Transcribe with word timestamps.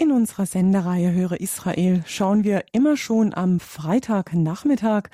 In 0.00 0.12
unserer 0.12 0.46
Sendereihe 0.46 1.10
Höre 1.10 1.40
Israel 1.40 2.04
schauen 2.06 2.44
wir 2.44 2.62
immer 2.70 2.96
schon 2.96 3.34
am 3.34 3.58
Freitagnachmittag 3.58 5.08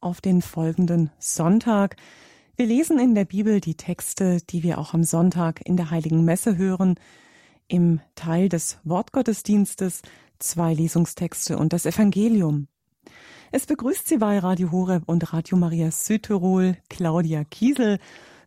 auf 0.00 0.22
den 0.22 0.40
folgenden 0.40 1.10
Sonntag. 1.18 1.96
Wir 2.56 2.64
lesen 2.64 2.98
in 2.98 3.14
der 3.14 3.26
Bibel 3.26 3.60
die 3.60 3.74
Texte, 3.74 4.38
die 4.48 4.62
wir 4.62 4.78
auch 4.78 4.94
am 4.94 5.04
Sonntag 5.04 5.60
in 5.66 5.76
der 5.76 5.90
Heiligen 5.90 6.24
Messe 6.24 6.56
hören. 6.56 6.94
Im 7.68 8.00
Teil 8.14 8.48
des 8.48 8.78
Wortgottesdienstes 8.82 10.00
zwei 10.38 10.72
Lesungstexte 10.72 11.58
und 11.58 11.74
das 11.74 11.84
Evangelium. 11.84 12.66
Es 13.52 13.66
begrüßt 13.66 14.08
Sie 14.08 14.16
bei 14.16 14.38
Radio 14.38 14.72
Horeb 14.72 15.02
und 15.04 15.34
Radio 15.34 15.58
Maria 15.58 15.90
Südtirol, 15.90 16.78
Claudia 16.88 17.44
Kiesel. 17.44 17.98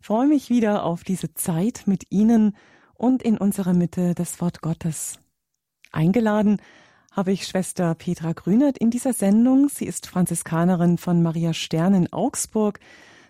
Ich 0.02 0.07
freue 0.07 0.28
mich 0.28 0.50
wieder 0.50 0.86
auf 0.86 1.04
diese 1.04 1.36
Zeit 1.36 1.84
mit 1.86 2.05
Ihnen 2.10 2.57
und 2.96 3.21
in 3.21 3.38
unserer 3.38 3.73
Mitte 3.73 4.16
das 4.16 4.41
Wort 4.41 4.62
Gottes. 4.62 5.20
Eingeladen 5.94 6.60
habe 7.12 7.32
ich 7.32 7.46
Schwester 7.46 7.94
Petra 7.94 8.34
Grünert 8.34 8.77
in 8.80 8.90
dieser 8.90 9.13
Sendung. 9.13 9.70
Sie 9.70 9.86
ist 9.86 10.08
Franziskanerin 10.08 10.98
von 10.98 11.22
Maria 11.22 11.54
Stern 11.54 11.94
in 11.94 12.12
Augsburg, 12.12 12.80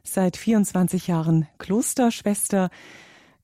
seit 0.04 0.38
24 0.38 1.08
Jahren 1.08 1.48
Klosterschwester, 1.58 2.70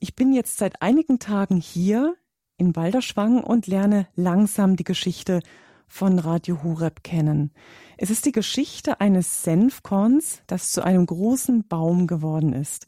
Ich 0.00 0.16
bin 0.16 0.32
jetzt 0.32 0.58
seit 0.58 0.82
einigen 0.82 1.20
Tagen 1.20 1.58
hier 1.58 2.16
in 2.56 2.72
Balderschwang 2.72 3.42
und 3.42 3.68
lerne 3.68 4.08
langsam 4.16 4.74
die 4.74 4.84
Geschichte 4.84 5.40
von 5.88 6.18
Radio 6.18 6.62
Horeb 6.62 7.02
kennen. 7.02 7.50
Es 7.96 8.10
ist 8.10 8.26
die 8.26 8.32
Geschichte 8.32 9.00
eines 9.00 9.42
Senfkorns, 9.42 10.42
das 10.46 10.70
zu 10.70 10.84
einem 10.84 11.06
großen 11.06 11.66
Baum 11.66 12.06
geworden 12.06 12.52
ist. 12.52 12.86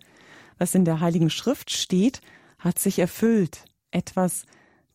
Was 0.58 0.74
in 0.74 0.84
der 0.84 1.00
Heiligen 1.00 1.30
Schrift 1.30 1.70
steht, 1.70 2.20
hat 2.58 2.78
sich 2.78 2.98
erfüllt. 2.98 3.64
Etwas, 3.90 4.44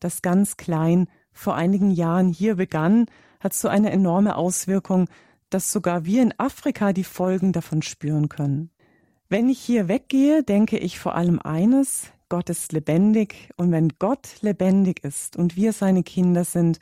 das 0.00 0.22
ganz 0.22 0.56
klein 0.56 1.08
vor 1.32 1.54
einigen 1.54 1.90
Jahren 1.90 2.28
hier 2.28 2.54
begann, 2.54 3.06
hat 3.40 3.52
so 3.52 3.68
eine 3.68 3.90
enorme 3.90 4.36
Auswirkung, 4.36 5.08
dass 5.50 5.70
sogar 5.70 6.04
wir 6.04 6.22
in 6.22 6.34
Afrika 6.38 6.92
die 6.92 7.04
Folgen 7.04 7.52
davon 7.52 7.82
spüren 7.82 8.28
können. 8.28 8.70
Wenn 9.28 9.48
ich 9.48 9.58
hier 9.58 9.88
weggehe, 9.88 10.42
denke 10.42 10.78
ich 10.78 10.98
vor 10.98 11.14
allem 11.14 11.40
eines, 11.40 12.12
Gott 12.28 12.48
ist 12.48 12.72
lebendig 12.72 13.50
und 13.56 13.70
wenn 13.70 13.90
Gott 13.98 14.40
lebendig 14.40 15.04
ist 15.04 15.36
und 15.36 15.56
wir 15.56 15.72
seine 15.72 16.02
Kinder 16.02 16.44
sind, 16.44 16.78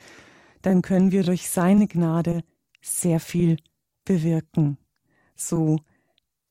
dann 0.65 0.81
können 0.81 1.11
wir 1.11 1.23
durch 1.23 1.49
seine 1.49 1.87
Gnade 1.87 2.43
sehr 2.81 3.19
viel 3.19 3.57
bewirken. 4.03 4.77
So 5.35 5.79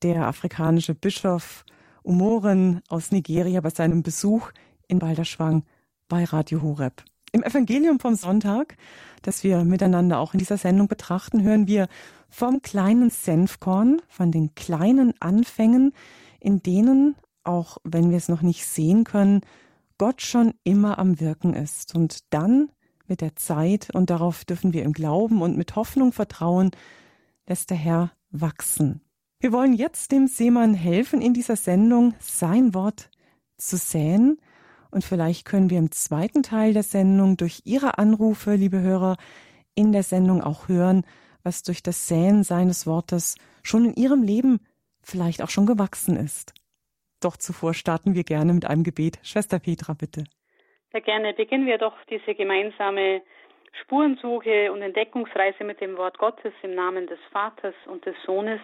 der 0.03 0.27
afrikanische 0.27 0.95
Bischof 0.95 1.65
Umoren 2.03 2.81
aus 2.89 3.11
Nigeria 3.11 3.61
bei 3.61 3.71
seinem 3.71 4.03
Besuch 4.03 4.51
in 4.87 4.99
Balderschwang 4.99 5.65
bei 6.09 6.25
Radio 6.25 6.63
Horeb. 6.63 7.03
Im 7.33 7.43
Evangelium 7.43 7.99
vom 7.99 8.15
Sonntag, 8.15 8.77
das 9.23 9.43
wir 9.43 9.65
miteinander 9.65 10.21
auch 10.21 10.35
in 10.35 10.39
dieser 10.39 10.59
Sendung 10.59 10.87
betrachten, 10.87 11.43
hören 11.43 11.67
wir 11.67 11.89
vom 12.29 12.63
kleinen 12.63 13.11
Senfkorn, 13.11 14.01
von 14.07 14.31
den 14.31 14.55
kleinen 14.55 15.15
Anfängen, 15.21 15.93
in 16.39 16.63
denen, 16.63 17.17
auch 17.43 17.79
wenn 17.83 18.11
wir 18.11 18.19
es 18.19 18.29
noch 18.29 18.43
nicht 18.43 18.65
sehen 18.67 19.03
können, 19.03 19.41
Gott 19.99 20.23
schon 20.23 20.55
immer 20.63 20.99
am 20.99 21.19
Wirken 21.19 21.55
ist. 21.55 21.95
Und 21.95 22.33
dann 22.33 22.69
mit 23.07 23.21
der 23.21 23.37
Zeit 23.37 23.91
und 23.93 24.11
darauf 24.11 24.45
dürfen 24.45 24.73
wir 24.73 24.83
im 24.83 24.93
Glauben 24.93 25.43
und 25.43 25.57
mit 25.57 25.77
Hoffnung 25.77 26.13
vertrauen, 26.13 26.71
lässt 27.47 27.71
der 27.71 27.77
Herr 27.77 28.13
wachsen. 28.31 29.01
Wir 29.41 29.53
wollen 29.53 29.75
jetzt 29.75 30.11
dem 30.13 30.27
Seemann 30.27 30.75
helfen, 30.75 31.21
in 31.21 31.35
dieser 31.35 31.57
Sendung 31.57 32.15
sein 32.19 32.73
Wort 32.73 33.11
zu 33.59 33.77
säen. 33.77 34.39
Und 34.91 35.05
vielleicht 35.05 35.45
können 35.45 35.71
wir 35.71 35.79
im 35.79 35.91
zweiten 35.91 36.43
Teil 36.43 36.73
der 36.73 36.83
Sendung 36.83 37.37
durch 37.37 37.63
Ihre 37.65 37.99
Anrufe, 37.99 38.55
liebe 38.55 38.81
Hörer, 38.81 39.17
in 39.75 39.93
der 39.93 40.03
Sendung 40.03 40.41
auch 40.43 40.69
hören, 40.69 41.05
was 41.43 41.63
durch 41.63 41.83
das 41.83 42.09
Säen 42.09 42.43
seines 42.43 42.87
Wortes 42.87 43.35
schon 43.63 43.85
in 43.85 43.95
Ihrem 43.95 44.23
Leben 44.23 44.61
vielleicht 45.03 45.43
auch 45.43 45.51
schon 45.51 45.67
gewachsen 45.67 46.17
ist. 46.17 46.55
Doch 47.21 47.37
zuvor 47.37 47.75
starten 47.75 48.15
wir 48.15 48.25
gerne 48.25 48.53
mit 48.53 48.65
einem 48.65 48.83
Gebet. 48.83 49.19
Schwester 49.23 49.59
Petra, 49.59 49.95
bitte. 49.95 50.25
Sehr 50.95 51.01
gerne 51.01 51.35
beginnen 51.35 51.67
wir 51.67 51.77
doch 51.77 51.97
diese 52.09 52.37
gemeinsame 52.37 53.21
Spurensuche 53.83 54.71
und 54.71 54.81
Entdeckungsreise 54.81 55.65
mit 55.65 55.81
dem 55.81 55.97
Wort 55.97 56.19
Gottes 56.19 56.53
im 56.63 56.77
Namen 56.77 57.09
des 57.09 57.19
Vaters 57.33 57.75
und 57.87 58.07
des 58.07 58.15
Sohnes 58.25 58.61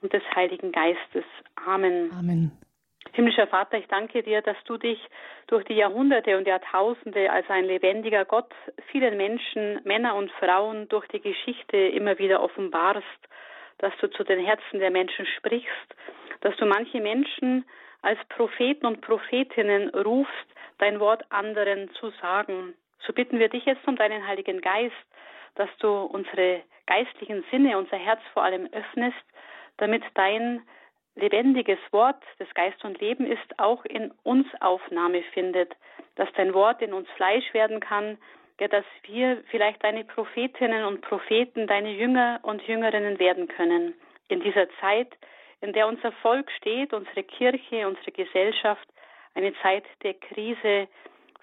und 0.00 0.12
des 0.12 0.22
Heiligen 0.36 0.70
Geistes. 0.70 1.24
Amen. 1.66 2.12
Amen. 2.16 2.52
Himmlischer 3.14 3.48
Vater, 3.48 3.78
ich 3.78 3.88
danke 3.88 4.22
dir, 4.22 4.42
dass 4.42 4.56
du 4.66 4.76
dich 4.76 5.00
durch 5.48 5.64
die 5.64 5.74
Jahrhunderte 5.74 6.38
und 6.38 6.46
Jahrtausende 6.46 7.32
als 7.32 7.50
ein 7.50 7.64
lebendiger 7.64 8.24
Gott 8.24 8.54
vielen 8.92 9.16
Menschen, 9.16 9.80
Männer 9.82 10.14
und 10.14 10.30
Frauen 10.38 10.86
durch 10.86 11.08
die 11.08 11.20
Geschichte 11.20 11.76
immer 11.76 12.16
wieder 12.20 12.44
offenbarst, 12.44 13.02
dass 13.78 13.92
du 14.00 14.06
zu 14.06 14.22
den 14.22 14.38
Herzen 14.38 14.78
der 14.78 14.92
Menschen 14.92 15.26
sprichst, 15.36 15.96
dass 16.42 16.54
du 16.58 16.64
manche 16.64 17.00
Menschen 17.00 17.64
als 18.06 18.20
Propheten 18.28 18.86
und 18.86 19.00
Prophetinnen 19.00 19.88
rufst, 19.90 20.46
dein 20.78 21.00
Wort 21.00 21.24
anderen 21.30 21.90
zu 21.94 22.10
sagen. 22.22 22.74
So 23.00 23.12
bitten 23.12 23.40
wir 23.40 23.48
dich 23.48 23.64
jetzt 23.64 23.86
um 23.88 23.96
deinen 23.96 24.24
Heiligen 24.24 24.60
Geist, 24.60 24.94
dass 25.56 25.68
du 25.80 25.88
unsere 25.88 26.62
geistlichen 26.86 27.44
Sinne, 27.50 27.76
unser 27.76 27.96
Herz 27.96 28.20
vor 28.32 28.44
allem 28.44 28.68
öffnest, 28.70 29.24
damit 29.78 30.04
dein 30.14 30.62
lebendiges 31.16 31.80
Wort, 31.90 32.22
das 32.38 32.48
Geist 32.54 32.84
und 32.84 33.00
Leben 33.00 33.26
ist, 33.26 33.58
auch 33.58 33.84
in 33.84 34.12
uns 34.22 34.46
Aufnahme 34.60 35.24
findet, 35.34 35.74
dass 36.14 36.28
dein 36.36 36.54
Wort 36.54 36.82
in 36.82 36.92
uns 36.92 37.08
Fleisch 37.16 37.52
werden 37.54 37.80
kann, 37.80 38.18
ja, 38.60 38.68
dass 38.68 38.84
wir 39.02 39.42
vielleicht 39.50 39.82
deine 39.82 40.04
Prophetinnen 40.04 40.84
und 40.84 41.00
Propheten, 41.00 41.66
deine 41.66 41.90
Jünger 41.90 42.38
und 42.42 42.62
Jüngerinnen 42.68 43.18
werden 43.18 43.48
können. 43.48 43.94
In 44.28 44.40
dieser 44.40 44.68
Zeit, 44.80 45.08
in 45.60 45.72
der 45.72 45.88
unser 45.88 46.12
Volk 46.12 46.50
steht, 46.52 46.92
unsere 46.92 47.22
Kirche, 47.22 47.86
unsere 47.86 48.12
Gesellschaft, 48.12 48.86
eine 49.34 49.52
Zeit 49.62 49.84
der 50.02 50.14
Krise. 50.14 50.88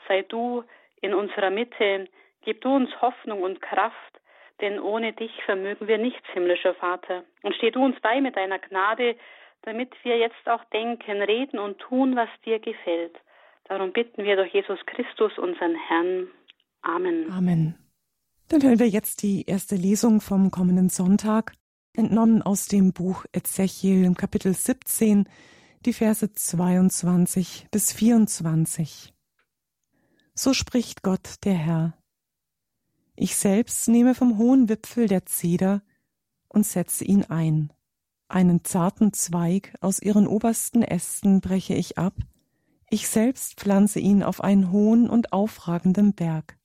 Sei 0.08 0.24
du 0.24 0.64
in 1.02 1.14
unserer 1.14 1.50
Mitte, 1.50 2.08
gib 2.44 2.62
du 2.62 2.76
uns 2.76 2.90
Hoffnung 3.02 3.42
und 3.44 3.62
Kraft, 3.62 4.20
denn 4.62 4.80
ohne 4.80 5.14
dich 5.14 5.32
vermögen 5.46 5.88
wir 5.88 5.98
nichts, 5.98 6.26
himmlischer 6.34 6.74
Vater. 6.76 7.24
Und 7.42 7.56
steh 7.56 7.72
du 7.72 7.84
uns 7.84 8.00
bei 8.02 8.22
mit 8.22 8.36
deiner 8.36 8.60
Gnade, 8.60 9.16
damit 9.64 9.92
wir 10.04 10.18
jetzt 10.18 10.48
auch 10.48 10.64
denken, 10.66 11.22
reden 11.22 11.60
und 11.60 11.80
tun, 11.80 12.16
was 12.16 12.30
dir 12.46 12.60
gefällt. 12.60 13.16
Darum 13.66 13.94
bitten 13.94 14.24
wir 14.24 14.36
durch 14.36 14.54
Jesus 14.54 14.80
Christus, 14.86 15.38
unseren 15.38 15.76
Herrn. 15.76 16.28
Amen. 16.82 17.32
Amen. 17.32 17.76
Dann 18.50 18.62
hören 18.62 18.80
wir 18.80 18.88
jetzt 18.88 19.24
die 19.24 19.46
erste 19.48 19.76
Lesung 19.76 20.20
vom 20.20 20.52
kommenden 20.52 20.90
Sonntag, 20.90 21.54
entnommen 21.96 22.42
aus 22.42 22.68
dem 22.68 22.92
Buch 22.94 23.26
Ezechiel 23.32 24.04
im 24.04 24.16
Kapitel 24.16 24.54
17, 24.54 25.30
die 25.86 25.94
Verse 25.94 26.32
22 26.32 27.68
bis 27.72 27.92
24. 27.94 29.14
So 30.34 30.54
spricht 30.54 31.04
Gott 31.04 31.36
der 31.44 31.54
Herr. 31.54 31.98
Ich 33.16 33.36
selbst 33.36 33.88
nehme 33.88 34.16
vom 34.16 34.38
hohen 34.38 34.70
Wipfel 34.70 35.08
der 35.08 35.26
Zeder 35.26 35.84
und 36.48 36.66
setze 36.66 37.06
ihn 37.06 37.26
ein. 37.26 37.72
Einen 38.28 38.64
zarten 38.64 39.14
Zweig 39.14 39.76
aus 39.82 40.00
ihren 40.00 40.26
obersten 40.26 40.82
Ästen 40.82 41.42
breche 41.42 41.76
ich 41.76 42.00
ab, 42.00 42.16
ich 42.90 43.08
selbst 43.08 43.60
pflanze 43.60 44.00
ihn 44.00 44.22
auf 44.22 44.44
einen 44.44 44.72
hohen 44.72 45.10
und 45.10 45.34
aufragenden 45.34 46.14
Berg. 46.14 46.60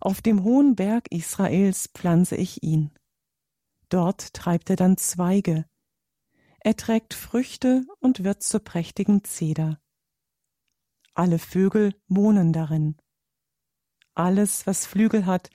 Auf 0.00 0.22
dem 0.22 0.44
hohen 0.44 0.76
Berg 0.76 1.10
Israels 1.10 1.90
pflanze 1.92 2.36
ich 2.36 2.62
ihn. 2.62 2.90
Dort 3.92 4.32
treibt 4.32 4.70
er 4.70 4.76
dann 4.76 4.96
Zweige. 4.96 5.66
Er 6.60 6.74
trägt 6.76 7.12
Früchte 7.12 7.84
und 8.00 8.24
wird 8.24 8.42
zur 8.42 8.60
prächtigen 8.60 9.22
Zeder. 9.22 9.82
Alle 11.12 11.38
Vögel 11.38 11.94
wohnen 12.08 12.54
darin. 12.54 12.96
Alles, 14.14 14.66
was 14.66 14.86
Flügel 14.86 15.26
hat, 15.26 15.50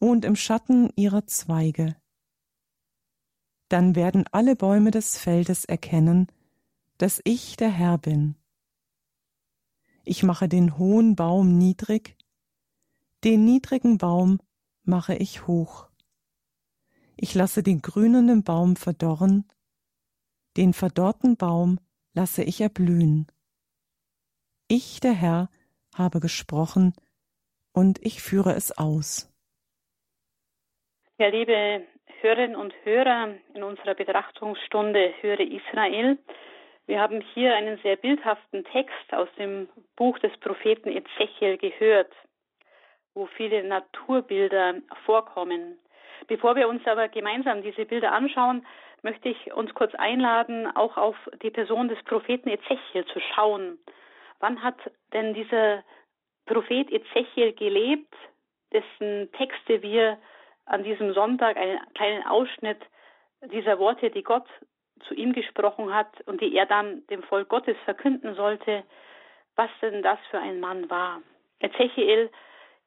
wohnt 0.00 0.24
im 0.24 0.34
Schatten 0.34 0.90
ihrer 0.96 1.28
Zweige. 1.28 1.94
Dann 3.68 3.94
werden 3.94 4.24
alle 4.32 4.56
Bäume 4.56 4.90
des 4.90 5.16
Feldes 5.16 5.64
erkennen, 5.64 6.26
dass 6.96 7.20
ich 7.22 7.56
der 7.56 7.70
Herr 7.70 7.96
bin. 7.96 8.34
Ich 10.02 10.24
mache 10.24 10.48
den 10.48 10.78
hohen 10.78 11.14
Baum 11.14 11.56
niedrig, 11.56 12.16
den 13.22 13.44
niedrigen 13.44 13.98
Baum 13.98 14.40
mache 14.82 15.14
ich 15.14 15.46
hoch. 15.46 15.87
Ich 17.20 17.34
lasse 17.34 17.64
den 17.64 17.82
grünenden 17.82 18.44
Baum 18.44 18.76
verdorren, 18.76 19.44
den 20.56 20.72
verdorrten 20.72 21.36
Baum 21.36 21.80
lasse 22.14 22.44
ich 22.44 22.60
erblühen. 22.60 23.26
Ich, 24.68 25.00
der 25.00 25.14
Herr, 25.14 25.48
habe 25.96 26.20
gesprochen, 26.20 26.94
und 27.72 27.98
ich 28.06 28.22
führe 28.22 28.52
es 28.52 28.76
aus. 28.78 29.32
Ja, 31.18 31.26
liebe 31.26 31.84
Hörerinnen 32.20 32.54
und 32.54 32.72
Hörer, 32.84 33.34
in 33.54 33.64
unserer 33.64 33.94
Betrachtungsstunde 33.94 35.12
Höre 35.20 35.40
Israel. 35.40 36.18
Wir 36.86 37.00
haben 37.00 37.20
hier 37.34 37.54
einen 37.56 37.78
sehr 37.82 37.96
bildhaften 37.96 38.64
Text 38.64 39.12
aus 39.12 39.28
dem 39.38 39.68
Buch 39.96 40.20
des 40.20 40.36
Propheten 40.38 40.90
Ezechiel 40.90 41.58
gehört, 41.58 42.12
wo 43.14 43.26
viele 43.26 43.64
Naturbilder 43.64 44.76
vorkommen. 45.04 45.78
Bevor 46.26 46.56
wir 46.56 46.68
uns 46.68 46.86
aber 46.86 47.08
gemeinsam 47.08 47.62
diese 47.62 47.84
Bilder 47.84 48.12
anschauen, 48.12 48.66
möchte 49.02 49.28
ich 49.28 49.52
uns 49.52 49.72
kurz 49.74 49.94
einladen, 49.94 50.66
auch 50.76 50.96
auf 50.96 51.16
die 51.42 51.50
Person 51.50 51.88
des 51.88 52.02
Propheten 52.04 52.48
Ezechiel 52.48 53.04
zu 53.06 53.20
schauen. 53.20 53.78
Wann 54.40 54.62
hat 54.62 54.76
denn 55.12 55.34
dieser 55.34 55.84
Prophet 56.46 56.90
Ezechiel 56.90 57.52
gelebt, 57.52 58.14
dessen 58.72 59.30
Texte 59.32 59.82
wir 59.82 60.18
an 60.66 60.82
diesem 60.82 61.12
Sonntag 61.14 61.56
einen 61.56 61.80
kleinen 61.94 62.26
Ausschnitt 62.26 62.78
dieser 63.52 63.78
Worte, 63.78 64.10
die 64.10 64.22
Gott 64.22 64.46
zu 65.06 65.14
ihm 65.14 65.32
gesprochen 65.32 65.94
hat 65.94 66.20
und 66.26 66.40
die 66.40 66.54
er 66.54 66.66
dann 66.66 67.06
dem 67.06 67.22
Volk 67.22 67.48
Gottes 67.48 67.76
verkünden 67.84 68.34
sollte, 68.34 68.84
was 69.56 69.70
denn 69.80 70.02
das 70.02 70.18
für 70.30 70.38
ein 70.38 70.60
Mann 70.60 70.90
war. 70.90 71.22
Ezechiel 71.60 72.30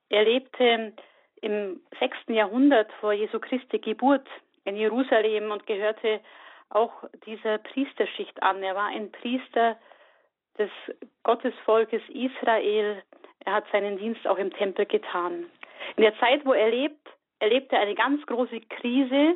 erlebte 0.09 0.93
im 1.41 1.81
sechsten 1.99 2.33
Jahrhundert 2.33 2.91
vor 2.99 3.13
Jesu 3.13 3.39
Christi 3.39 3.79
Geburt 3.79 4.27
in 4.63 4.75
Jerusalem 4.75 5.51
und 5.51 5.65
gehörte 5.65 6.21
auch 6.69 6.91
dieser 7.25 7.57
Priesterschicht 7.57 8.41
an. 8.41 8.63
Er 8.63 8.75
war 8.75 8.87
ein 8.87 9.11
Priester 9.11 9.77
des 10.57 10.69
Gottesvolkes 11.23 12.01
Israel. 12.09 13.03
Er 13.45 13.53
hat 13.53 13.65
seinen 13.71 13.97
Dienst 13.97 14.25
auch 14.27 14.37
im 14.37 14.53
Tempel 14.53 14.85
getan. 14.85 15.47
In 15.95 16.03
der 16.03 16.17
Zeit, 16.19 16.45
wo 16.45 16.53
er 16.53 16.69
lebt, 16.69 17.07
erlebte 17.39 17.75
er 17.75 17.81
eine 17.81 17.95
ganz 17.95 18.25
große 18.27 18.61
Krise 18.61 19.35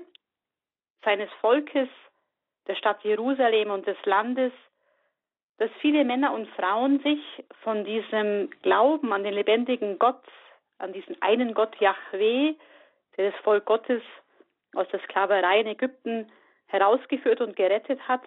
seines 1.04 1.30
Volkes, 1.42 1.90
der 2.68 2.76
Stadt 2.76 3.04
Jerusalem 3.04 3.72
und 3.72 3.88
des 3.88 3.98
Landes, 4.06 4.52
dass 5.58 5.70
viele 5.80 6.04
Männer 6.04 6.34
und 6.34 6.48
Frauen 6.50 7.00
sich 7.00 7.20
von 7.64 7.86
diesem 7.86 8.50
Glauben 8.62 9.14
an 9.14 9.24
den 9.24 9.34
lebendigen 9.34 9.98
Gott, 10.00 10.24
an 10.78 10.94
diesen 10.94 11.22
einen 11.22 11.54
Gott 11.54 11.76
Yahweh, 11.80 12.56
der 13.18 13.32
das 13.32 13.42
Volk 13.42 13.66
Gottes 13.66 14.02
aus 14.74 14.88
der 14.90 15.00
Sklaverei 15.02 15.62
in 15.62 15.68
Ägypten 15.68 16.32
herausgeführt 16.68 17.42
und 17.42 17.56
gerettet 17.56 18.00
hat, 18.08 18.22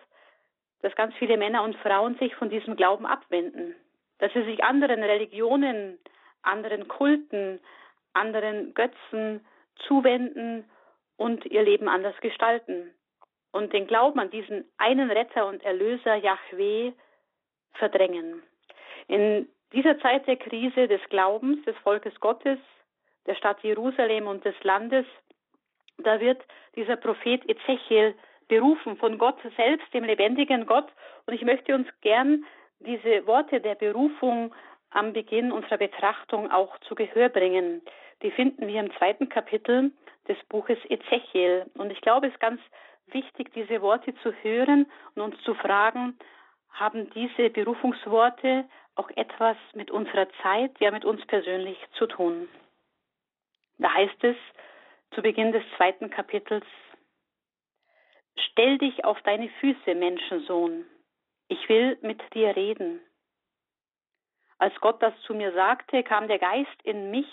dass 0.81 0.95
ganz 0.95 1.15
viele 1.17 1.37
Männer 1.37 1.63
und 1.63 1.77
Frauen 1.77 2.17
sich 2.19 2.35
von 2.37 2.51
diesem 2.51 2.77
Glauben 2.77 3.07
abwenden, 3.07 3.75
dass 4.19 4.33
sie 4.33 4.45
sich 4.45 4.63
anderen 4.65 5.03
Religionen, 5.03 5.99
anderen 6.43 6.89
Kulten, 6.89 7.61
anderen 8.13 8.75
Götzen 8.75 9.45
zuwenden 9.87 10.65
und 11.17 11.45
ihr 11.47 11.63
Leben 11.63 11.89
anders 11.89 12.17
gestalten 12.21 12.93
und 13.53 13.73
den 13.73 13.87
Glauben 13.87 14.21
an 14.21 14.31
diesen 14.31 14.65
einen 14.77 15.11
Retter 15.11 15.47
und 15.47 15.63
Erlöser 15.65 16.17
Yahweh 16.17 16.93
verdrängen. 17.73 18.43
In 19.09 19.49
dieser 19.73 19.99
Zeit 20.01 20.27
der 20.27 20.37
Krise 20.37 20.89
des 20.89 21.01
Glaubens 21.11 21.65
des 21.65 21.77
Volkes 21.79 22.19
Gottes, 22.21 22.59
der 23.27 23.35
Stadt 23.35 23.63
Jerusalem 23.63 24.27
und 24.27 24.45
des 24.45 24.55
Landes, 24.63 25.07
da 25.99 26.21
wird 26.21 26.43
dieser 26.77 26.97
Prophet 26.97 27.49
Ezechiel 27.49 28.15
berufen 28.49 28.97
von 28.97 29.19
Gott 29.19 29.39
selbst, 29.57 29.93
dem 29.93 30.05
lebendigen 30.05 30.67
Gott. 30.67 30.89
Und 31.27 31.35
ich 31.35 31.43
möchte 31.43 31.75
uns 31.75 31.89
gern 32.01 32.45
diese 32.81 33.27
Worte 33.27 33.61
der 33.61 33.75
Berufung 33.75 34.55
am 34.91 35.13
Beginn 35.13 35.53
unserer 35.53 35.77
Betrachtung 35.77 36.51
auch 36.51 36.79
zu 36.81 36.95
Gehör 36.95 37.29
bringen. 37.29 37.83
Die 38.23 38.31
finden 38.31 38.67
wir 38.67 38.81
im 38.81 38.93
zweiten 38.97 39.29
Kapitel 39.29 39.93
des 40.29 40.39
Buches 40.49 40.79
Ezechiel. 40.89 41.67
Und 41.75 41.91
ich 41.91 42.01
glaube, 42.01 42.29
es 42.29 42.33
ist 42.33 42.41
ganz 42.41 42.61
wichtig, 43.09 43.53
diese 43.53 43.83
Worte 43.83 44.15
zu 44.23 44.33
hören 44.43 44.87
und 45.15 45.23
uns 45.23 45.43
zu 45.43 45.55
fragen, 45.55 46.19
haben 46.71 47.11
diese 47.11 47.51
Berufungsworte 47.51 48.65
auch 48.99 49.11
etwas 49.11 49.57
mit 49.75 49.91
unserer 49.91 50.29
Zeit, 50.43 50.79
ja 50.81 50.91
mit 50.91 51.05
uns 51.05 51.25
persönlich 51.27 51.79
zu 51.93 52.07
tun. 52.07 52.49
Da 53.79 53.93
heißt 53.95 54.25
es 54.25 54.37
zu 55.15 55.23
Beginn 55.23 55.53
des 55.53 55.63
zweiten 55.77 56.11
Kapitels, 56.11 56.67
Stell 58.51 58.79
dich 58.79 59.05
auf 59.05 59.21
deine 59.23 59.49
Füße, 59.61 59.95
Menschensohn, 59.95 60.85
ich 61.49 61.69
will 61.69 61.99
mit 62.03 62.21
dir 62.35 62.55
reden. 62.55 63.01
Als 64.59 64.75
Gott 64.81 65.01
das 65.03 65.15
zu 65.23 65.35
mir 65.35 65.53
sagte, 65.53 66.03
kam 66.03 66.27
der 66.29 66.39
Geist 66.39 66.83
in 66.83 67.11
mich 67.11 67.29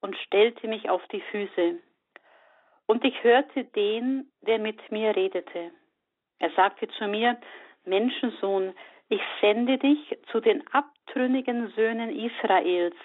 und 0.00 0.16
stellte 0.16 0.68
mich 0.68 0.88
auf 0.88 1.06
die 1.08 1.20
Füße. 1.20 1.80
Und 2.86 3.04
ich 3.04 3.22
hörte 3.22 3.64
den, 3.64 4.30
der 4.42 4.58
mit 4.58 4.90
mir 4.90 5.14
redete. 5.14 5.72
Er 6.38 6.50
sagte 6.50 6.88
zu 6.88 7.08
mir, 7.08 7.40
Menschensohn, 7.84 8.74
ich 9.12 9.20
sende 9.42 9.76
dich 9.76 10.18
zu 10.30 10.40
den 10.40 10.66
abtrünnigen 10.68 11.70
Söhnen 11.76 12.08
Israels, 12.18 12.96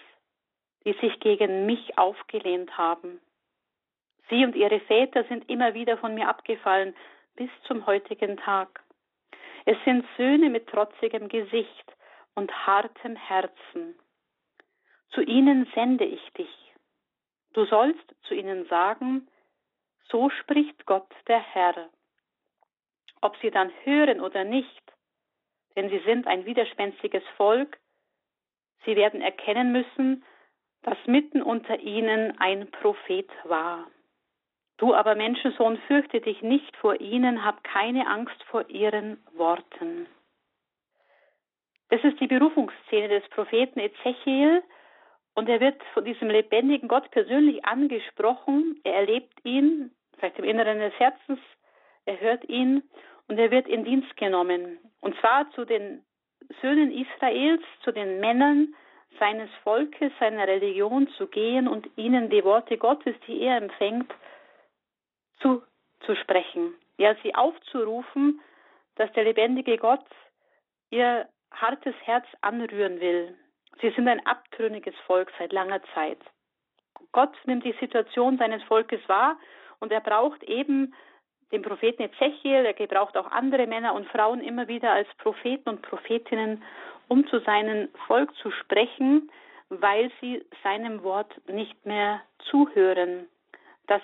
die 0.86 0.94
sich 1.02 1.20
gegen 1.20 1.66
mich 1.66 1.98
aufgelehnt 1.98 2.78
haben. 2.78 3.20
Sie 4.30 4.46
und 4.46 4.56
ihre 4.56 4.80
Väter 4.80 5.26
sind 5.26 5.50
immer 5.50 5.74
wieder 5.74 5.98
von 5.98 6.16
mir 6.16 6.30
abgefallen 6.30 6.96
bis 7.36 7.50
zum 7.64 7.86
heutigen 7.86 8.38
Tag. 8.38 8.82
Es 9.66 9.76
sind 9.84 10.06
Söhne 10.16 10.50
mit 10.50 10.68
trotzigem 10.68 11.28
Gesicht 11.28 11.94
und 12.36 12.54
hartem 12.66 13.18
Herzen. 13.18 14.00
Zu 15.10 15.20
ihnen 15.22 15.70
sende 15.76 16.06
ich 16.06 16.26
dich. 16.38 16.74
Du 17.52 17.66
sollst 17.66 18.16
zu 18.24 18.34
ihnen 18.34 18.66
sagen, 18.68 19.28
so 20.10 20.30
spricht 20.30 20.86
Gott 20.86 21.12
der 21.28 21.42
Herr. 21.42 21.90
Ob 23.20 23.36
sie 23.42 23.52
dann 23.52 23.74
hören 23.84 24.22
oder 24.22 24.46
nicht, 24.46 24.87
denn 25.78 25.90
sie 25.90 26.00
sind 26.00 26.28
ein 26.28 26.46
widerspenstiges 26.46 27.24
Volk, 27.38 27.78
sie 28.84 28.96
werden 28.96 29.22
erkennen 29.22 29.72
müssen, 29.72 30.26
dass 30.82 30.98
mitten 31.06 31.42
unter 31.42 31.80
ihnen 31.80 32.38
ein 32.40 32.70
Prophet 32.72 33.30
war. 33.44 33.88
Du 34.78 34.94
aber 34.94 35.16
Menschensohn, 35.16 35.78
fürchte 35.88 36.20
dich 36.20 36.42
nicht 36.42 36.76
vor 36.78 37.00
ihnen, 37.00 37.46
hab 37.46 37.64
keine 37.64 38.08
Angst 38.08 38.42
vor 38.46 38.70
ihren 38.70 39.24
Worten. 39.34 40.08
Das 41.90 42.04
ist 42.04 42.20
die 42.20 42.28
Berufungsszene 42.28 43.08
des 43.08 43.30
Propheten 43.30 43.80
Ezechiel 43.80 44.64
und 45.36 45.48
er 45.48 45.60
wird 45.60 45.82
von 45.94 46.04
diesem 46.06 46.30
lebendigen 46.30 46.90
Gott 46.90 47.10
persönlich 47.12 47.64
angesprochen. 47.66 48.80
Er 48.84 48.96
erlebt 48.96 49.46
ihn, 49.46 49.92
vielleicht 50.18 50.40
im 50.40 50.46
Inneren 50.46 50.80
des 50.80 50.94
Herzens, 51.00 51.40
er 52.06 52.20
hört 52.20 52.48
ihn 52.50 52.84
und 53.28 53.38
er 53.38 53.52
wird 53.52 53.68
in 53.68 53.84
Dienst 53.84 54.16
genommen. 54.18 54.80
Und 55.02 55.16
zwar 55.20 55.50
zu 55.52 55.66
den 55.66 56.04
Söhnen 56.62 56.92
Israels, 56.92 57.64
zu 57.84 57.92
den 57.92 58.20
Männern 58.20 58.74
seines 59.20 59.50
Volkes, 59.64 60.12
seiner 60.20 60.48
Religion 60.48 61.08
zu 61.18 61.28
gehen 61.28 61.68
und 61.68 61.90
ihnen 61.98 62.30
die 62.30 62.44
Worte 62.44 62.78
Gottes, 62.78 63.16
die 63.28 63.42
er 63.42 63.58
empfängt, 63.58 64.12
zuzusprechen. 65.40 66.74
Ja, 66.98 67.16
sie 67.24 67.36
aufzurufen, 67.36 68.42
dass 68.96 69.12
der 69.14 69.24
lebendige 69.24 69.78
Gott 69.78 70.06
ihr 70.90 71.28
hartes 71.52 71.96
Herz 72.04 72.26
anrühren 72.42 73.00
will. 73.00 73.36
Sie 73.82 73.92
sind 73.92 74.08
ein 74.08 74.26
abtrünniges 74.26 74.96
Volk 75.06 75.32
seit 75.38 75.52
langer 75.52 75.82
Zeit. 75.94 76.20
Gott 77.12 77.36
nimmt 77.46 77.64
die 77.64 77.76
Situation 77.80 78.38
seines 78.38 78.64
Volkes 78.64 79.02
wahr 79.08 79.38
und 79.80 79.92
er 79.92 80.02
braucht 80.02 80.44
eben 80.44 80.94
den 81.52 81.62
Propheten 81.62 82.04
Ezechiel, 82.04 82.66
er 82.66 82.74
gebraucht 82.74 83.16
auch 83.18 83.32
andere 83.32 83.68
Männer 83.68 83.94
und 83.94 84.08
Frauen 84.10 84.42
immer 84.42 84.68
wieder 84.68 84.92
als 84.92 85.08
Propheten 85.18 85.70
und 85.70 85.82
Prophetinnen, 85.82 86.64
um 87.08 87.26
zu 87.28 87.40
seinem 87.40 87.90
Volk 88.08 88.36
zu 88.38 88.52
sprechen, 88.52 89.32
weil 89.70 90.12
sie 90.22 90.44
seinem 90.64 91.04
Wort 91.04 91.34
nicht 91.48 91.86
mehr 91.86 92.22
zuhören, 92.50 93.28
das 93.88 94.02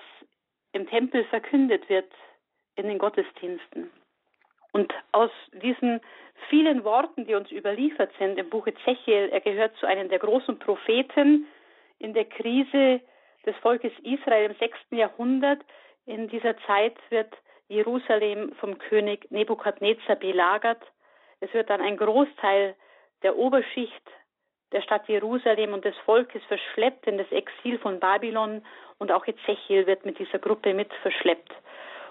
im 0.72 0.88
Tempel 0.88 1.26
verkündet 1.26 1.88
wird 1.90 2.12
in 2.76 2.88
den 2.88 2.98
Gottesdiensten. 2.98 3.92
Und 4.72 4.92
aus 5.12 5.30
diesen 5.62 6.02
vielen 6.50 6.84
Worten, 6.84 7.26
die 7.26 7.36
uns 7.36 7.52
überliefert 7.52 8.12
sind 8.18 8.40
im 8.40 8.50
Buch 8.50 8.66
Ezechiel, 8.66 9.30
er 9.32 9.42
gehört 9.42 9.76
zu 9.78 9.86
einem 9.86 10.10
der 10.10 10.20
großen 10.20 10.58
Propheten 10.60 11.46
in 12.00 12.14
der 12.14 12.26
Krise 12.26 13.00
des 13.46 13.56
Volkes 13.58 13.92
Israel 14.04 14.50
im 14.50 14.56
6. 14.58 14.78
Jahrhundert. 14.92 15.60
In 16.06 16.28
dieser 16.28 16.58
Zeit 16.66 16.98
wird 17.10 17.34
Jerusalem 17.68 18.54
vom 18.60 18.78
König 18.78 19.30
Nebukadnezar 19.32 20.16
belagert. 20.18 20.82
Es 21.40 21.54
wird 21.54 21.70
dann 21.70 21.82
ein 21.82 21.98
Großteil 21.98 22.76
der 23.24 23.38
Oberschicht 23.38 24.04
der 24.74 24.82
Stadt 24.82 25.08
Jerusalem 25.08 25.74
und 25.74 25.86
des 25.86 25.96
Volkes 26.00 26.44
verschleppt 26.46 27.08
in 27.08 27.18
das 27.18 27.32
Exil 27.32 27.78
von 27.80 28.00
Babylon 28.00 28.66
und 28.98 29.12
auch 29.12 29.26
Ezechiel 29.28 29.86
wird 29.86 30.04
mit 30.04 30.18
dieser 30.20 30.40
Gruppe 30.40 30.74
mit 30.74 30.92
verschleppt. 31.02 31.54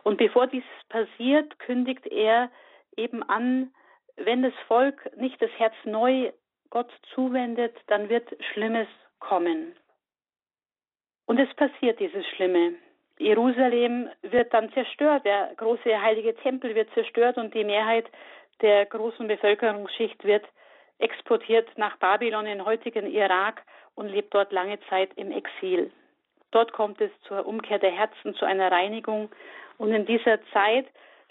Und 0.05 0.17
bevor 0.17 0.47
dies 0.47 0.65
passiert, 0.89 1.59
kündigt 1.59 2.07
er 2.07 2.51
eben 2.97 3.23
an, 3.25 3.75
wenn 4.17 4.43
das 4.43 4.55
Volk 4.69 5.11
nicht 5.17 5.41
das 5.43 5.51
Herz 5.59 5.75
neu 5.85 6.33
Gott 6.71 6.91
zuwendet, 7.15 7.77
dann 7.89 8.09
wird 8.09 8.29
Schlimmes 8.53 8.89
kommen. 9.19 9.77
Und 11.27 11.39
es 11.39 11.53
passiert 11.55 12.01
dieses 12.01 12.27
Schlimme. 12.29 12.75
Jerusalem 13.23 14.09
wird 14.23 14.53
dann 14.53 14.73
zerstört, 14.73 15.25
der 15.25 15.53
große 15.57 16.03
heilige 16.03 16.35
Tempel 16.37 16.75
wird 16.75 16.93
zerstört 16.95 17.39
und 17.39 17.55
die 17.55 17.65
Mehrheit 17.65 18.07
der 18.61 18.87
großen 18.87 19.27
Bevölkerungsschicht 19.29 20.25
wird 20.25 20.45
exportiert 20.99 21.69
nach 21.77 21.97
Babylon 21.99 22.47
in 22.47 22.65
heutigen 22.65 23.07
Irak 23.07 23.63
und 23.95 24.09
lebt 24.09 24.35
dort 24.35 24.53
lange 24.53 24.79
Zeit 24.89 25.11
im 25.17 25.31
Exil. 25.31 25.91
Dort 26.51 26.73
kommt 26.73 27.01
es 27.01 27.11
zur 27.27 27.47
Umkehr 27.47 27.79
der 27.79 27.91
Herzen, 27.91 28.35
zu 28.35 28.45
einer 28.45 28.71
Reinigung. 28.71 29.31
Und 29.79 29.93
in 29.93 30.07
dieser 30.07 30.39
Zeit 30.53 30.87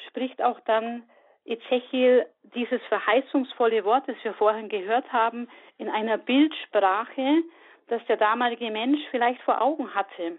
spricht 0.08 0.42
auch 0.42 0.60
dann 0.62 1.04
Ezechiel 1.46 2.26
dieses 2.56 2.82
verheißungsvolle 2.90 3.84
Wort, 3.86 4.08
das 4.08 4.16
wir 4.24 4.34
vorhin 4.34 4.70
gehört 4.70 5.12
haben, 5.12 5.48
in 5.78 5.90
einer 5.90 6.18
Bildsprache, 6.18 7.44
das 7.88 8.04
der 8.08 8.18
damalige 8.18 8.72
Mensch 8.72 9.00
vielleicht 9.12 9.42
vor 9.42 9.62
Augen 9.62 9.94
hatte. 9.94 10.38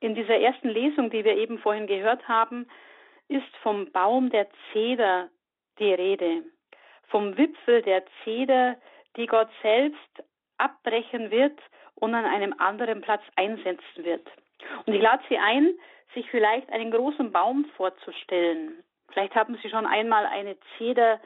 In 0.00 0.14
dieser 0.14 0.36
ersten 0.38 0.68
Lesung, 0.68 1.10
die 1.10 1.24
wir 1.24 1.36
eben 1.36 1.58
vorhin 1.58 1.86
gehört 1.86 2.26
haben, 2.28 2.68
ist 3.28 3.56
vom 3.62 3.90
Baum 3.92 4.30
der 4.30 4.48
Zeder 4.72 5.28
die 5.78 5.92
Rede 5.92 6.44
vom 7.08 7.36
Wipfel 7.36 7.82
der 7.82 8.04
Zeder, 8.22 8.76
die 9.16 9.26
Gott 9.26 9.48
selbst 9.62 10.24
abbrechen 10.58 11.30
wird 11.30 11.58
und 11.96 12.14
an 12.14 12.24
einem 12.24 12.54
anderen 12.58 13.00
Platz 13.00 13.22
einsetzen 13.36 14.04
wird. 14.04 14.26
Und 14.86 14.94
ich 14.94 15.02
lade 15.02 15.22
Sie 15.28 15.38
ein, 15.38 15.74
sich 16.14 16.28
vielleicht 16.30 16.70
einen 16.70 16.90
großen 16.90 17.32
Baum 17.32 17.64
vorzustellen. 17.76 18.82
Vielleicht 19.10 19.34
haben 19.34 19.58
Sie 19.62 19.70
schon 19.70 19.86
einmal 19.86 20.26
eine 20.26 20.56
Zeder 20.76 21.20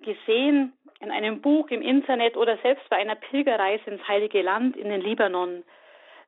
gesehen 0.00 0.72
in 1.00 1.10
einem 1.10 1.40
Buch 1.40 1.68
im 1.68 1.82
Internet 1.82 2.36
oder 2.36 2.56
selbst 2.58 2.88
bei 2.88 2.96
einer 2.96 3.14
Pilgerreise 3.14 3.90
ins 3.90 4.06
Heilige 4.06 4.42
Land 4.42 4.76
in 4.76 4.88
den 4.88 5.00
Libanon. 5.00 5.64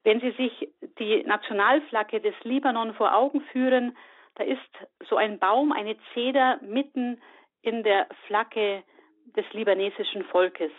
Wenn 0.03 0.21
Sie 0.21 0.31
sich 0.33 0.69
die 0.99 1.23
Nationalflagge 1.25 2.21
des 2.21 2.35
Libanon 2.43 2.95
vor 2.95 3.15
Augen 3.15 3.43
führen, 3.53 3.97
da 4.37 4.45
ist 4.45 4.61
so 5.09 5.17
ein 5.17 5.39
Baum, 5.39 5.73
eine 5.73 5.97
Zeder 6.15 6.59
mitten 6.63 7.21
in 7.63 7.83
der 7.83 8.09
Flagge 8.27 8.83
des 9.37 9.45
libanesischen 9.53 10.25
Volkes, 10.25 10.73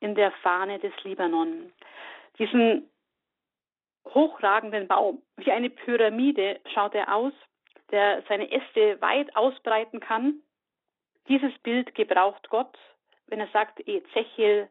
in 0.00 0.14
der 0.14 0.32
Fahne 0.42 0.78
des 0.78 0.92
Libanon. 1.04 1.72
Diesen 2.38 2.88
hochragenden 4.06 4.88
Baum, 4.88 5.22
wie 5.36 5.52
eine 5.52 5.70
Pyramide 5.70 6.60
schaut 6.72 6.94
er 6.94 7.14
aus, 7.14 7.32
der 7.90 8.22
seine 8.28 8.50
Äste 8.50 9.00
weit 9.00 9.34
ausbreiten 9.36 10.00
kann. 10.00 10.40
Dieses 11.28 11.56
Bild 11.58 11.94
gebraucht 11.94 12.48
Gott, 12.50 12.76
wenn 13.26 13.40
er 13.40 13.48
sagt, 13.48 13.86
Ezechiel, 13.86 14.68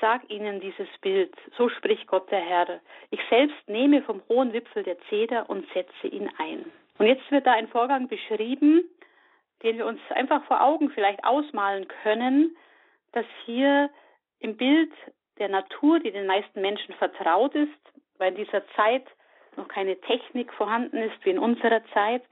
sag 0.00 0.28
ihnen 0.30 0.60
dieses 0.60 0.88
Bild, 1.00 1.34
so 1.56 1.68
spricht 1.68 2.06
Gott 2.06 2.30
der 2.30 2.40
Herr. 2.40 2.80
Ich 3.10 3.20
selbst 3.30 3.68
nehme 3.68 4.02
vom 4.02 4.22
hohen 4.28 4.52
Wipfel 4.52 4.82
der 4.82 4.98
Zeder 5.08 5.48
und 5.48 5.66
setze 5.72 6.06
ihn 6.08 6.30
ein. 6.38 6.70
Und 6.98 7.06
jetzt 7.06 7.30
wird 7.30 7.46
da 7.46 7.52
ein 7.52 7.68
Vorgang 7.68 8.08
beschrieben, 8.08 8.84
den 9.62 9.78
wir 9.78 9.86
uns 9.86 10.00
einfach 10.10 10.44
vor 10.44 10.62
Augen 10.62 10.90
vielleicht 10.90 11.24
ausmalen 11.24 11.88
können, 12.02 12.56
dass 13.12 13.26
hier 13.44 13.90
im 14.40 14.56
Bild 14.56 14.92
der 15.38 15.48
Natur, 15.48 16.00
die 16.00 16.12
den 16.12 16.26
meisten 16.26 16.60
Menschen 16.60 16.94
vertraut 16.94 17.54
ist, 17.54 17.70
weil 18.18 18.30
in 18.32 18.44
dieser 18.44 18.66
Zeit 18.74 19.06
noch 19.56 19.68
keine 19.68 20.00
Technik 20.00 20.52
vorhanden 20.52 20.98
ist 20.98 21.24
wie 21.24 21.30
in 21.30 21.38
unserer 21.38 21.82
Zeit, 21.92 22.22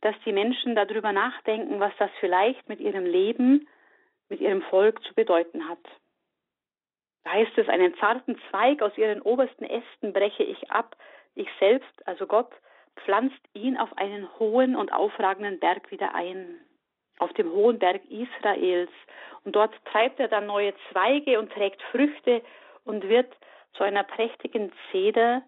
dass 0.00 0.16
die 0.24 0.32
Menschen 0.32 0.74
darüber 0.74 1.12
nachdenken, 1.12 1.78
was 1.78 1.92
das 1.98 2.10
vielleicht 2.18 2.68
mit 2.68 2.80
ihrem 2.80 3.06
Leben, 3.06 3.68
mit 4.28 4.40
ihrem 4.40 4.62
Volk 4.62 5.02
zu 5.04 5.14
bedeuten 5.14 5.68
hat. 5.68 5.78
Da 7.24 7.32
heißt 7.32 7.56
es, 7.56 7.68
einen 7.68 7.94
zarten 7.96 8.40
Zweig 8.50 8.82
aus 8.82 8.96
ihren 8.98 9.22
obersten 9.22 9.64
Ästen 9.64 10.12
breche 10.12 10.42
ich 10.42 10.70
ab, 10.70 10.96
ich 11.34 11.48
selbst, 11.58 12.06
also 12.06 12.26
Gott, 12.26 12.50
pflanzt 12.96 13.40
ihn 13.54 13.78
auf 13.78 13.96
einen 13.96 14.28
hohen 14.38 14.76
und 14.76 14.92
aufragenden 14.92 15.58
Berg 15.58 15.90
wieder 15.90 16.14
ein, 16.14 16.60
auf 17.18 17.32
dem 17.34 17.50
hohen 17.52 17.78
Berg 17.78 18.02
Israels. 18.10 18.90
Und 19.44 19.56
dort 19.56 19.72
treibt 19.86 20.20
er 20.20 20.28
dann 20.28 20.46
neue 20.46 20.74
Zweige 20.90 21.38
und 21.38 21.52
trägt 21.52 21.80
Früchte 21.90 22.42
und 22.84 23.08
wird 23.08 23.32
zu 23.74 23.84
einer 23.84 24.02
prächtigen 24.02 24.72
Zeder, 24.90 25.42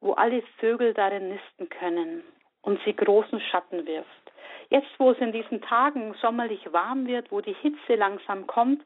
wo 0.00 0.12
alle 0.12 0.42
Vögel 0.58 0.92
darin 0.92 1.30
nisten 1.30 1.68
können 1.68 2.22
und 2.62 2.80
sie 2.84 2.94
großen 2.94 3.40
Schatten 3.40 3.86
wirft. 3.86 4.08
Jetzt, 4.68 4.90
wo 4.98 5.10
es 5.10 5.18
in 5.18 5.32
diesen 5.32 5.62
Tagen 5.62 6.14
sommerlich 6.20 6.72
warm 6.72 7.06
wird, 7.06 7.30
wo 7.30 7.40
die 7.40 7.54
Hitze 7.54 7.94
langsam 7.94 8.46
kommt, 8.46 8.82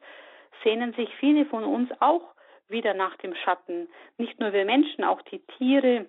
sehnen 0.63 0.93
sich 0.93 1.09
viele 1.15 1.45
von 1.45 1.63
uns 1.63 1.89
auch 1.99 2.21
wieder 2.67 2.93
nach 2.93 3.15
dem 3.17 3.33
Schatten. 3.35 3.89
Nicht 4.17 4.39
nur 4.39 4.53
wir 4.53 4.65
Menschen, 4.65 5.03
auch 5.03 5.21
die 5.23 5.39
Tiere, 5.57 6.05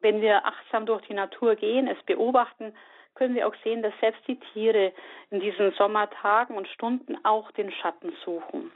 wenn 0.00 0.20
wir 0.20 0.44
achtsam 0.44 0.86
durch 0.86 1.02
die 1.06 1.14
Natur 1.14 1.56
gehen, 1.56 1.88
es 1.88 2.00
beobachten, 2.04 2.74
können 3.14 3.34
wir 3.34 3.48
auch 3.48 3.54
sehen, 3.64 3.82
dass 3.82 3.94
selbst 4.00 4.22
die 4.28 4.38
Tiere 4.52 4.92
in 5.30 5.40
diesen 5.40 5.72
Sommertagen 5.72 6.56
und 6.56 6.68
Stunden 6.68 7.16
auch 7.24 7.50
den 7.52 7.72
Schatten 7.72 8.12
suchen. 8.24 8.70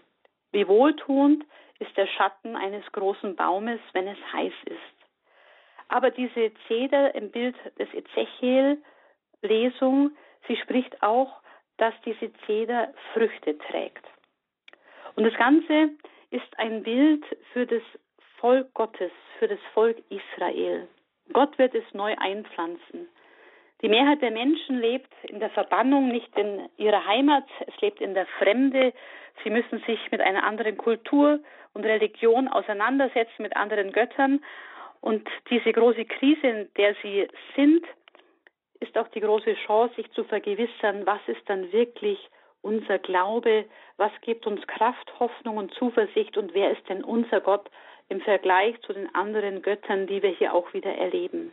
Wie 0.52 0.66
wohltuend 0.66 1.45
ist 1.78 1.95
der 1.97 2.07
Schatten 2.07 2.57
eines 2.57 2.90
großen 2.92 3.37
Baumes, 3.37 3.80
wenn 3.92 4.09
es 4.09 4.19
heiß 4.33 4.54
ist. 4.64 4.78
Aber 5.88 6.11
diese 6.11 6.52
Zeder 6.69 7.14
im 7.14 7.30
Bild 7.30 7.57
des 7.78 7.92
Ezechiel-Lesung, 7.92 10.16
sie 10.47 10.57
spricht 10.57 11.02
auch, 11.02 11.42
dass 11.76 11.92
diese 12.04 12.33
Zeder 12.47 12.95
Früchte 13.12 13.59
trägt. 13.59 14.07
Und 15.17 15.25
das 15.25 15.35
Ganze 15.35 15.90
ist 16.31 16.59
ein 16.59 16.83
Bild 16.83 17.25
für 17.52 17.67
das 17.67 17.83
Volk 18.38 18.73
Gottes, 18.75 19.12
für 19.38 19.49
das 19.49 19.59
Volk 19.75 19.99
Israel. 20.09 20.88
Gott 21.33 21.57
wird 21.59 21.75
es 21.75 21.85
neu 21.93 22.14
einpflanzen. 22.19 23.09
Die 23.83 23.88
Mehrheit 23.88 24.21
der 24.21 24.31
Menschen 24.31 24.81
lebt 24.81 25.12
in 25.23 25.40
der 25.40 25.50
Verbannung, 25.50 26.09
nicht 26.09 26.37
in 26.37 26.69
ihrer 26.76 27.07
Heimat, 27.07 27.45
es 27.67 27.81
lebt 27.81 28.00
in 28.00 28.14
der 28.14 28.26
Fremde. 28.38 28.93
Sie 29.43 29.50
müssen 29.50 29.83
sich 29.87 29.99
mit 30.11 30.21
einer 30.21 30.45
anderen 30.45 30.76
Kultur 30.76 31.40
und 31.73 31.85
Religion 31.85 32.49
auseinandersetzen, 32.49 33.43
mit 33.43 33.57
anderen 33.57 33.93
Göttern. 33.93 34.45
Und 35.00 35.26
diese 35.49 35.73
große 35.73 36.05
Krise, 36.05 36.47
in 36.47 36.69
der 36.76 36.95
sie 37.02 37.26
sind, 37.57 37.87
ist 38.81 38.97
auch 38.99 39.09
die 39.09 39.21
große 39.21 39.55
Chance, 39.67 39.95
sich 39.95 40.11
zu 40.12 40.25
vergewissern, 40.25 41.07
was 41.07 41.21
ist 41.26 41.43
dann 41.47 41.73
wirklich 41.73 42.19
unser 42.62 42.99
Glaube, 42.99 43.67
was 43.97 44.12
gibt 44.23 44.47
uns 44.47 44.67
Kraft, 44.67 45.19
Hoffnung 45.19 45.57
und 45.57 45.75
Zuversicht 45.75 46.37
und 46.37 46.55
wer 46.55 46.73
ist 46.73 46.88
denn 46.88 47.02
unser 47.02 47.40
Gott 47.40 47.71
im 48.09 48.21
Vergleich 48.21 48.81
zu 48.83 48.93
den 48.93 49.14
anderen 49.14 49.62
Göttern, 49.62 50.07
die 50.07 50.23
wir 50.23 50.31
hier 50.31 50.52
auch 50.52 50.73
wieder 50.75 50.95
erleben. 50.95 51.52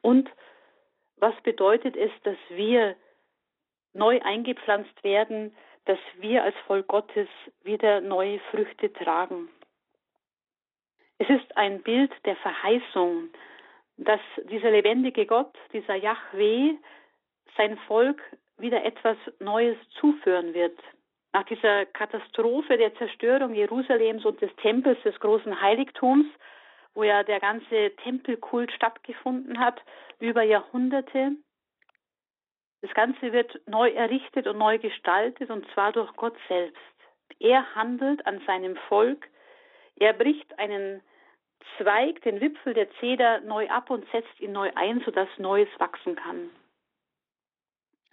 Und 0.00 0.28
was 1.16 1.34
bedeutet 1.42 1.96
es, 1.96 2.10
dass 2.24 2.38
wir 2.48 2.96
neu 3.92 4.20
eingepflanzt 4.22 5.04
werden, 5.04 5.54
dass 5.84 5.98
wir 6.18 6.42
als 6.42 6.56
Volk 6.66 6.88
Gottes 6.88 7.28
wieder 7.62 8.00
neue 8.00 8.38
Früchte 8.50 8.92
tragen. 8.92 9.48
Es 11.18 11.28
ist 11.28 11.56
ein 11.56 11.82
Bild 11.82 12.10
der 12.24 12.36
Verheißung, 12.36 13.28
dass 13.96 14.20
dieser 14.50 14.70
lebendige 14.70 15.26
Gott, 15.26 15.54
dieser 15.72 15.94
Yahweh, 15.94 16.74
sein 17.56 17.76
Volk 17.86 18.20
wieder 18.58 18.84
etwas 18.84 19.16
Neues 19.38 19.76
zuführen 20.00 20.54
wird. 20.54 20.78
Nach 21.32 21.44
dieser 21.44 21.86
Katastrophe 21.86 22.76
der 22.76 22.94
Zerstörung 22.96 23.54
Jerusalems 23.54 24.24
und 24.24 24.40
des 24.40 24.54
Tempels 24.56 25.02
des 25.02 25.18
großen 25.20 25.60
Heiligtums, 25.60 26.26
wo 26.94 27.04
ja 27.04 27.22
der 27.22 27.40
ganze 27.40 27.92
Tempelkult 28.02 28.70
stattgefunden 28.72 29.58
hat, 29.58 29.80
über 30.20 30.42
Jahrhunderte, 30.42 31.32
das 32.82 32.92
Ganze 32.94 33.32
wird 33.32 33.60
neu 33.66 33.90
errichtet 33.90 34.46
und 34.46 34.58
neu 34.58 34.78
gestaltet, 34.78 35.50
und 35.50 35.66
zwar 35.72 35.92
durch 35.92 36.12
Gott 36.16 36.36
selbst. 36.48 36.82
Er 37.38 37.74
handelt 37.74 38.26
an 38.26 38.42
seinem 38.46 38.76
Volk, 38.88 39.28
er 39.96 40.12
bricht 40.12 40.58
einen 40.58 41.00
Zweig, 41.78 42.20
den 42.22 42.40
Wipfel 42.40 42.74
der 42.74 42.90
Zeder 42.98 43.40
neu 43.40 43.68
ab 43.68 43.88
und 43.88 44.04
setzt 44.10 44.40
ihn 44.40 44.52
neu 44.52 44.70
ein, 44.74 45.00
sodass 45.04 45.28
Neues 45.38 45.68
wachsen 45.78 46.16
kann. 46.16 46.50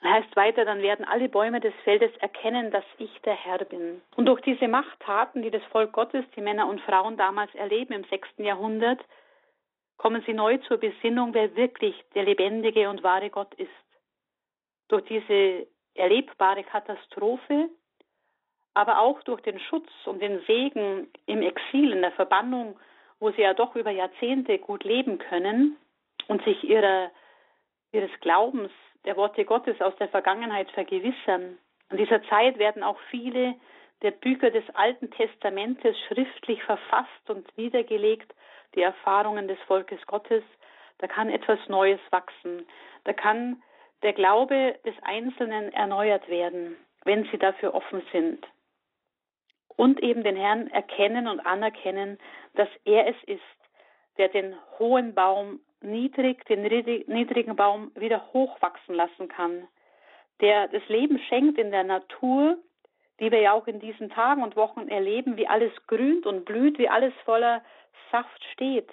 Heißt 0.01 0.33
weiter, 0.37 0.63
dann 0.63 0.81
werden 0.81 1.05
alle 1.05 1.27
Bäume 1.27 1.59
des 1.59 1.73
Feldes 1.83 2.15
erkennen, 2.17 2.71
dass 2.71 2.85
ich 2.99 3.11
der 3.25 3.33
Herr 3.33 3.65
bin. 3.65 4.01
Und 4.15 4.27
durch 4.27 4.39
diese 4.41 4.69
Machttaten, 4.69 5.41
die 5.41 5.51
das 5.51 5.63
Volk 5.71 5.91
Gottes, 5.91 6.23
die 6.35 6.41
Männer 6.41 6.67
und 6.67 6.79
Frauen 6.81 7.17
damals 7.17 7.53
erleben 7.53 7.93
im 7.93 8.05
sechsten 8.05 8.45
Jahrhundert, 8.45 8.99
kommen 9.97 10.23
sie 10.25 10.33
neu 10.33 10.57
zur 10.59 10.77
Besinnung, 10.77 11.33
wer 11.33 11.53
wirklich 11.57 12.01
der 12.15 12.23
lebendige 12.23 12.89
und 12.89 13.03
wahre 13.03 13.29
Gott 13.29 13.53
ist. 13.55 13.69
Durch 14.87 15.03
diese 15.03 15.67
erlebbare 15.95 16.63
Katastrophe, 16.63 17.69
aber 18.73 18.99
auch 18.99 19.21
durch 19.23 19.41
den 19.41 19.59
Schutz 19.59 19.89
und 20.05 20.21
den 20.21 20.39
Segen 20.45 21.11
im 21.25 21.41
Exil, 21.41 21.91
in 21.91 22.01
der 22.01 22.13
Verbannung, 22.13 22.79
wo 23.19 23.31
sie 23.31 23.41
ja 23.41 23.53
doch 23.53 23.75
über 23.75 23.91
Jahrzehnte 23.91 24.59
gut 24.59 24.85
leben 24.85 25.17
können 25.17 25.75
und 26.27 26.41
sich 26.45 26.63
ihrer, 26.63 27.11
ihres 27.91 28.11
Glaubens 28.21 28.71
der 29.05 29.15
Worte 29.17 29.45
Gottes 29.45 29.79
aus 29.81 29.95
der 29.97 30.09
Vergangenheit 30.09 30.69
vergewissern. 30.71 31.57
In 31.89 31.97
dieser 31.97 32.21
Zeit 32.23 32.57
werden 32.57 32.83
auch 32.83 32.99
viele 33.09 33.55
der 34.01 34.11
Bücher 34.11 34.51
des 34.51 34.63
Alten 34.75 35.11
Testamentes 35.11 35.97
schriftlich 36.07 36.63
verfasst 36.63 37.29
und 37.29 37.45
niedergelegt, 37.57 38.33
die 38.75 38.81
Erfahrungen 38.81 39.47
des 39.47 39.59
Volkes 39.67 40.05
Gottes. 40.05 40.43
Da 40.99 41.07
kann 41.07 41.29
etwas 41.29 41.59
Neues 41.67 41.99
wachsen. 42.11 42.65
Da 43.03 43.13
kann 43.13 43.61
der 44.03 44.13
Glaube 44.13 44.79
des 44.85 44.95
Einzelnen 45.01 45.73
erneuert 45.73 46.27
werden, 46.29 46.77
wenn 47.03 47.25
sie 47.31 47.37
dafür 47.37 47.73
offen 47.73 48.01
sind. 48.11 48.45
Und 49.75 50.01
eben 50.01 50.23
den 50.23 50.35
Herrn 50.35 50.67
erkennen 50.67 51.27
und 51.27 51.39
anerkennen, 51.39 52.17
dass 52.55 52.69
er 52.85 53.07
es 53.07 53.15
ist, 53.23 53.41
der 54.17 54.27
den 54.29 54.55
hohen 54.77 55.15
Baum 55.15 55.61
niedrig, 55.81 56.45
den 56.45 56.61
niedrigen 56.61 57.55
Baum 57.55 57.91
wieder 57.95 58.31
hochwachsen 58.33 58.95
lassen 58.95 59.27
kann, 59.27 59.67
der 60.41 60.67
das 60.67 60.87
Leben 60.87 61.19
schenkt 61.27 61.57
in 61.57 61.71
der 61.71 61.83
Natur, 61.83 62.57
die 63.19 63.31
wir 63.31 63.41
ja 63.41 63.53
auch 63.53 63.67
in 63.67 63.79
diesen 63.79 64.09
Tagen 64.09 64.43
und 64.43 64.55
Wochen 64.55 64.87
erleben, 64.87 65.37
wie 65.37 65.47
alles 65.47 65.71
grünt 65.87 66.25
und 66.25 66.45
blüht, 66.45 66.77
wie 66.77 66.89
alles 66.89 67.13
voller 67.25 67.61
Saft 68.11 68.43
steht. 68.53 68.89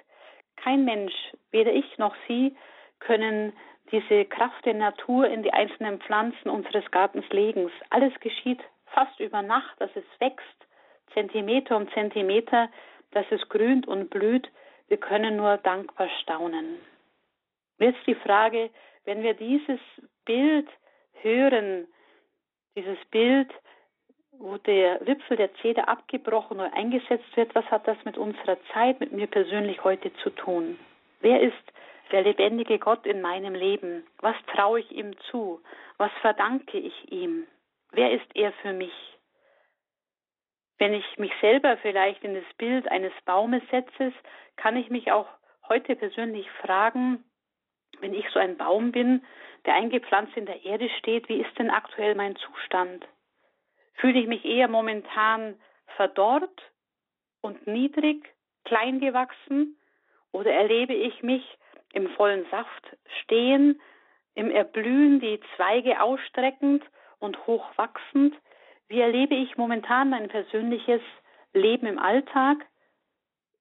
Kein 0.56 0.84
Mensch, 0.84 1.14
weder 1.50 1.72
ich 1.72 1.98
noch 1.98 2.14
Sie, 2.26 2.56
können 2.98 3.52
diese 3.92 4.24
Kraft 4.24 4.64
der 4.64 4.74
Natur 4.74 5.28
in 5.28 5.42
die 5.42 5.52
einzelnen 5.52 6.00
Pflanzen 6.00 6.50
unseres 6.50 6.90
Gartens 6.90 7.28
legen. 7.30 7.70
Alles 7.90 8.12
geschieht 8.20 8.60
fast 8.86 9.18
über 9.20 9.42
Nacht, 9.42 9.80
dass 9.80 9.90
es 9.94 10.04
wächst, 10.18 10.66
Zentimeter 11.12 11.76
um 11.76 11.88
Zentimeter, 11.92 12.68
dass 13.12 13.26
es 13.30 13.48
grünt 13.48 13.86
und 13.86 14.10
blüht. 14.10 14.48
Wir 14.88 14.98
können 14.98 15.36
nur 15.36 15.56
dankbar 15.58 16.08
staunen. 16.22 16.78
Jetzt 17.78 18.06
die 18.06 18.14
Frage, 18.14 18.70
wenn 19.04 19.22
wir 19.22 19.34
dieses 19.34 19.80
Bild 20.24 20.68
hören, 21.22 21.86
dieses 22.76 22.98
Bild, 23.10 23.52
wo 24.32 24.58
der 24.58 25.04
Wipfel 25.06 25.36
der 25.36 25.54
Zeder 25.56 25.88
abgebrochen 25.88 26.58
oder 26.58 26.72
eingesetzt 26.74 27.36
wird, 27.36 27.54
was 27.54 27.64
hat 27.66 27.88
das 27.88 27.96
mit 28.04 28.18
unserer 28.18 28.58
Zeit, 28.72 29.00
mit 29.00 29.12
mir 29.12 29.26
persönlich 29.26 29.82
heute 29.82 30.12
zu 30.22 30.30
tun? 30.30 30.78
Wer 31.20 31.40
ist 31.40 31.54
der 32.12 32.22
lebendige 32.22 32.78
Gott 32.78 33.06
in 33.06 33.20
meinem 33.20 33.54
Leben? 33.54 34.06
Was 34.20 34.36
traue 34.54 34.80
ich 34.80 34.90
ihm 34.92 35.16
zu? 35.30 35.60
Was 35.96 36.12
verdanke 36.20 36.78
ich 36.78 37.10
ihm? 37.10 37.46
Wer 37.92 38.12
ist 38.12 38.26
er 38.34 38.52
für 38.52 38.72
mich? 38.72 39.15
Wenn 40.78 40.92
ich 40.92 41.18
mich 41.18 41.32
selber 41.40 41.76
vielleicht 41.78 42.22
in 42.22 42.34
das 42.34 42.54
Bild 42.58 42.88
eines 42.88 43.12
Baumes 43.24 43.62
setze, 43.70 44.12
kann 44.56 44.76
ich 44.76 44.90
mich 44.90 45.10
auch 45.10 45.28
heute 45.68 45.96
persönlich 45.96 46.50
fragen, 46.62 47.24
wenn 48.00 48.14
ich 48.14 48.28
so 48.30 48.38
ein 48.38 48.56
Baum 48.56 48.92
bin, 48.92 49.24
der 49.64 49.74
eingepflanzt 49.74 50.36
in 50.36 50.46
der 50.46 50.64
Erde 50.64 50.88
steht, 50.98 51.28
wie 51.28 51.40
ist 51.40 51.58
denn 51.58 51.70
aktuell 51.70 52.14
mein 52.14 52.36
Zustand? 52.36 53.06
Fühle 53.94 54.20
ich 54.20 54.26
mich 54.26 54.44
eher 54.44 54.68
momentan 54.68 55.58
verdorrt 55.96 56.62
und 57.40 57.66
niedrig, 57.66 58.24
klein 58.64 59.00
gewachsen, 59.00 59.78
oder 60.32 60.52
erlebe 60.52 60.92
ich 60.92 61.22
mich 61.22 61.42
im 61.92 62.08
vollen 62.10 62.44
Saft 62.50 62.96
stehen, 63.22 63.80
im 64.34 64.50
Erblühen 64.50 65.18
die 65.20 65.40
Zweige 65.56 66.02
ausstreckend 66.02 66.84
und 67.18 67.46
hochwachsend? 67.46 68.34
Wie 68.88 69.00
erlebe 69.00 69.34
ich 69.34 69.56
momentan 69.56 70.10
mein 70.10 70.28
persönliches 70.28 71.00
Leben 71.52 71.86
im 71.86 71.98
Alltag, 71.98 72.64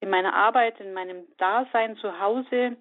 in 0.00 0.08
meiner 0.08 0.34
Arbeit, 0.34 0.78
in 0.80 0.92
meinem 0.92 1.24
Dasein 1.38 1.96
zu 1.96 2.20
Hause, 2.20 2.76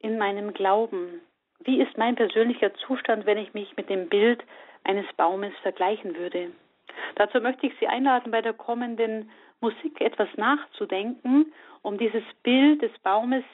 in 0.00 0.18
meinem 0.18 0.52
Glauben? 0.52 1.20
Wie 1.60 1.80
ist 1.80 1.96
mein 1.96 2.16
persönlicher 2.16 2.74
Zustand, 2.74 3.24
wenn 3.24 3.38
ich 3.38 3.54
mich 3.54 3.76
mit 3.76 3.88
dem 3.88 4.08
Bild 4.08 4.42
eines 4.82 5.06
Baumes 5.16 5.52
vergleichen 5.62 6.16
würde? 6.16 6.50
Dazu 7.14 7.40
möchte 7.40 7.66
ich 7.66 7.72
Sie 7.78 7.86
einladen, 7.86 8.32
bei 8.32 8.42
der 8.42 8.52
kommenden 8.52 9.30
Musik 9.60 10.00
etwas 10.00 10.28
nachzudenken, 10.36 11.52
um 11.82 11.98
dieses 11.98 12.24
Bild 12.42 12.82
des 12.82 12.98
Baumes 12.98 13.44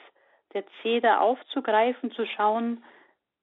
der 0.53 0.63
Zeder 0.81 1.21
aufzugreifen, 1.21 2.11
zu 2.11 2.25
schauen, 2.25 2.83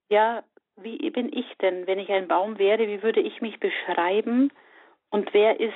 ja, 0.09 0.43
wie 0.75 1.09
bin 1.11 1.31
ich 1.31 1.47
denn, 1.61 1.87
wenn 1.87 1.99
ich 1.99 2.09
ein 2.09 2.27
Baum 2.27 2.57
wäre, 2.57 2.87
wie 2.87 3.03
würde 3.03 3.21
ich 3.21 3.41
mich 3.41 3.59
beschreiben 3.59 4.51
und 5.11 5.33
wer 5.33 5.59
ist 5.59 5.73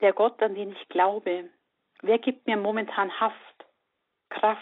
der 0.00 0.12
Gott, 0.12 0.42
an 0.42 0.54
den 0.54 0.72
ich 0.72 0.88
glaube? 0.88 1.48
Wer 2.02 2.18
gibt 2.18 2.46
mir 2.46 2.56
momentan 2.56 3.20
Haft, 3.20 3.66
Kraft? 4.28 4.60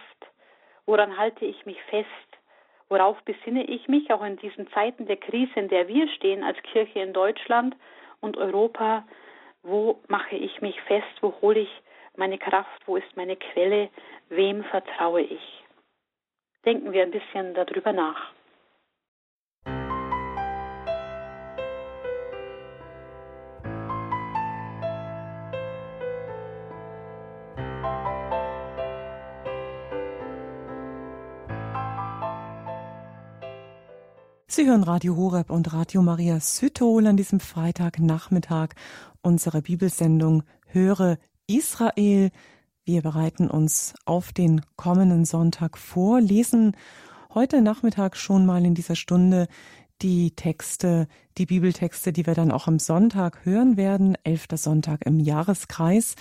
Woran 0.84 1.16
halte 1.16 1.46
ich 1.46 1.64
mich 1.64 1.80
fest? 1.84 2.08
Worauf 2.88 3.22
besinne 3.22 3.64
ich 3.64 3.88
mich 3.88 4.12
auch 4.12 4.22
in 4.22 4.36
diesen 4.36 4.68
Zeiten 4.72 5.06
der 5.06 5.16
Krise, 5.16 5.52
in 5.54 5.68
der 5.68 5.88
wir 5.88 6.08
stehen 6.08 6.42
als 6.42 6.60
Kirche 6.64 6.98
in 6.98 7.12
Deutschland 7.12 7.76
und 8.20 8.36
Europa? 8.36 9.06
Wo 9.62 10.00
mache 10.08 10.36
ich 10.36 10.60
mich 10.60 10.80
fest? 10.82 11.06
Wo 11.20 11.32
hole 11.40 11.60
ich 11.60 11.82
meine 12.16 12.38
Kraft? 12.38 12.86
Wo 12.86 12.96
ist 12.96 13.16
meine 13.16 13.36
Quelle? 13.36 13.90
Wem 14.28 14.64
vertraue 14.64 15.22
ich? 15.22 15.64
Denken 16.64 16.92
wir 16.92 17.04
ein 17.04 17.12
bisschen 17.12 17.54
darüber 17.54 17.92
nach. 17.92 18.32
Sie 34.52 34.66
hören 34.66 34.82
Radio 34.82 35.14
Horeb 35.14 35.48
und 35.48 35.72
Radio 35.72 36.02
Maria 36.02 36.40
Südtirol 36.40 37.06
an 37.06 37.16
diesem 37.16 37.38
Freitagnachmittag 37.38 38.70
unsere 39.22 39.62
Bibelsendung 39.62 40.42
Höre 40.66 41.18
Israel. 41.46 42.32
Wir 42.82 43.02
bereiten 43.02 43.48
uns 43.48 43.94
auf 44.06 44.32
den 44.32 44.62
kommenden 44.74 45.24
Sonntag 45.24 45.78
vor, 45.78 46.20
lesen 46.20 46.76
heute 47.32 47.62
Nachmittag 47.62 48.16
schon 48.16 48.44
mal 48.44 48.64
in 48.64 48.74
dieser 48.74 48.96
Stunde 48.96 49.46
die 50.02 50.32
Texte, 50.32 51.06
die 51.38 51.46
Bibeltexte, 51.46 52.12
die 52.12 52.26
wir 52.26 52.34
dann 52.34 52.50
auch 52.50 52.66
am 52.66 52.80
Sonntag 52.80 53.44
hören 53.44 53.76
werden, 53.76 54.18
elfter 54.24 54.56
Sonntag 54.56 55.06
im 55.06 55.20
Jahreskreis. 55.20 56.16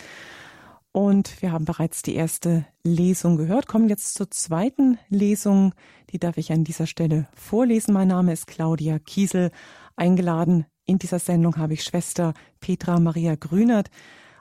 Und 1.00 1.42
wir 1.42 1.54
haben 1.54 1.64
bereits 1.64 2.02
die 2.02 2.16
erste 2.16 2.66
Lesung 2.84 3.38
gehört, 3.38 3.68
kommen 3.68 3.88
jetzt 3.88 4.16
zur 4.16 4.30
zweiten 4.32 5.00
Lesung. 5.08 5.74
Die 6.10 6.20
darf 6.20 6.36
ich 6.36 6.52
an 6.52 6.66
dieser 6.66 6.88
Stelle 6.88 7.30
vorlesen. 7.34 7.94
Mein 7.94 8.10
Name 8.10 8.34
ist 8.34 8.48
Claudia 8.48 9.00
Kiesel. 9.00 9.52
Eingeladen 9.96 10.66
in 10.86 11.00
dieser 11.00 11.20
Sendung 11.20 11.56
habe 11.56 11.74
ich 11.74 11.86
Schwester 11.86 12.34
Petra 12.60 13.00
Maria 13.00 13.36
Grünert 13.36 13.90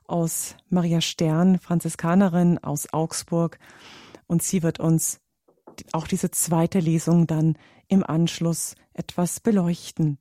aus 0.05 0.57
Maria 0.69 1.01
Stern, 1.01 1.61
Franziskanerin 1.61 2.59
aus 2.59 2.93
Augsburg. 2.93 3.61
Und 4.27 4.43
sie 4.43 4.65
wird 4.65 4.81
uns 4.81 5.21
auch 5.93 6.09
diese 6.09 6.33
zweite 6.33 6.81
Lesung 6.81 7.29
dann 7.29 7.57
im 7.87 8.03
Anschluss 8.03 8.75
etwas 8.95 9.39
beleuchten. 9.39 10.19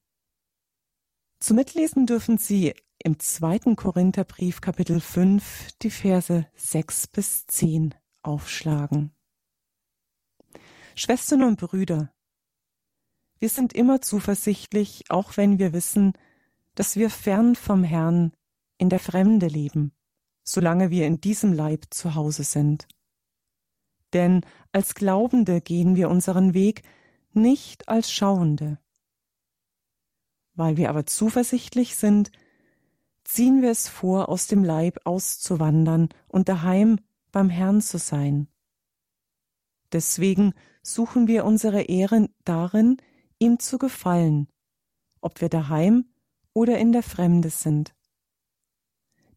Zu 1.39 1.56
mitlesen 1.56 2.06
dürfen 2.06 2.38
Sie 2.38 2.76
im 3.03 3.19
zweiten 3.19 3.75
Korintherbrief 3.75 4.62
Kapitel 4.62 4.99
5 4.99 5.73
die 5.81 5.91
Verse 5.91 6.47
6 6.55 7.07
bis 7.07 7.45
10 7.45 7.93
aufschlagen. 8.21 9.12
Schwestern 10.95 11.43
und 11.43 11.60
Brüder, 11.60 12.12
wir 13.39 13.49
sind 13.49 13.73
immer 13.73 14.01
zuversichtlich, 14.01 15.05
auch 15.10 15.38
wenn 15.38 15.60
wir 15.60 15.73
wissen, 15.73 16.13
dass 16.73 16.95
wir 16.95 17.10
fern 17.10 17.55
vom 17.55 17.83
Herrn 17.83 18.33
in 18.77 18.89
der 18.89 18.99
Fremde 18.99 19.47
leben, 19.47 19.91
solange 20.43 20.89
wir 20.89 21.05
in 21.05 21.21
diesem 21.21 21.53
Leib 21.53 21.86
zu 21.91 22.15
Hause 22.15 22.43
sind. 22.43 22.88
Denn 24.13 24.41
als 24.71 24.95
Glaubende 24.95 25.62
gehen 25.62 25.95
wir 25.95 26.10
unseren 26.10 26.53
Weg 26.53 26.81
nicht 27.31 27.88
als 27.89 28.12
Schauende. 28.12 28.79
Weil 30.55 30.77
wir 30.77 30.89
aber 30.89 31.05
zuversichtlich 31.05 31.95
sind, 31.95 32.31
ziehen 33.27 33.61
wir 33.61 33.71
es 33.71 33.89
vor, 33.89 34.29
aus 34.29 34.47
dem 34.47 34.63
Leib 34.63 35.01
auszuwandern 35.03 36.09
und 36.29 36.47
daheim 36.47 36.97
beim 37.31 37.49
Herrn 37.49 37.81
zu 37.81 37.97
sein. 37.97 38.47
Deswegen 39.91 40.53
suchen 40.81 41.27
wir 41.27 41.43
unsere 41.43 41.83
Ehre 41.83 42.29
darin, 42.45 42.97
ihm 43.37 43.59
zu 43.59 43.77
gefallen, 43.77 44.47
ob 45.19 45.41
wir 45.41 45.49
daheim 45.49 46.05
oder 46.53 46.77
in 46.77 46.93
der 46.93 47.03
Fremde 47.03 47.49
sind. 47.49 47.93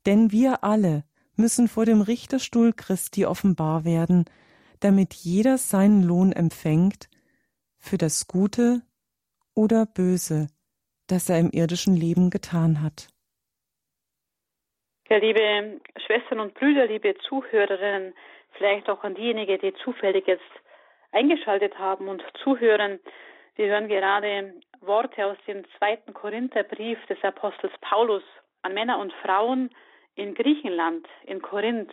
Denn 0.06 0.30
wir 0.30 0.62
alle 0.62 1.04
müssen 1.34 1.66
vor 1.66 1.84
dem 1.84 2.00
Richterstuhl 2.00 2.72
Christi 2.72 3.26
offenbar 3.26 3.84
werden, 3.84 4.24
damit 4.78 5.14
jeder 5.14 5.58
seinen 5.58 6.02
Lohn 6.02 6.32
empfängt 6.32 7.10
für 7.76 7.98
das 7.98 8.28
Gute 8.28 8.82
oder 9.54 9.84
Böse, 9.84 10.46
das 11.08 11.28
er 11.28 11.40
im 11.40 11.50
irdischen 11.50 11.96
Leben 11.96 12.30
getan 12.30 12.82
hat. 12.82 13.08
Ja, 15.12 15.16
liebe 15.16 15.80
Schwestern 16.06 16.38
und 16.38 16.54
Brüder, 16.54 16.86
liebe 16.86 17.16
Zuhörerinnen, 17.28 18.14
vielleicht 18.52 18.88
auch 18.88 19.02
an 19.02 19.16
diejenigen, 19.16 19.58
die 19.58 19.74
zufällig 19.82 20.24
jetzt 20.28 20.52
eingeschaltet 21.10 21.76
haben 21.80 22.06
und 22.06 22.22
zuhören. 22.44 23.00
Wir 23.56 23.66
hören 23.66 23.88
gerade 23.88 24.54
Worte 24.80 25.26
aus 25.26 25.36
dem 25.48 25.64
zweiten 25.76 26.14
Korintherbrief 26.14 27.04
des 27.06 27.18
Apostels 27.24 27.72
Paulus 27.80 28.22
an 28.62 28.72
Männer 28.72 29.00
und 29.00 29.12
Frauen 29.14 29.70
in 30.14 30.32
Griechenland, 30.32 31.08
in 31.24 31.42
Korinth. 31.42 31.92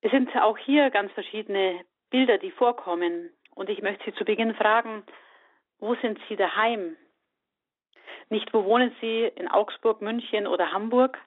Es 0.00 0.12
sind 0.12 0.34
auch 0.36 0.56
hier 0.56 0.88
ganz 0.88 1.12
verschiedene 1.12 1.84
Bilder, 2.08 2.38
die 2.38 2.52
vorkommen. 2.52 3.28
Und 3.54 3.68
ich 3.68 3.82
möchte 3.82 4.02
Sie 4.06 4.16
zu 4.16 4.24
Beginn 4.24 4.54
fragen, 4.54 5.04
wo 5.78 5.94
sind 5.96 6.18
Sie 6.26 6.36
daheim? 6.36 6.96
Nicht, 8.30 8.52
wo 8.52 8.64
wohnen 8.64 8.94
Sie 9.00 9.30
in 9.36 9.48
Augsburg, 9.48 10.00
München 10.00 10.46
oder 10.46 10.72
Hamburg, 10.72 11.18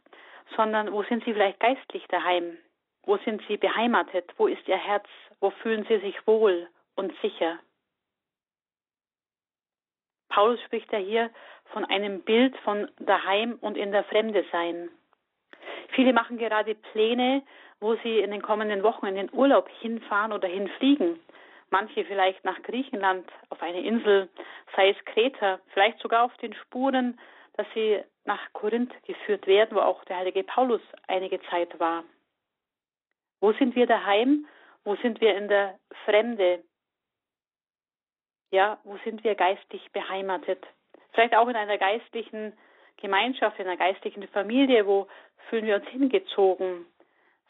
sondern 0.55 0.91
wo 0.91 1.03
sind 1.03 1.23
Sie 1.25 1.33
vielleicht 1.33 1.59
geistlich 1.59 2.05
daheim? 2.07 2.57
Wo 3.03 3.17
sind 3.17 3.41
Sie 3.47 3.57
beheimatet? 3.57 4.33
Wo 4.37 4.47
ist 4.47 4.67
Ihr 4.67 4.77
Herz? 4.77 5.05
Wo 5.39 5.51
fühlen 5.51 5.85
Sie 5.87 5.99
sich 5.99 6.25
wohl 6.27 6.67
und 6.95 7.13
sicher? 7.21 7.59
Paulus 10.29 10.61
spricht 10.61 10.91
ja 10.91 10.99
hier 10.99 11.29
von 11.73 11.85
einem 11.85 12.21
Bild 12.21 12.55
von 12.57 12.89
daheim 12.99 13.57
und 13.61 13.77
in 13.77 13.91
der 13.91 14.03
Fremde 14.03 14.45
sein. 14.51 14.89
Viele 15.89 16.13
machen 16.13 16.37
gerade 16.37 16.75
Pläne, 16.75 17.43
wo 17.79 17.95
sie 18.03 18.19
in 18.19 18.31
den 18.31 18.41
kommenden 18.41 18.83
Wochen 18.83 19.05
in 19.05 19.15
den 19.15 19.33
Urlaub 19.33 19.69
hinfahren 19.79 20.33
oder 20.33 20.47
hinfliegen. 20.47 21.19
Manche 21.69 22.05
vielleicht 22.05 22.45
nach 22.45 22.61
Griechenland 22.63 23.29
auf 23.49 23.61
eine 23.61 23.81
Insel, 23.81 24.29
sei 24.75 24.89
es 24.89 25.05
Kreta, 25.05 25.59
vielleicht 25.73 25.99
sogar 25.99 26.23
auf 26.23 26.35
den 26.37 26.53
Spuren, 26.53 27.19
dass 27.57 27.67
sie 27.73 28.01
nach 28.25 28.53
Korinth 28.53 28.93
geführt 29.03 29.47
werden, 29.47 29.75
wo 29.75 29.81
auch 29.81 30.03
der 30.05 30.17
heilige 30.17 30.43
Paulus 30.43 30.81
einige 31.07 31.41
Zeit 31.49 31.79
war. 31.79 32.03
Wo 33.41 33.51
sind 33.53 33.75
wir 33.75 33.87
daheim? 33.87 34.47
Wo 34.83 34.95
sind 34.95 35.19
wir 35.21 35.35
in 35.35 35.47
der 35.47 35.77
Fremde? 36.05 36.63
Ja, 38.51 38.79
wo 38.83 38.97
sind 39.03 39.23
wir 39.23 39.35
geistlich 39.35 39.91
beheimatet? 39.91 40.65
Vielleicht 41.11 41.35
auch 41.35 41.47
in 41.49 41.55
einer 41.55 41.77
geistlichen 41.77 42.57
Gemeinschaft, 42.97 43.59
in 43.59 43.67
einer 43.67 43.77
geistlichen 43.77 44.27
Familie, 44.29 44.85
wo 44.85 45.07
fühlen 45.49 45.65
wir 45.65 45.75
uns 45.75 45.87
hingezogen? 45.89 46.85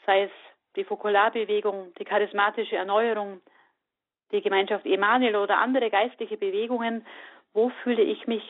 Sei 0.06 0.24
es 0.24 0.32
die 0.76 0.84
Fokularbewegung, 0.84 1.94
die 1.96 2.06
charismatische 2.06 2.76
Erneuerung, 2.76 3.42
die 4.32 4.42
Gemeinschaft 4.42 4.86
Emanuel 4.86 5.36
oder 5.36 5.58
andere 5.58 5.90
geistliche 5.90 6.38
Bewegungen, 6.38 7.06
wo 7.54 7.70
fühle 7.84 8.04
ich 8.04 8.28
mich 8.28 8.44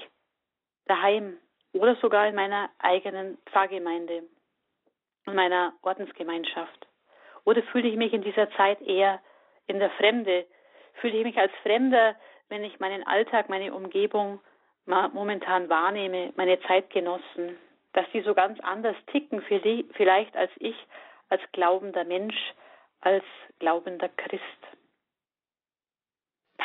daheim 0.86 1.38
oder 1.74 1.96
sogar 1.96 2.28
in 2.28 2.36
meiner 2.36 2.70
eigenen 2.80 3.38
Pfarrgemeinde, 3.46 4.24
in 5.26 5.36
meiner 5.36 5.74
Ordensgemeinschaft? 5.82 6.88
Oder 7.46 7.64
fühle 7.64 7.88
ich 7.88 7.96
mich 7.96 8.14
in 8.14 8.24
dieser 8.24 8.50
Zeit 8.52 8.82
eher 8.82 9.22
in 9.68 9.80
der 9.80 9.90
Fremde? 9.92 10.46
Fühle 10.96 11.18
ich 11.18 11.24
mich 11.24 11.38
als 11.38 11.52
Fremder, 11.64 12.16
wenn 12.50 12.64
ich 12.64 12.80
meinen 12.80 13.06
Alltag, 13.06 13.50
meine 13.50 13.74
Umgebung 13.74 14.40
momentan 14.86 15.70
wahrnehme, 15.70 16.34
meine 16.38 16.60
Zeitgenossen, 16.62 17.58
dass 17.94 18.06
die 18.14 18.22
so 18.22 18.34
ganz 18.34 18.60
anders 18.62 18.96
ticken 19.08 19.42
vielleicht 19.42 20.36
als 20.36 20.52
ich, 20.60 20.76
als 21.30 21.42
glaubender 21.52 22.06
Mensch, 22.06 22.54
als 23.02 23.24
glaubender 23.60 24.10
Christ. 24.10 24.77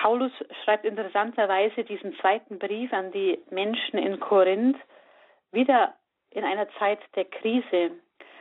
Paulus 0.02 0.32
schreibt 0.64 0.84
interessanterweise 0.84 1.84
diesen 1.84 2.18
zweiten 2.18 2.58
Brief 2.58 2.92
an 2.92 3.12
die 3.12 3.38
Menschen 3.50 4.00
in 4.00 4.18
Korinth 4.18 4.76
wieder 5.52 5.94
in 6.30 6.42
einer 6.42 6.68
Zeit 6.80 6.98
der 7.14 7.24
Krise. 7.24 7.92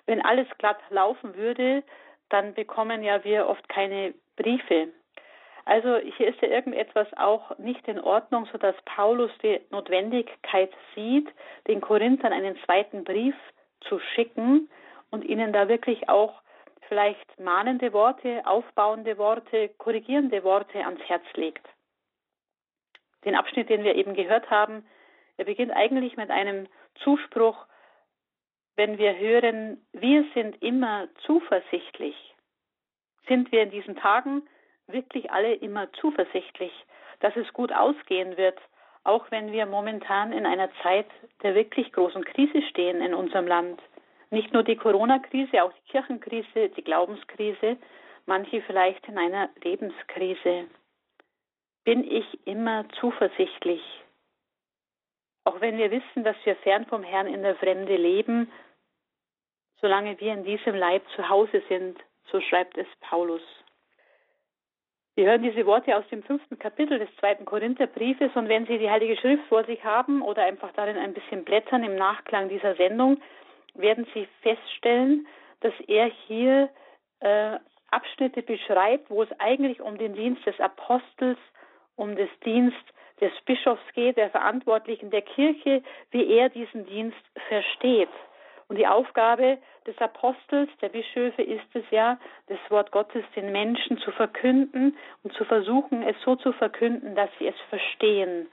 Wenn 0.08 0.26
alles 0.26 0.47
glatt 0.58 0.80
laufen 0.89 1.36
würde, 1.36 1.84
dann 2.30 2.56
bekommen 2.56 3.04
ja 3.04 3.24
wir 3.24 3.45
oft 3.45 3.69
keine 3.69 4.15
Briefe. 4.38 4.88
Also 5.65 5.97
hier 5.97 6.30
ist 6.30 6.41
ja 6.41 6.47
irgendetwas 6.47 7.08
auch 7.15 7.56
nicht 7.60 7.88
in 7.88 8.00
Ordnung, 8.00 8.47
sodass 8.52 8.76
Paulus 8.86 9.30
die 9.43 9.62
Notwendigkeit 9.69 10.71
sieht, 10.95 11.30
den 11.67 11.80
Korinthern 11.80 12.34
einen 12.34 12.58
zweiten 12.65 13.04
Brief 13.04 13.36
zu 13.82 14.00
schicken 14.15 14.67
und 15.12 15.24
ihnen 15.24 15.54
da 15.54 15.67
wirklich 15.67 16.10
auch 16.10 16.41
vielleicht 16.91 17.39
mahnende 17.39 17.93
Worte, 17.93 18.45
aufbauende 18.45 19.17
Worte, 19.17 19.69
korrigierende 19.77 20.43
Worte 20.43 20.84
ans 20.84 20.99
Herz 21.04 21.23
legt. 21.36 21.65
Den 23.23 23.34
Abschnitt, 23.34 23.69
den 23.69 23.86
wir 23.86 23.95
eben 23.95 24.13
gehört 24.13 24.49
haben, 24.49 24.86
der 25.38 25.45
beginnt 25.45 25.71
eigentlich 25.71 26.17
mit 26.17 26.30
einem 26.30 26.67
Zuspruch, 26.95 27.65
wenn 28.75 28.97
wir 28.97 29.17
hören, 29.17 29.82
wir 29.93 30.25
sind 30.34 30.62
immer 30.62 31.08
zuversichtlich. 31.25 32.15
Sind 33.25 33.54
wir 33.54 33.63
in 33.63 33.71
diesen 33.71 33.95
Tagen 33.95 34.43
wirklich 34.88 35.32
alle 35.32 35.54
immer 35.54 35.89
zuversichtlich, 35.93 36.73
dass 37.21 37.34
es 37.38 37.54
gut 37.54 37.71
ausgehen 37.71 38.36
wird, 38.36 38.60
auch 39.06 39.32
wenn 39.32 39.54
wir 39.54 39.65
momentan 39.65 40.34
in 40.34 40.45
einer 40.45 40.69
Zeit 40.84 41.08
der 41.41 41.56
wirklich 41.56 41.93
großen 41.93 42.25
Krise 42.25 42.62
stehen 42.63 42.99
in 42.99 43.13
unserem 43.13 43.47
Land. 43.47 43.82
Nicht 44.32 44.54
nur 44.54 44.63
die 44.63 44.78
Corona-Krise, 44.78 45.62
auch 45.62 45.74
die 45.74 45.91
Kirchenkrise, 45.91 46.70
die 46.70 46.84
Glaubenskrise, 46.84 47.78
manche 48.26 48.62
vielleicht 48.62 49.06
in 49.10 49.17
einer 49.17 49.50
Lebenskrise. 49.62 50.67
Bin 51.84 52.10
ich 52.10 52.26
immer 52.48 52.86
zuversichtlich? 53.00 53.82
Auch 55.44 55.60
wenn 55.60 55.78
wir 55.78 55.91
wissen, 55.91 56.24
dass 56.24 56.38
wir 56.46 56.56
fern 56.58 56.86
vom 56.86 57.04
Herrn 57.04 57.28
in 57.28 57.41
der 57.44 57.56
Fremde 57.56 57.98
leben, 57.98 58.50
solange 59.82 60.17
wir 60.22 60.34
in 60.34 60.46
diesem 60.46 60.76
Leib 60.76 61.04
zu 61.15 61.28
Hause 61.28 61.62
sind, 61.67 62.00
so 62.32 62.39
schreibt 62.39 62.78
es 62.78 62.88
Paulus. 63.02 63.41
Wir 65.15 65.26
hören 65.26 65.44
diese 65.44 65.65
Worte 65.65 65.98
aus 65.98 66.08
dem 66.08 66.24
fünften 66.24 66.58
Kapitel 66.58 67.00
des 67.00 67.13
zweiten 67.17 67.44
Korintherbriefes 67.44 68.32
und 68.36 68.48
wenn 68.48 68.65
Sie 68.65 68.78
die 68.78 68.89
Heilige 68.89 69.17
Schrift 69.17 69.44
vor 69.50 69.65
sich 69.65 69.84
haben 69.84 70.22
oder 70.22 70.44
einfach 70.44 70.72
darin 70.72 70.98
ein 70.98 71.13
bisschen 71.13 71.44
blättern 71.44 71.84
im 71.84 71.96
Nachklang 71.96 72.48
dieser 72.48 72.76
Sendung, 72.76 73.22
werden 73.74 74.08
Sie 74.14 74.28
feststellen, 74.42 75.28
dass 75.62 75.74
er 75.88 76.06
hier 76.28 76.70
äh, 77.20 77.58
Abschnitte 77.92 78.42
beschreibt, 78.42 79.10
wo 79.10 79.24
es 79.24 79.30
eigentlich 79.40 79.82
um 79.82 79.98
den 79.98 80.14
Dienst 80.14 80.46
des 80.46 80.60
Apostels, 80.60 81.38
um 81.96 82.16
den 82.16 82.30
Dienst 82.46 82.84
des 83.20 83.32
Bischofs 83.46 83.84
geht, 83.94 84.18
der 84.18 84.32
Verantwortlichen 84.32 85.12
der 85.12 85.22
Kirche, 85.22 85.84
wie 86.10 86.34
er 86.34 86.50
diesen 86.50 86.86
Dienst 86.88 87.22
versteht. 87.48 88.10
Und 88.68 88.78
die 88.78 88.88
Aufgabe 88.88 89.58
des 89.86 89.98
Apostels, 89.98 90.70
der 90.82 90.90
Bischöfe 90.90 91.42
ist 91.42 91.76
es 91.76 91.84
ja, 91.92 92.18
das 92.48 92.58
Wort 92.70 92.92
Gottes 92.92 93.24
den 93.36 93.52
Menschen 93.52 93.98
zu 93.98 94.12
verkünden 94.12 94.98
und 95.24 95.34
zu 95.34 95.44
versuchen, 95.44 96.04
es 96.04 96.16
so 96.24 96.38
zu 96.38 96.54
verkünden, 96.54 97.14
dass 97.14 97.30
sie 97.38 97.48
es 97.48 97.60
verstehen 97.70 98.48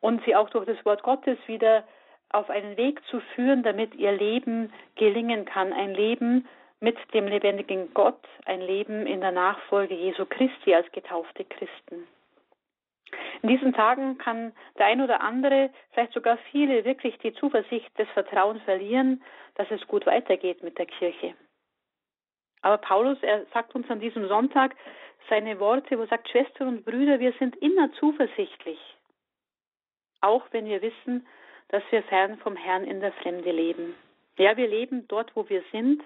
und 0.00 0.24
sie 0.24 0.34
auch 0.34 0.48
durch 0.48 0.64
das 0.64 0.82
Wort 0.86 1.02
Gottes 1.02 1.38
wieder 1.46 1.84
auf 2.30 2.48
einen 2.48 2.76
Weg 2.76 3.04
zu 3.06 3.20
führen, 3.34 3.62
damit 3.62 3.94
ihr 3.94 4.12
Leben 4.12 4.72
gelingen 4.94 5.44
kann. 5.44 5.72
Ein 5.72 5.94
Leben 5.94 6.48
mit 6.80 6.96
dem 7.12 7.26
lebendigen 7.26 7.92
Gott, 7.92 8.20
ein 8.46 8.60
Leben 8.60 9.06
in 9.06 9.20
der 9.20 9.32
Nachfolge 9.32 9.94
Jesu 9.94 10.24
Christi 10.24 10.74
als 10.74 10.90
getaufte 10.92 11.44
Christen. 11.44 12.06
In 13.42 13.48
diesen 13.48 13.72
Tagen 13.72 14.18
kann 14.18 14.52
der 14.78 14.86
ein 14.86 15.00
oder 15.00 15.20
andere, 15.20 15.70
vielleicht 15.92 16.12
sogar 16.12 16.38
viele, 16.50 16.84
wirklich 16.84 17.18
die 17.18 17.32
Zuversicht, 17.32 17.90
das 17.96 18.08
Vertrauen 18.10 18.60
verlieren, 18.60 19.22
dass 19.56 19.70
es 19.70 19.86
gut 19.88 20.06
weitergeht 20.06 20.62
mit 20.62 20.78
der 20.78 20.86
Kirche. 20.86 21.34
Aber 22.62 22.78
Paulus, 22.78 23.18
er 23.22 23.46
sagt 23.46 23.74
uns 23.74 23.90
an 23.90 24.00
diesem 24.00 24.28
Sonntag 24.28 24.76
seine 25.28 25.58
Worte, 25.58 25.98
wo 25.98 26.02
er 26.02 26.08
sagt, 26.08 26.28
Schwestern 26.28 26.68
und 26.68 26.84
Brüder, 26.84 27.18
wir 27.18 27.32
sind 27.38 27.56
immer 27.56 27.92
zuversichtlich. 27.94 28.78
Auch 30.20 30.44
wenn 30.50 30.66
wir 30.66 30.82
wissen, 30.82 31.26
dass 31.70 31.82
wir 31.90 32.02
fern 32.04 32.38
vom 32.38 32.56
Herrn 32.56 32.84
in 32.84 33.00
der 33.00 33.12
Fremde 33.12 33.50
leben. 33.50 33.94
Ja, 34.36 34.56
wir 34.56 34.68
leben 34.68 35.06
dort, 35.08 35.34
wo 35.34 35.48
wir 35.48 35.62
sind, 35.72 36.02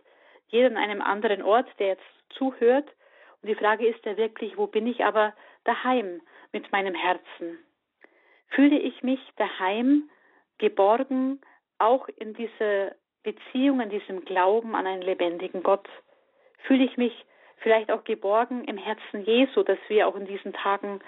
jeder 0.48 0.68
an 0.68 0.77
einem 0.77 1.00
anderen 1.00 1.42
Ort, 1.42 1.66
der 1.79 1.88
jetzt 1.88 2.03
zuhört. 2.31 2.88
Und 3.42 3.48
die 3.48 3.55
Frage 3.55 3.87
ist 3.87 4.05
ja 4.05 4.16
wirklich, 4.16 4.57
wo 4.57 4.66
bin 4.66 4.87
ich 4.87 5.05
aber 5.05 5.35
daheim 5.64 6.20
mit 6.53 6.70
meinem 6.72 6.94
Herzen? 6.94 7.59
Fühle 8.48 8.79
ich 8.79 9.03
mich 9.03 9.20
daheim, 9.37 10.09
geborgen, 10.59 11.40
auch 11.79 12.09
in 12.09 12.35
dieser 12.35 12.94
Beziehung, 13.22 13.81
in 13.81 13.90
diesem 13.90 14.24
Glauben 14.24 14.74
an 14.74 14.87
einen 14.87 15.03
lebendigen 15.03 15.62
Gott? 15.62 15.88
Fühle 16.59 16.85
ich 16.85 16.96
mich 16.96 17.24
vielleicht 17.59 17.90
auch 17.90 18.05
geborgen 18.05 18.64
im 18.64 18.77
Herzen 18.77 19.24
Jesu, 19.24 19.62
dass 19.62 19.79
wir 19.88 20.07
auch 20.07 20.16
in 20.16 20.27
diesen 20.27 20.53
Tagen 20.53 21.00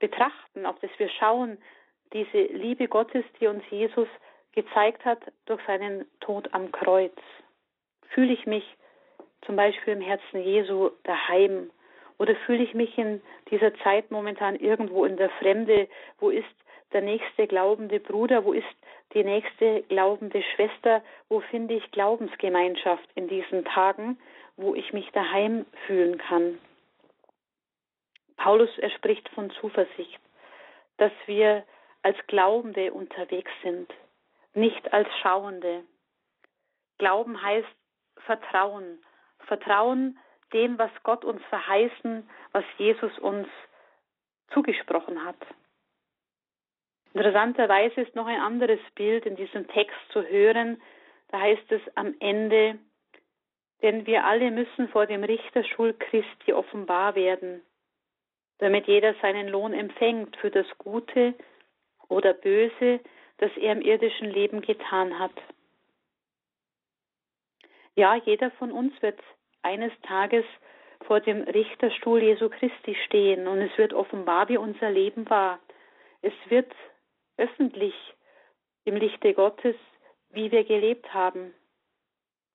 betrachten, 0.00 0.66
auf 0.66 0.78
das 0.80 0.90
wir 0.98 1.08
schauen, 1.08 1.58
diese 2.12 2.42
Liebe 2.52 2.88
Gottes, 2.88 3.24
die 3.40 3.46
uns 3.46 3.62
Jesus 3.70 4.08
gezeigt 4.52 5.04
hat 5.04 5.20
durch 5.46 5.60
seinen 5.66 6.06
Tod 6.20 6.52
am 6.52 6.72
Kreuz. 6.72 7.16
Fühle 8.08 8.32
ich 8.32 8.46
mich 8.46 8.64
zum 9.42 9.56
Beispiel 9.56 9.94
im 9.94 10.00
Herzen 10.00 10.42
Jesu 10.42 10.90
daheim 11.04 11.70
oder 12.18 12.34
fühle 12.46 12.62
ich 12.62 12.74
mich 12.74 12.98
in 12.98 13.22
dieser 13.50 13.74
Zeit 13.78 14.10
momentan 14.10 14.56
irgendwo 14.56 15.04
in 15.04 15.16
der 15.16 15.30
Fremde? 15.30 15.88
Wo 16.18 16.30
ist 16.30 16.46
der 16.92 17.00
nächste 17.00 17.46
glaubende 17.46 18.00
Bruder? 18.00 18.44
Wo 18.44 18.52
ist 18.52 18.66
die 19.14 19.24
nächste 19.24 19.82
glaubende 19.84 20.42
Schwester? 20.54 21.02
Wo 21.28 21.40
finde 21.40 21.74
ich 21.74 21.90
Glaubensgemeinschaft 21.92 23.08
in 23.14 23.28
diesen 23.28 23.64
Tagen, 23.64 24.18
wo 24.56 24.74
ich 24.74 24.92
mich 24.92 25.10
daheim 25.12 25.64
fühlen 25.86 26.18
kann? 26.18 26.58
Paulus, 28.36 28.70
er 28.78 28.90
spricht 28.90 29.28
von 29.30 29.50
Zuversicht, 29.50 30.20
dass 30.96 31.12
wir 31.26 31.64
als 32.02 32.16
Glaubende 32.26 32.92
unterwegs 32.92 33.50
sind, 33.62 33.92
nicht 34.54 34.92
als 34.92 35.08
Schauende. 35.22 35.84
Glauben 36.98 37.40
heißt 37.40 37.68
Vertrauen. 38.26 39.02
Vertrauen 39.46 40.18
dem, 40.52 40.78
was 40.78 40.90
Gott 41.02 41.24
uns 41.24 41.42
verheißen, 41.44 42.28
was 42.52 42.64
Jesus 42.78 43.16
uns 43.18 43.48
zugesprochen 44.52 45.24
hat. 45.24 45.36
Interessanterweise 47.12 48.02
ist 48.02 48.14
noch 48.14 48.26
ein 48.26 48.40
anderes 48.40 48.80
Bild 48.94 49.26
in 49.26 49.36
diesem 49.36 49.66
Text 49.68 49.98
zu 50.12 50.22
hören. 50.22 50.80
Da 51.28 51.40
heißt 51.40 51.70
es 51.72 51.80
am 51.96 52.14
Ende, 52.20 52.78
denn 53.82 54.06
wir 54.06 54.24
alle 54.24 54.50
müssen 54.50 54.88
vor 54.88 55.06
dem 55.06 55.24
Richterstuhl 55.24 55.94
Christi 55.94 56.52
offenbar 56.52 57.14
werden, 57.14 57.62
damit 58.58 58.86
jeder 58.86 59.14
seinen 59.22 59.48
Lohn 59.48 59.72
empfängt 59.72 60.36
für 60.36 60.50
das 60.50 60.66
Gute 60.78 61.34
oder 62.10 62.34
Böse, 62.34 63.00
das 63.38 63.50
er 63.56 63.72
im 63.72 63.80
irdischen 63.80 64.28
Leben 64.28 64.60
getan 64.60 65.18
hat. 65.18 65.32
Ja, 67.94 68.14
jeder 68.16 68.50
von 68.52 68.72
uns 68.72 68.92
wird 69.00 69.18
eines 69.62 69.92
Tages 70.02 70.44
vor 71.06 71.20
dem 71.20 71.42
Richterstuhl 71.42 72.22
Jesu 72.22 72.50
Christi 72.50 72.94
stehen 73.06 73.46
und 73.46 73.58
es 73.58 73.76
wird 73.78 73.94
offenbar, 73.94 74.48
wie 74.48 74.58
unser 74.58 74.90
Leben 74.90 75.28
war. 75.30 75.58
Es 76.22 76.32
wird 76.48 76.70
öffentlich 77.38 77.94
im 78.84 78.96
Lichte 78.96 79.32
Gottes, 79.32 79.76
wie 80.30 80.50
wir 80.52 80.64
gelebt 80.64 81.12
haben. 81.14 81.54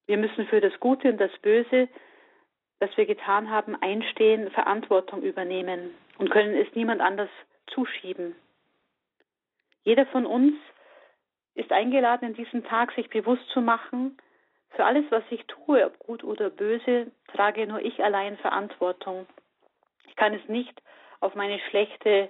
Wir 0.06 0.18
müssen 0.18 0.46
für 0.48 0.62
das 0.62 0.80
Gute 0.80 1.10
und 1.10 1.18
das 1.18 1.32
Böse, 1.42 1.90
das 2.80 2.96
wir 2.98 3.06
getan 3.06 3.50
haben, 3.50 3.76
einstehen, 3.76 4.52
Verantwortung 4.52 5.24
übernehmen 5.24 5.96
und 6.20 6.30
können 6.30 6.56
es 6.56 6.74
niemand 6.76 7.02
anders 7.02 7.30
zuschieben. 7.68 8.36
Jeder 9.86 10.06
von 10.08 10.26
uns 10.26 10.56
ist 11.54 11.72
eingeladen, 11.72 12.30
in 12.30 12.34
diesem 12.34 12.66
Tag 12.66 12.92
sich 12.92 13.10
bewusst 13.10 13.48
zu 13.50 13.62
machen, 13.62 14.18
für 14.72 14.84
alles, 14.84 15.06
was 15.10 15.24
ich 15.30 15.46
tue, 15.46 15.86
ob 15.86 15.98
gut 16.00 16.24
oder 16.24 16.50
böse, 16.50 17.12
trage 17.28 17.66
nur 17.66 17.80
ich 17.80 18.04
allein 18.04 18.36
Verantwortung. 18.38 19.26
Ich 20.08 20.16
kann 20.18 20.34
es 20.34 20.46
nicht 20.50 20.82
auf 21.22 21.34
meine 21.36 21.60
schlechte 21.70 22.30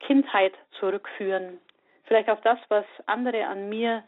Kindheit 0.00 0.52
zurückführen, 0.78 1.60
vielleicht 2.04 2.28
auf 2.28 2.40
das, 2.42 2.58
was 2.68 2.84
andere 3.06 3.46
an 3.46 3.70
mir 3.70 4.04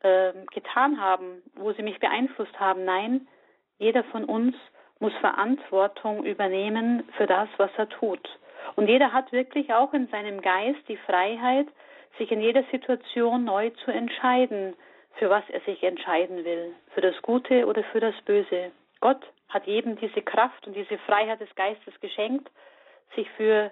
äh, 0.00 0.32
getan 0.52 1.00
haben, 1.00 1.42
wo 1.54 1.72
sie 1.72 1.82
mich 1.82 2.00
beeinflusst 2.00 2.58
haben. 2.58 2.84
Nein, 2.84 3.28
jeder 3.78 4.04
von 4.04 4.24
uns 4.24 4.56
muss 4.98 5.12
Verantwortung 5.20 6.24
übernehmen 6.24 7.08
für 7.16 7.26
das, 7.26 7.48
was 7.56 7.70
er 7.76 7.88
tut. 7.88 8.28
Und 8.74 8.88
jeder 8.88 9.12
hat 9.12 9.32
wirklich 9.32 9.72
auch 9.72 9.92
in 9.92 10.08
seinem 10.08 10.40
Geist 10.40 10.80
die 10.88 10.96
Freiheit, 10.96 11.68
sich 12.18 12.30
in 12.30 12.40
jeder 12.40 12.64
Situation 12.70 13.44
neu 13.44 13.70
zu 13.84 13.90
entscheiden, 13.90 14.74
für 15.14 15.30
was 15.30 15.44
er 15.50 15.60
sich 15.60 15.82
entscheiden 15.82 16.44
will, 16.44 16.74
für 16.94 17.00
das 17.00 17.20
Gute 17.22 17.66
oder 17.66 17.82
für 17.84 18.00
das 18.00 18.14
Böse. 18.24 18.72
Gott 19.00 19.22
hat 19.48 19.66
jedem 19.66 19.96
diese 19.96 20.22
Kraft 20.22 20.66
und 20.66 20.74
diese 20.74 20.98
Freiheit 20.98 21.40
des 21.40 21.54
Geistes 21.54 21.98
geschenkt, 22.00 22.50
sich 23.14 23.28
für 23.36 23.70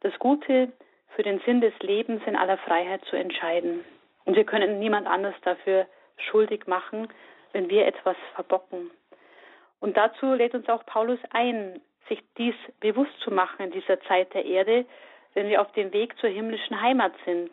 das 0.00 0.16
Gute, 0.18 0.72
für 1.14 1.22
den 1.22 1.40
Sinn 1.40 1.60
des 1.60 1.76
Lebens 1.80 2.22
in 2.26 2.36
aller 2.36 2.58
Freiheit 2.58 3.04
zu 3.06 3.16
entscheiden. 3.16 3.84
Und 4.24 4.36
wir 4.36 4.44
können 4.44 4.78
niemand 4.78 5.06
anders 5.06 5.34
dafür 5.42 5.86
schuldig 6.16 6.66
machen, 6.66 7.08
wenn 7.52 7.68
wir 7.70 7.86
etwas 7.86 8.16
verbocken. 8.34 8.90
Und 9.80 9.96
dazu 9.96 10.34
lädt 10.34 10.54
uns 10.54 10.68
auch 10.68 10.84
Paulus 10.86 11.18
ein, 11.30 11.80
sich 12.08 12.22
dies 12.38 12.54
bewusst 12.80 13.18
zu 13.20 13.30
machen 13.30 13.66
in 13.66 13.70
dieser 13.72 14.00
Zeit 14.02 14.32
der 14.34 14.44
Erde, 14.44 14.84
wenn 15.34 15.48
wir 15.48 15.60
auf 15.60 15.72
dem 15.72 15.92
Weg 15.92 16.16
zur 16.18 16.30
himmlischen 16.30 16.80
Heimat 16.80 17.12
sind. 17.24 17.50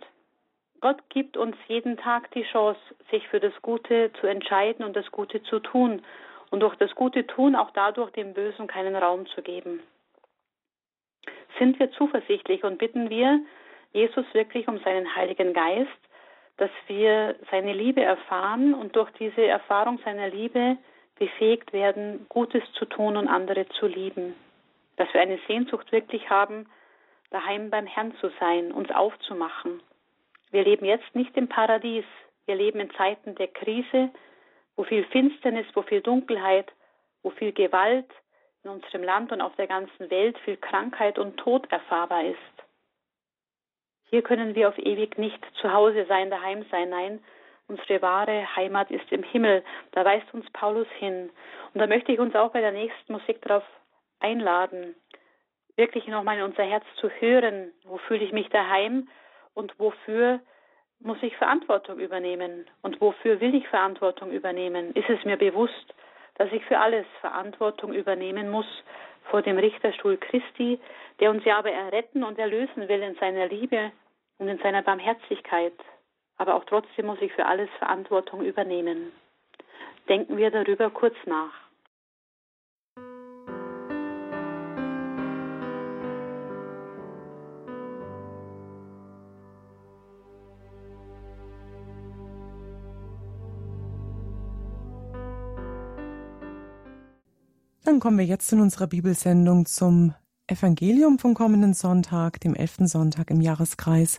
Gott 0.84 1.02
gibt 1.08 1.38
uns 1.38 1.56
jeden 1.70 1.96
Tag 1.96 2.30
die 2.32 2.44
Chance, 2.44 2.78
sich 3.10 3.26
für 3.30 3.40
das 3.40 3.54
Gute 3.62 4.12
zu 4.20 4.28
entscheiden 4.28 4.84
und 4.84 4.98
das 4.98 5.10
Gute 5.12 5.42
zu 5.44 5.62
tun 5.62 6.04
und 6.52 6.60
durch 6.60 6.76
das 6.76 6.94
Gute 6.94 7.26
tun 7.26 7.56
auch 7.56 7.72
dadurch 7.72 8.12
dem 8.12 8.34
Bösen 8.34 8.68
keinen 8.68 8.94
Raum 8.94 9.26
zu 9.28 9.42
geben. 9.42 9.82
Sind 11.58 11.80
wir 11.80 11.90
zuversichtlich 11.94 12.66
und 12.66 12.80
bitten 12.80 13.10
wir 13.10 13.40
Jesus 13.94 14.26
wirklich 14.34 14.68
um 14.68 14.78
seinen 14.80 15.16
Heiligen 15.16 15.54
Geist, 15.54 15.88
dass 16.58 16.72
wir 16.88 17.38
seine 17.50 17.72
Liebe 17.72 18.04
erfahren 18.04 18.74
und 18.74 18.98
durch 18.98 19.10
diese 19.12 19.46
Erfahrung 19.46 20.00
seiner 20.04 20.28
Liebe 20.28 20.76
befähigt 21.18 21.72
werden, 21.72 22.26
Gutes 22.28 22.64
zu 22.74 22.84
tun 22.84 23.16
und 23.16 23.30
andere 23.30 23.70
zu 23.70 23.88
lieben. 23.88 24.36
Dass 24.98 25.08
wir 25.14 25.22
eine 25.22 25.40
Sehnsucht 25.48 25.94
wirklich 25.94 26.30
haben, 26.30 26.66
daheim 27.30 27.70
beim 27.70 27.86
Herrn 27.86 28.14
zu 28.20 28.30
sein, 28.38 28.74
uns 28.74 28.92
aufzumachen 28.92 29.80
wir 30.54 30.64
leben 30.64 30.86
jetzt 30.86 31.16
nicht 31.16 31.36
im 31.36 31.50
Paradies. 31.50 32.06
Wir 32.46 32.54
leben 32.54 32.80
in 32.80 32.92
Zeiten 32.92 33.34
der 33.34 33.48
Krise, 33.48 34.12
wo 34.76 34.84
viel 34.84 35.04
Finsternis, 35.06 35.66
wo 35.74 35.82
viel 35.82 36.02
Dunkelheit, 36.02 36.72
wo 37.24 37.32
viel 37.32 37.52
Gewalt 37.54 38.10
in 38.64 38.70
unserem 38.70 39.02
Land 39.04 39.32
und 39.32 39.42
auf 39.42 39.56
der 39.56 39.66
ganzen 39.66 40.12
Welt, 40.12 40.38
viel 40.46 40.58
Krankheit 40.58 41.18
und 41.18 41.38
Tod 41.38 41.70
erfahrbar 41.72 42.26
ist. 42.26 42.38
Hier 44.12 44.22
können 44.22 44.54
wir 44.54 44.70
auf 44.70 44.78
ewig 44.78 45.18
nicht 45.18 45.44
zu 45.60 45.74
Hause 45.74 46.06
sein, 46.08 46.30
daheim 46.30 46.64
sein. 46.70 46.92
Nein, 46.92 47.24
unsere 47.68 48.04
wahre 48.04 48.56
Heimat 48.56 48.92
ist 48.92 49.12
im 49.12 49.24
Himmel. 49.24 49.64
Da 49.94 50.06
weist 50.06 50.32
uns 50.36 50.48
Paulus 50.52 50.88
hin. 51.00 51.32
Und 51.74 51.80
da 51.80 51.88
möchte 51.88 52.12
ich 52.12 52.20
uns 52.20 52.36
auch 52.36 52.52
bei 52.52 52.62
der 52.62 52.74
nächsten 52.74 53.12
Musik 53.12 53.42
darauf 53.42 53.64
einladen, 54.20 54.94
wirklich 55.78 56.06
nochmal 56.08 56.38
in 56.38 56.44
unser 56.44 56.64
Herz 56.64 56.86
zu 56.98 57.10
hören, 57.10 57.72
wo 57.86 57.98
fühle 57.98 58.24
ich 58.24 58.34
mich 58.34 58.50
daheim 58.50 59.08
und 59.54 59.78
wofür 59.80 60.40
muss 61.00 61.18
ich 61.22 61.36
Verantwortung 61.38 62.00
übernehmen 62.00 62.66
und 62.82 63.00
wofür 63.02 63.40
will 63.42 63.56
ich 63.56 63.68
Verantwortung 63.68 64.32
übernehmen? 64.32 64.94
Ist 64.94 65.10
es 65.10 65.24
mir 65.26 65.38
bewusst, 65.38 65.94
dass 66.36 66.52
ich 66.52 66.64
für 66.66 66.80
alles 66.80 67.06
Verantwortung 67.22 67.94
übernehmen 67.94 68.50
muss 68.50 68.66
vor 69.30 69.42
dem 69.42 69.58
Richterstuhl 69.58 70.18
Christi, 70.18 70.80
der 71.20 71.32
uns 71.32 71.46
ja 71.46 71.58
aber 71.58 71.72
erretten 71.72 72.24
und 72.24 72.40
erlösen 72.40 72.88
will 72.88 73.02
in 73.02 73.16
seiner 73.16 73.48
Liebe 73.48 73.92
und 74.38 74.48
in 74.48 74.58
seiner 74.60 74.82
Barmherzigkeit. 74.82 75.74
Aber 76.38 76.56
auch 76.56 76.66
trotzdem 76.66 77.06
muss 77.06 77.22
ich 77.22 77.32
für 77.34 77.46
alles 77.46 77.70
Verantwortung 77.78 78.44
übernehmen. 78.44 79.12
Denken 80.10 80.38
wir 80.38 80.52
darüber 80.52 80.90
kurz 80.90 81.16
nach. 81.26 81.63
Dann 97.94 98.00
kommen 98.00 98.18
wir 98.18 98.26
jetzt 98.26 98.52
in 98.52 98.60
unserer 98.60 98.88
Bibelsendung 98.88 99.68
zum 99.68 100.16
Evangelium 100.48 101.20
vom 101.20 101.36
kommenden 101.36 101.76
Sonntag, 101.76 102.40
dem 102.40 102.56
elften 102.56 102.88
Sonntag 102.88 103.30
im 103.30 103.40
Jahreskreis. 103.40 104.18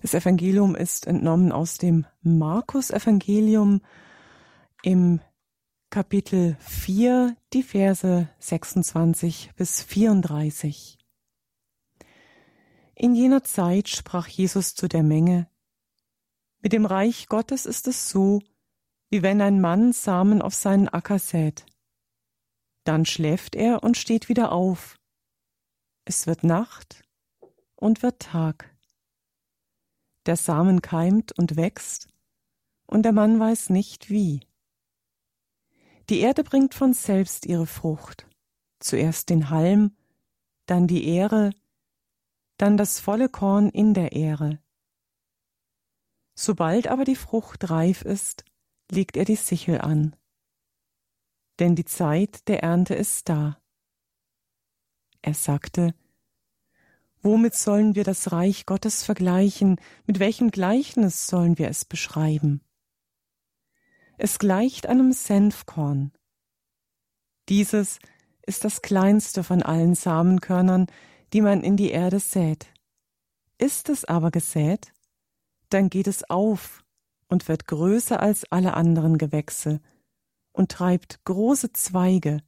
Das 0.00 0.12
Evangelium 0.12 0.74
ist 0.74 1.06
entnommen 1.06 1.52
aus 1.52 1.78
dem 1.78 2.04
Markus-Evangelium 2.22 3.80
im 4.82 5.20
Kapitel 5.88 6.56
4, 6.58 7.36
die 7.52 7.62
Verse 7.62 8.28
26 8.40 9.52
bis 9.54 9.82
34. 9.84 10.98
In 12.96 13.14
jener 13.14 13.44
Zeit 13.44 13.88
sprach 13.88 14.26
Jesus 14.26 14.74
zu 14.74 14.88
der 14.88 15.04
Menge, 15.04 15.46
Mit 16.60 16.72
dem 16.72 16.86
Reich 16.86 17.28
Gottes 17.28 17.66
ist 17.66 17.86
es 17.86 18.08
so, 18.08 18.40
wie 19.10 19.22
wenn 19.22 19.40
ein 19.40 19.60
Mann 19.60 19.92
Samen 19.92 20.42
auf 20.42 20.54
seinen 20.54 20.88
Acker 20.88 21.20
sät. 21.20 21.66
Dann 22.84 23.06
schläft 23.06 23.54
er 23.54 23.82
und 23.82 23.96
steht 23.96 24.28
wieder 24.28 24.52
auf 24.52 24.98
es 26.04 26.26
wird 26.26 26.42
Nacht 26.42 27.04
und 27.76 28.02
wird 28.02 28.20
Tag. 28.20 28.74
Der 30.26 30.36
Samen 30.36 30.82
keimt 30.82 31.32
und 31.38 31.56
wächst, 31.56 32.08
und 32.86 33.04
der 33.04 33.12
Mann 33.12 33.38
weiß 33.38 33.70
nicht 33.70 34.10
wie. 34.10 34.40
Die 36.08 36.20
Erde 36.20 36.42
bringt 36.44 36.74
von 36.74 36.92
selbst 36.92 37.46
ihre 37.46 37.66
Frucht, 37.66 38.26
zuerst 38.80 39.30
den 39.30 39.50
Halm, 39.50 39.96
dann 40.66 40.88
die 40.88 41.06
Ähre, 41.06 41.52
dann 42.56 42.76
das 42.76 42.98
volle 42.98 43.28
Korn 43.28 43.68
in 43.68 43.94
der 43.94 44.12
Ähre. 44.12 44.60
Sobald 46.34 46.88
aber 46.88 47.04
die 47.04 47.16
Frucht 47.16 47.70
reif 47.70 48.02
ist, 48.02 48.44
legt 48.90 49.16
er 49.16 49.24
die 49.24 49.36
Sichel 49.36 49.80
an. 49.80 50.16
Denn 51.58 51.74
die 51.74 51.84
Zeit 51.84 52.48
der 52.48 52.62
Ernte 52.62 52.94
ist 52.94 53.28
da. 53.28 53.58
Er 55.20 55.34
sagte, 55.34 55.94
Womit 57.24 57.54
sollen 57.54 57.94
wir 57.94 58.02
das 58.02 58.32
Reich 58.32 58.66
Gottes 58.66 59.04
vergleichen? 59.04 59.80
Mit 60.06 60.18
welchem 60.18 60.50
Gleichnis 60.50 61.28
sollen 61.28 61.56
wir 61.56 61.68
es 61.68 61.84
beschreiben? 61.84 62.62
Es 64.18 64.40
gleicht 64.40 64.86
einem 64.86 65.12
Senfkorn. 65.12 66.12
Dieses 67.48 68.00
ist 68.44 68.64
das 68.64 68.82
kleinste 68.82 69.44
von 69.44 69.62
allen 69.62 69.94
Samenkörnern, 69.94 70.86
die 71.32 71.40
man 71.40 71.62
in 71.62 71.76
die 71.76 71.90
Erde 71.90 72.18
sät. 72.18 72.66
Ist 73.56 73.88
es 73.88 74.04
aber 74.04 74.32
gesät, 74.32 74.92
dann 75.68 75.90
geht 75.90 76.08
es 76.08 76.28
auf 76.28 76.82
und 77.28 77.46
wird 77.46 77.68
größer 77.68 78.18
als 78.18 78.44
alle 78.50 78.74
anderen 78.74 79.16
Gewächse 79.16 79.80
und 80.52 80.70
treibt 80.70 81.24
große 81.24 81.72
Zweige, 81.72 82.42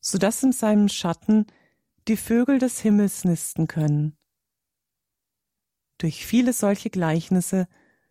so 0.00 0.18
dass 0.18 0.42
in 0.42 0.52
seinem 0.52 0.88
Schatten 0.88 1.46
die 2.08 2.16
Vögel 2.16 2.58
des 2.58 2.80
Himmels 2.80 3.24
nisten 3.24 3.68
können. 3.68 4.16
Durch 5.98 6.26
viele 6.26 6.52
solche 6.52 6.90
Gleichnisse 6.90 7.68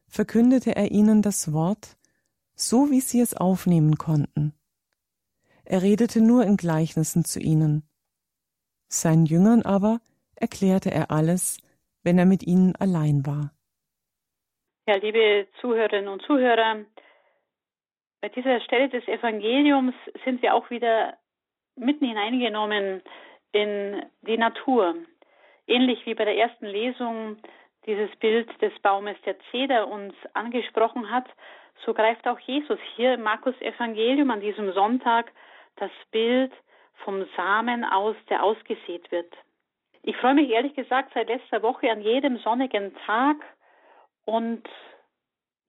verkündete 0.08 0.76
er 0.76 0.92
ihnen 0.92 1.22
das 1.22 1.52
Wort, 1.52 1.98
so 2.56 2.92
wie 2.92 3.02
sie 3.02 3.20
es 3.20 3.34
aufnehmen 3.34 3.98
konnten. 3.98 4.54
Er 5.66 5.82
redete 5.82 6.22
nur 6.22 6.46
in 6.46 6.58
Gleichnissen 6.58 7.26
zu 7.26 7.40
ihnen. 7.40 7.84
Seinen 8.88 9.26
Jüngern 9.26 9.62
aber 9.62 10.00
erklärte 10.36 10.92
er 10.92 11.12
alles, 11.12 11.60
wenn 12.04 12.18
er 12.18 12.26
mit 12.26 12.44
ihnen 12.44 12.76
allein 12.76 13.26
war. 13.26 13.54
Ja, 14.88 14.96
liebe 14.96 15.48
Zuhörerinnen 15.62 16.08
und 16.08 16.22
Zuhörer, 16.24 16.86
bei 18.22 18.30
dieser 18.30 18.62
Stelle 18.62 18.88
des 18.88 19.08
Evangeliums 19.08 19.96
sind 20.24 20.42
wir 20.42 20.54
auch 20.54 20.70
wieder 20.70 21.18
mitten 21.76 22.06
hineingenommen 22.06 23.02
in 23.52 24.06
die 24.22 24.38
Natur. 24.38 24.96
Ähnlich 25.68 26.06
wie 26.06 26.14
bei 26.14 26.26
der 26.26 26.38
ersten 26.38 26.68
Lesung 26.68 27.38
dieses 27.86 28.16
Bild 28.18 28.50
des 28.62 28.78
Baumes 28.80 29.18
der 29.26 29.36
Zeder 29.50 29.88
uns 29.88 30.14
angesprochen 30.34 31.10
hat, 31.10 31.26
so 31.84 31.94
greift 31.96 32.28
auch 32.28 32.40
Jesus 32.40 32.80
hier 32.96 33.16
im 33.16 33.24
Markus 33.24 33.60
Evangelium 33.60 34.30
an 34.30 34.42
diesem 34.42 34.72
Sonntag 34.74 35.32
das 35.78 35.92
Bild 36.12 36.52
vom 37.04 37.26
Samen 37.36 37.84
aus, 37.84 38.16
der 38.30 38.44
ausgesät 38.44 39.12
wird. 39.12 39.34
Ich 40.04 40.16
freue 40.18 40.36
mich 40.36 40.50
ehrlich 40.50 40.76
gesagt 40.76 41.12
seit 41.16 41.28
letzter 41.28 41.64
Woche 41.64 41.92
an 41.92 42.02
jedem 42.02 42.38
sonnigen 42.38 42.96
Tag 43.08 43.38
und 44.26 44.68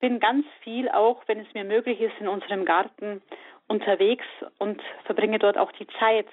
bin 0.02 0.18
ganz 0.18 0.44
viel 0.62 0.88
auch, 0.90 1.22
wenn 1.28 1.38
es 1.38 1.54
mir 1.54 1.64
möglich 1.64 2.00
ist, 2.00 2.18
in 2.18 2.28
unserem 2.28 2.64
Garten 2.64 3.22
unterwegs 3.68 4.26
und 4.58 4.82
verbringe 5.04 5.38
dort 5.38 5.56
auch 5.56 5.70
die 5.72 5.86
Zeit 6.00 6.26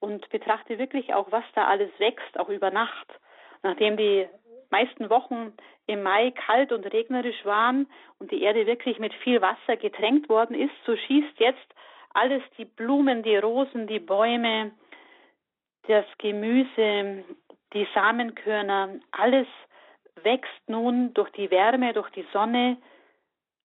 und 0.00 0.28
betrachte 0.30 0.78
wirklich 0.78 1.12
auch, 1.12 1.30
was 1.30 1.44
da 1.54 1.66
alles 1.66 1.90
wächst, 1.98 2.40
auch 2.40 2.48
über 2.48 2.70
Nacht. 2.70 3.06
Nachdem 3.62 3.98
die 3.98 4.26
meisten 4.70 5.10
Wochen 5.10 5.52
im 5.86 6.02
Mai 6.02 6.30
kalt 6.30 6.72
und 6.72 6.90
regnerisch 6.90 7.44
waren 7.44 7.86
und 8.18 8.30
die 8.30 8.42
Erde 8.42 8.66
wirklich 8.66 8.98
mit 8.98 9.12
viel 9.12 9.42
Wasser 9.42 9.76
getränkt 9.76 10.30
worden 10.30 10.56
ist, 10.56 10.72
so 10.86 10.96
schießt 10.96 11.38
jetzt 11.38 11.74
alles 12.14 12.42
die 12.56 12.64
Blumen, 12.64 13.22
die 13.22 13.36
Rosen, 13.36 13.86
die 13.86 14.00
Bäume, 14.00 14.72
das 15.88 16.06
Gemüse, 16.16 17.22
die 17.74 17.86
Samenkörner, 17.92 18.94
alles 19.10 19.46
wächst 20.22 20.68
nun 20.68 21.12
durch 21.12 21.30
die 21.32 21.50
Wärme, 21.50 21.92
durch 21.92 22.10
die 22.10 22.26
Sonne, 22.32 22.78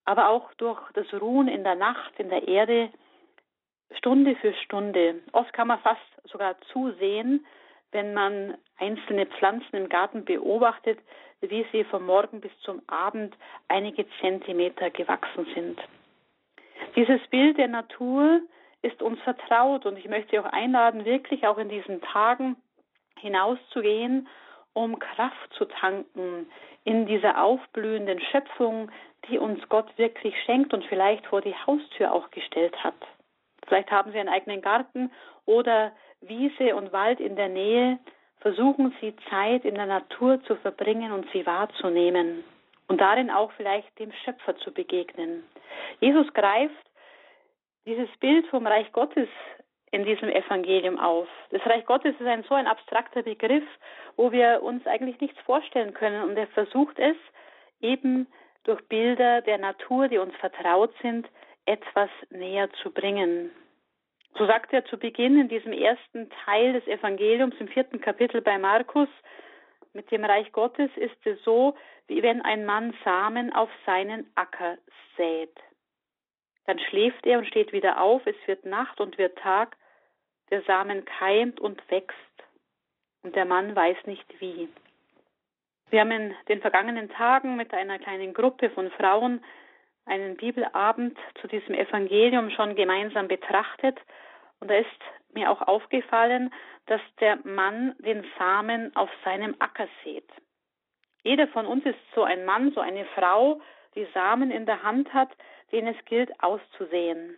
aber 0.06 0.28
auch 0.28 0.52
durch 0.54 0.80
das 0.92 1.06
Ruhen 1.20 1.48
in 1.48 1.64
der 1.64 1.74
Nacht, 1.74 2.12
in 2.18 2.30
der 2.30 2.48
Erde, 2.48 2.90
Stunde 3.98 4.34
für 4.36 4.54
Stunde. 4.64 5.20
Oft 5.32 5.52
kann 5.52 5.68
man 5.68 5.80
fast 5.80 6.00
sogar 6.24 6.56
zusehen, 6.72 7.44
wenn 7.92 8.14
man 8.14 8.56
einzelne 8.78 9.26
Pflanzen 9.26 9.76
im 9.76 9.88
Garten 9.88 10.24
beobachtet, 10.24 10.98
wie 11.40 11.66
sie 11.72 11.84
vom 11.84 12.06
Morgen 12.06 12.40
bis 12.40 12.52
zum 12.60 12.82
Abend 12.88 13.36
einige 13.68 14.06
Zentimeter 14.20 14.90
gewachsen 14.90 15.46
sind. 15.54 15.80
Dieses 16.94 17.20
Bild 17.28 17.58
der 17.58 17.68
Natur 17.68 18.40
ist 18.82 19.02
uns 19.02 19.20
vertraut 19.20 19.86
und 19.86 19.98
ich 19.98 20.08
möchte 20.08 20.30
Sie 20.30 20.38
auch 20.38 20.52
einladen, 20.52 21.04
wirklich 21.04 21.46
auch 21.46 21.58
in 21.58 21.68
diesen 21.68 22.00
Tagen 22.00 22.56
hinauszugehen, 23.18 24.28
um 24.76 24.98
Kraft 24.98 25.54
zu 25.54 25.64
tanken 25.64 26.46
in 26.84 27.06
dieser 27.06 27.42
aufblühenden 27.42 28.20
Schöpfung, 28.20 28.90
die 29.26 29.38
uns 29.38 29.66
Gott 29.70 29.86
wirklich 29.96 30.34
schenkt 30.44 30.74
und 30.74 30.84
vielleicht 30.84 31.26
vor 31.26 31.40
die 31.40 31.54
Haustür 31.54 32.12
auch 32.12 32.30
gestellt 32.30 32.76
hat. 32.84 32.94
Vielleicht 33.66 33.90
haben 33.90 34.12
Sie 34.12 34.18
einen 34.18 34.28
eigenen 34.28 34.60
Garten 34.60 35.10
oder 35.46 35.92
Wiese 36.20 36.76
und 36.76 36.92
Wald 36.92 37.20
in 37.20 37.36
der 37.36 37.48
Nähe. 37.48 37.98
Versuchen 38.40 38.94
Sie 39.00 39.16
Zeit 39.30 39.64
in 39.64 39.76
der 39.76 39.86
Natur 39.86 40.42
zu 40.44 40.56
verbringen 40.56 41.10
und 41.10 41.26
sie 41.32 41.46
wahrzunehmen 41.46 42.44
und 42.86 43.00
darin 43.00 43.30
auch 43.30 43.52
vielleicht 43.52 43.98
dem 43.98 44.12
Schöpfer 44.24 44.56
zu 44.58 44.72
begegnen. 44.72 45.42
Jesus 46.00 46.32
greift 46.34 46.74
dieses 47.86 48.10
Bild 48.18 48.46
vom 48.48 48.66
Reich 48.66 48.92
Gottes 48.92 49.28
in 49.92 50.04
diesem 50.04 50.28
Evangelium 50.28 50.98
auf. 50.98 51.28
Das 51.50 51.64
Reich 51.66 51.84
Gottes 51.86 52.14
ist 52.18 52.26
ein 52.26 52.44
so 52.44 52.54
ein 52.54 52.66
abstrakter 52.66 53.22
Begriff, 53.22 53.64
wo 54.16 54.32
wir 54.32 54.62
uns 54.62 54.86
eigentlich 54.86 55.20
nichts 55.20 55.38
vorstellen 55.40 55.94
können 55.94 56.22
und 56.28 56.36
er 56.36 56.48
versucht 56.48 56.98
es 56.98 57.16
eben 57.80 58.26
durch 58.64 58.82
Bilder 58.88 59.42
der 59.42 59.58
Natur, 59.58 60.08
die 60.08 60.18
uns 60.18 60.34
vertraut 60.36 60.92
sind, 61.02 61.28
etwas 61.66 62.10
näher 62.30 62.68
zu 62.82 62.90
bringen. 62.90 63.50
So 64.36 64.46
sagt 64.46 64.72
er 64.72 64.84
zu 64.84 64.98
Beginn 64.98 65.40
in 65.40 65.48
diesem 65.48 65.72
ersten 65.72 66.28
Teil 66.44 66.74
des 66.74 66.86
Evangeliums 66.86 67.54
im 67.58 67.68
vierten 67.68 68.00
Kapitel 68.00 68.42
bei 68.42 68.58
Markus, 68.58 69.08
mit 69.96 70.10
dem 70.10 70.26
Reich 70.26 70.52
Gottes 70.52 70.90
ist 70.96 71.16
es 71.24 71.42
so, 71.42 71.74
wie 72.06 72.22
wenn 72.22 72.42
ein 72.42 72.66
Mann 72.66 72.92
Samen 73.02 73.50
auf 73.54 73.70
seinen 73.86 74.30
Acker 74.34 74.76
sät. 75.16 75.56
Dann 76.66 76.78
schläft 76.78 77.24
er 77.26 77.38
und 77.38 77.46
steht 77.46 77.72
wieder 77.72 78.00
auf, 78.00 78.26
es 78.26 78.36
wird 78.46 78.64
Nacht 78.64 79.00
und 79.00 79.18
wird 79.18 79.38
Tag, 79.38 79.76
der 80.50 80.62
Samen 80.62 81.04
keimt 81.04 81.60
und 81.60 81.82
wächst, 81.90 82.16
und 83.22 83.34
der 83.34 83.44
Mann 83.44 83.74
weiß 83.74 83.96
nicht 84.06 84.40
wie. 84.40 84.68
Wir 85.90 86.00
haben 86.00 86.12
in 86.12 86.34
den 86.48 86.60
vergangenen 86.60 87.10
Tagen 87.10 87.56
mit 87.56 87.74
einer 87.74 87.98
kleinen 87.98 88.32
Gruppe 88.32 88.70
von 88.70 88.88
Frauen 88.92 89.42
einen 90.04 90.36
Bibelabend 90.36 91.18
zu 91.40 91.48
diesem 91.48 91.74
Evangelium 91.74 92.50
schon 92.50 92.76
gemeinsam 92.76 93.26
betrachtet. 93.26 93.98
Und 94.60 94.70
da 94.70 94.76
ist 94.76 94.88
mir 95.32 95.50
auch 95.50 95.62
aufgefallen, 95.62 96.52
dass 96.86 97.00
der 97.18 97.38
Mann 97.44 97.96
den 97.98 98.24
Samen 98.38 98.94
auf 98.94 99.10
seinem 99.24 99.56
Acker 99.58 99.88
sät. 100.04 100.28
Jeder 101.24 101.48
von 101.48 101.66
uns 101.66 101.84
ist 101.84 101.98
so 102.14 102.22
ein 102.22 102.44
Mann, 102.44 102.70
so 102.72 102.80
eine 102.80 103.04
Frau, 103.06 103.60
die 103.96 104.06
Samen 104.14 104.52
in 104.52 104.66
der 104.66 104.84
Hand 104.84 105.12
hat, 105.12 105.30
den 105.72 105.86
es 105.86 105.96
gilt 106.04 106.32
auszusehen. 106.42 107.36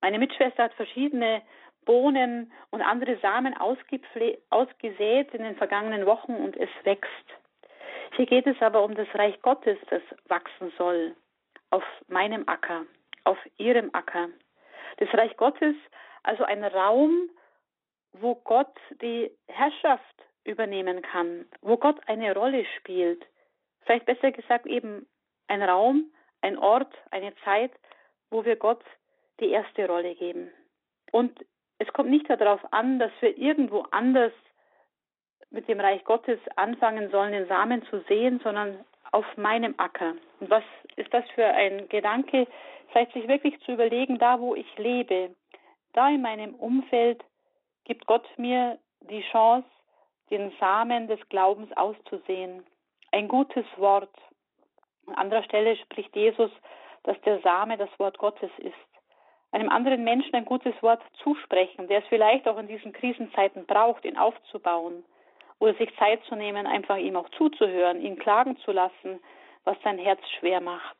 Meine 0.00 0.18
Mitschwester 0.18 0.64
hat 0.64 0.74
verschiedene 0.74 1.42
Bohnen 1.84 2.52
und 2.70 2.82
andere 2.82 3.16
Samen 3.18 3.54
ausgesät 3.56 5.34
in 5.34 5.42
den 5.42 5.56
vergangenen 5.56 6.04
Wochen 6.06 6.34
und 6.34 6.56
es 6.56 6.70
wächst. 6.84 7.26
Hier 8.16 8.26
geht 8.26 8.46
es 8.46 8.60
aber 8.60 8.82
um 8.82 8.94
das 8.94 9.08
Reich 9.14 9.40
Gottes, 9.42 9.78
das 9.90 10.02
wachsen 10.26 10.72
soll 10.76 11.14
auf 11.70 11.84
meinem 12.08 12.48
Acker, 12.48 12.86
auf 13.24 13.38
ihrem 13.56 13.90
Acker. 13.92 14.28
Das 14.98 15.12
Reich 15.12 15.36
Gottes, 15.36 15.76
also 16.22 16.44
ein 16.44 16.64
Raum, 16.64 17.30
wo 18.12 18.34
Gott 18.34 18.74
die 19.02 19.30
Herrschaft 19.46 20.02
übernehmen 20.44 21.02
kann, 21.02 21.46
wo 21.60 21.76
Gott 21.76 22.00
eine 22.06 22.34
Rolle 22.34 22.64
spielt. 22.78 23.26
Vielleicht 23.82 24.06
besser 24.06 24.32
gesagt 24.32 24.66
eben 24.66 25.06
ein 25.48 25.62
Raum, 25.62 26.10
ein 26.40 26.58
Ort, 26.58 26.92
eine 27.10 27.34
Zeit, 27.44 27.72
wo 28.30 28.44
wir 28.44 28.56
Gott 28.56 28.82
die 29.40 29.50
erste 29.50 29.86
Rolle 29.86 30.14
geben. 30.14 30.50
Und 31.12 31.44
es 31.78 31.92
kommt 31.92 32.10
nicht 32.10 32.28
darauf 32.28 32.60
an, 32.72 32.98
dass 32.98 33.12
wir 33.20 33.36
irgendwo 33.36 33.80
anders 33.90 34.32
mit 35.50 35.68
dem 35.68 35.80
Reich 35.80 36.04
Gottes 36.04 36.38
anfangen 36.56 37.10
sollen, 37.10 37.32
den 37.32 37.48
Samen 37.48 37.84
zu 37.86 38.00
sehen, 38.08 38.40
sondern 38.42 38.84
auf 39.12 39.24
meinem 39.36 39.74
Acker. 39.78 40.14
Und 40.40 40.50
was 40.50 40.64
ist 40.96 41.12
das 41.12 41.24
für 41.34 41.46
ein 41.46 41.88
Gedanke? 41.88 42.46
Vielleicht 42.90 43.12
sich 43.12 43.28
wirklich 43.28 43.58
zu 43.60 43.72
überlegen, 43.72 44.18
da 44.18 44.40
wo 44.40 44.54
ich 44.54 44.66
lebe, 44.78 45.34
da 45.92 46.08
in 46.08 46.22
meinem 46.22 46.54
Umfeld 46.54 47.22
gibt 47.84 48.06
Gott 48.06 48.26
mir 48.36 48.78
die 49.00 49.22
Chance, 49.30 49.68
den 50.30 50.52
Samen 50.58 51.06
des 51.06 51.20
Glaubens 51.28 51.72
auszusehen. 51.76 52.64
Ein 53.12 53.28
gutes 53.28 53.64
Wort. 53.76 54.10
An 55.06 55.14
anderer 55.14 55.42
Stelle 55.44 55.76
spricht 55.76 56.14
Jesus, 56.14 56.50
dass 57.04 57.20
der 57.22 57.40
Same 57.40 57.76
das 57.76 57.90
Wort 57.98 58.18
Gottes 58.18 58.50
ist. 58.58 58.74
Einem 59.52 59.68
anderen 59.68 60.04
Menschen 60.04 60.34
ein 60.34 60.44
gutes 60.44 60.74
Wort 60.82 61.02
zusprechen, 61.22 61.88
der 61.88 62.00
es 62.00 62.08
vielleicht 62.08 62.48
auch 62.48 62.58
in 62.58 62.66
diesen 62.66 62.92
Krisenzeiten 62.92 63.64
braucht, 63.66 64.04
ihn 64.04 64.18
aufzubauen 64.18 65.04
oder 65.58 65.74
sich 65.74 65.94
Zeit 65.96 66.22
zu 66.24 66.34
nehmen, 66.34 66.66
einfach 66.66 66.96
ihm 66.96 67.16
auch 67.16 67.28
zuzuhören, 67.30 68.00
ihn 68.00 68.18
klagen 68.18 68.56
zu 68.58 68.72
lassen, 68.72 69.20
was 69.64 69.76
sein 69.82 69.98
Herz 69.98 70.20
schwer 70.38 70.60
macht. 70.60 70.96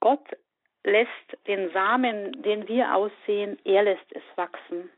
Gott 0.00 0.24
lässt 0.84 1.10
den 1.46 1.70
Samen, 1.72 2.42
den 2.42 2.68
wir 2.68 2.94
aussehen, 2.94 3.58
er 3.64 3.82
lässt 3.82 4.12
es 4.12 4.22
wachsen. 4.36 4.90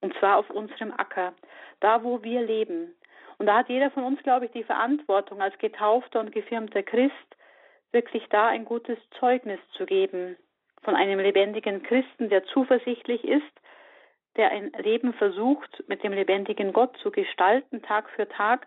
Und 0.00 0.14
zwar 0.18 0.36
auf 0.36 0.50
unserem 0.50 0.92
Acker, 0.92 1.34
da 1.80 2.04
wo 2.04 2.22
wir 2.22 2.42
leben. 2.42 2.94
Und 3.38 3.46
da 3.46 3.58
hat 3.58 3.68
jeder 3.68 3.90
von 3.90 4.04
uns, 4.04 4.22
glaube 4.22 4.46
ich, 4.46 4.52
die 4.52 4.64
Verantwortung 4.64 5.40
als 5.40 5.56
getaufter 5.58 6.20
und 6.20 6.32
gefirmter 6.32 6.82
Christ, 6.82 7.14
wirklich 7.92 8.26
da 8.30 8.48
ein 8.48 8.64
gutes 8.64 8.98
Zeugnis 9.18 9.60
zu 9.76 9.86
geben 9.86 10.36
von 10.82 10.94
einem 10.94 11.20
lebendigen 11.20 11.82
Christen, 11.82 12.28
der 12.28 12.44
zuversichtlich 12.44 13.24
ist, 13.24 13.42
der 14.36 14.50
ein 14.50 14.72
Leben 14.78 15.14
versucht, 15.14 15.84
mit 15.88 16.02
dem 16.02 16.12
lebendigen 16.12 16.72
Gott 16.72 16.96
zu 16.98 17.10
gestalten, 17.10 17.82
Tag 17.82 18.10
für 18.10 18.28
Tag, 18.28 18.66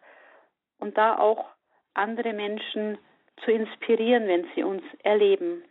und 0.80 0.98
da 0.98 1.18
auch 1.18 1.46
andere 1.94 2.34
Menschen 2.34 2.98
zu 3.44 3.52
inspirieren, 3.52 4.28
wenn 4.28 4.48
sie 4.56 4.64
uns 4.64 4.84
erleben. 5.04 5.64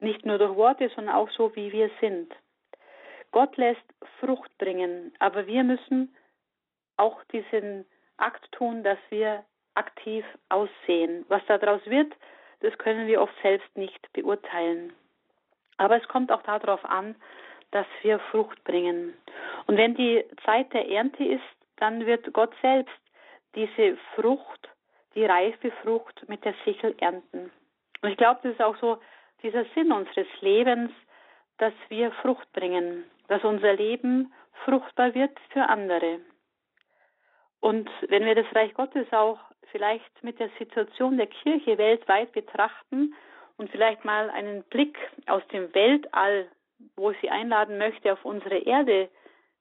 Nicht 0.00 0.26
nur 0.26 0.38
durch 0.38 0.56
Worte, 0.56 0.90
sondern 0.94 1.14
auch 1.14 1.30
so, 1.30 1.54
wie 1.54 1.72
wir 1.72 1.90
sind. 2.00 2.34
Gott 3.30 3.56
lässt 3.56 3.84
Frucht 4.20 4.56
bringen, 4.58 5.14
aber 5.18 5.46
wir 5.46 5.64
müssen 5.64 6.14
auch 6.96 7.22
diesen 7.24 7.86
Akt 8.18 8.50
tun, 8.52 8.82
dass 8.82 8.98
wir 9.10 9.44
aktiv 9.74 10.24
aussehen. 10.48 11.24
Was 11.28 11.42
daraus 11.46 11.84
wird, 11.86 12.12
das 12.60 12.76
können 12.78 13.06
wir 13.06 13.20
oft 13.20 13.34
selbst 13.42 13.76
nicht 13.76 14.12
beurteilen. 14.12 14.92
Aber 15.76 15.96
es 15.96 16.08
kommt 16.08 16.32
auch 16.32 16.42
darauf 16.42 16.84
an, 16.84 17.14
dass 17.70 17.86
wir 18.02 18.18
Frucht 18.30 18.62
bringen. 18.64 19.14
Und 19.66 19.76
wenn 19.76 19.94
die 19.94 20.24
Zeit 20.44 20.72
der 20.72 20.88
Ernte 20.88 21.24
ist, 21.24 21.42
dann 21.76 22.06
wird 22.06 22.32
Gott 22.32 22.54
selbst 22.62 22.94
diese 23.54 23.96
Frucht, 24.14 24.68
die 25.14 25.24
reife 25.24 25.70
Frucht 25.82 26.26
mit 26.28 26.44
der 26.44 26.54
Sichel 26.64 26.94
ernten. 26.98 27.50
Und 28.02 28.10
ich 28.10 28.16
glaube, 28.16 28.40
das 28.42 28.52
ist 28.52 28.62
auch 28.62 28.76
so 28.76 28.98
dieser 29.42 29.64
Sinn 29.74 29.92
unseres 29.92 30.28
Lebens, 30.40 30.90
dass 31.58 31.72
wir 31.88 32.12
Frucht 32.22 32.50
bringen, 32.52 33.04
dass 33.28 33.44
unser 33.44 33.74
Leben 33.74 34.32
fruchtbar 34.64 35.14
wird 35.14 35.38
für 35.50 35.68
andere. 35.68 36.20
Und 37.60 37.90
wenn 38.08 38.24
wir 38.24 38.34
das 38.34 38.46
Reich 38.54 38.74
Gottes 38.74 39.12
auch 39.12 39.38
vielleicht 39.72 40.22
mit 40.22 40.38
der 40.38 40.50
Situation 40.58 41.16
der 41.16 41.26
Kirche 41.26 41.78
weltweit 41.78 42.32
betrachten 42.32 43.14
und 43.56 43.70
vielleicht 43.70 44.04
mal 44.04 44.30
einen 44.30 44.62
Blick 44.64 44.96
aus 45.26 45.42
dem 45.48 45.74
Weltall 45.74 46.48
wo 46.96 47.10
ich 47.10 47.18
Sie 47.20 47.30
einladen 47.30 47.78
möchte, 47.78 48.12
auf 48.12 48.24
unsere 48.24 48.58
Erde 48.58 49.08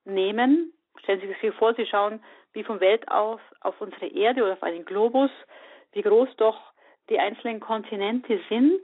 nehmen. 0.04 0.74
Stellen 1.00 1.22
Sie 1.22 1.28
sich 1.28 1.56
vor, 1.56 1.74
Sie 1.76 1.86
schauen 1.86 2.22
wie 2.54 2.64
vom 2.64 2.80
Welt 2.80 3.10
aus 3.10 3.42
auf 3.62 3.80
unsere 3.82 4.08
Erde 4.08 4.44
oder 4.44 4.54
auf 4.54 4.64
einen 4.64 4.86
Globus, 4.86 5.32
wie 5.92 6.02
groß 6.02 6.30
doch 6.38 6.60
die 7.10 7.20
einzelnen 7.20 7.60
Kontinente 7.60 8.40
sind. 8.50 8.82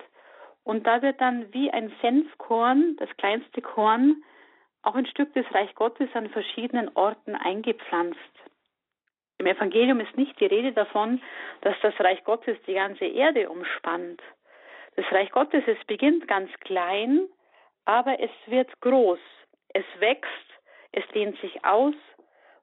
Und 0.63 0.85
da 0.85 1.01
wird 1.01 1.19
dann 1.21 1.51
wie 1.53 1.71
ein 1.71 1.91
Senfkorn, 2.01 2.95
das 2.97 3.09
kleinste 3.17 3.61
Korn, 3.61 4.23
auch 4.83 4.95
ein 4.95 5.05
Stück 5.05 5.33
des 5.33 5.45
Reich 5.53 5.73
Gottes 5.75 6.09
an 6.13 6.29
verschiedenen 6.29 6.95
Orten 6.95 7.35
eingepflanzt. 7.35 8.19
Im 9.41 9.47
Evangelium 9.47 9.99
ist 9.99 10.15
nicht 10.15 10.39
die 10.39 10.45
Rede 10.45 10.71
davon, 10.71 11.21
dass 11.61 11.75
das 11.81 11.99
Reich 11.99 12.23
Gottes 12.23 12.57
die 12.67 12.75
ganze 12.75 13.05
Erde 13.05 13.49
umspannt. 13.49 14.21
Das 14.95 15.05
Reich 15.11 15.31
Gottes, 15.31 15.63
es 15.67 15.83
beginnt 15.85 16.27
ganz 16.27 16.51
klein 16.59 17.27
aber 17.85 18.19
es 18.19 18.31
wird 18.45 18.69
groß, 18.81 19.19
es 19.69 19.85
wächst, 19.99 20.29
es 20.91 21.07
dehnt 21.13 21.39
sich 21.39 21.63
aus. 21.65 21.95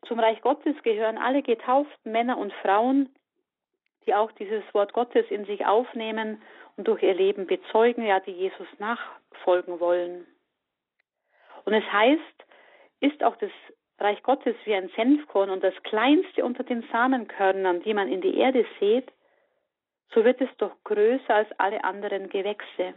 Zum 0.06 0.20
Reich 0.20 0.40
Gottes 0.42 0.80
gehören 0.82 1.18
alle 1.18 1.42
getauften 1.42 2.12
Männer 2.12 2.38
und 2.38 2.52
Frauen, 2.62 3.14
die 4.06 4.14
auch 4.14 4.30
dieses 4.32 4.62
Wort 4.74 4.92
Gottes 4.92 5.26
in 5.30 5.44
sich 5.44 5.66
aufnehmen 5.66 6.40
und 6.76 6.86
durch 6.86 7.02
ihr 7.02 7.14
Leben 7.14 7.46
bezeugen, 7.46 8.06
ja, 8.06 8.20
die 8.20 8.30
Jesus 8.30 8.68
nachfolgen 8.78 9.80
wollen. 9.80 10.26
Und 11.64 11.74
es 11.74 11.84
heißt, 11.92 12.46
ist 13.00 13.22
auch 13.22 13.36
das 13.36 13.50
Reich 13.99 14.22
Gottes 14.22 14.55
wie 14.64 14.74
ein 14.74 14.90
Senfkorn 14.94 15.51
und 15.51 15.64
das 15.64 15.74
kleinste 15.82 16.44
unter 16.44 16.62
den 16.62 16.82
Samenkörnern, 16.92 17.82
die 17.82 17.94
man 17.94 18.09
in 18.09 18.20
die 18.20 18.36
Erde 18.36 18.64
sät, 18.78 19.11
so 20.14 20.24
wird 20.24 20.40
es 20.40 20.49
doch 20.59 20.72
größer 20.84 21.34
als 21.34 21.49
alle 21.59 21.82
anderen 21.84 22.28
Gewächse. 22.28 22.94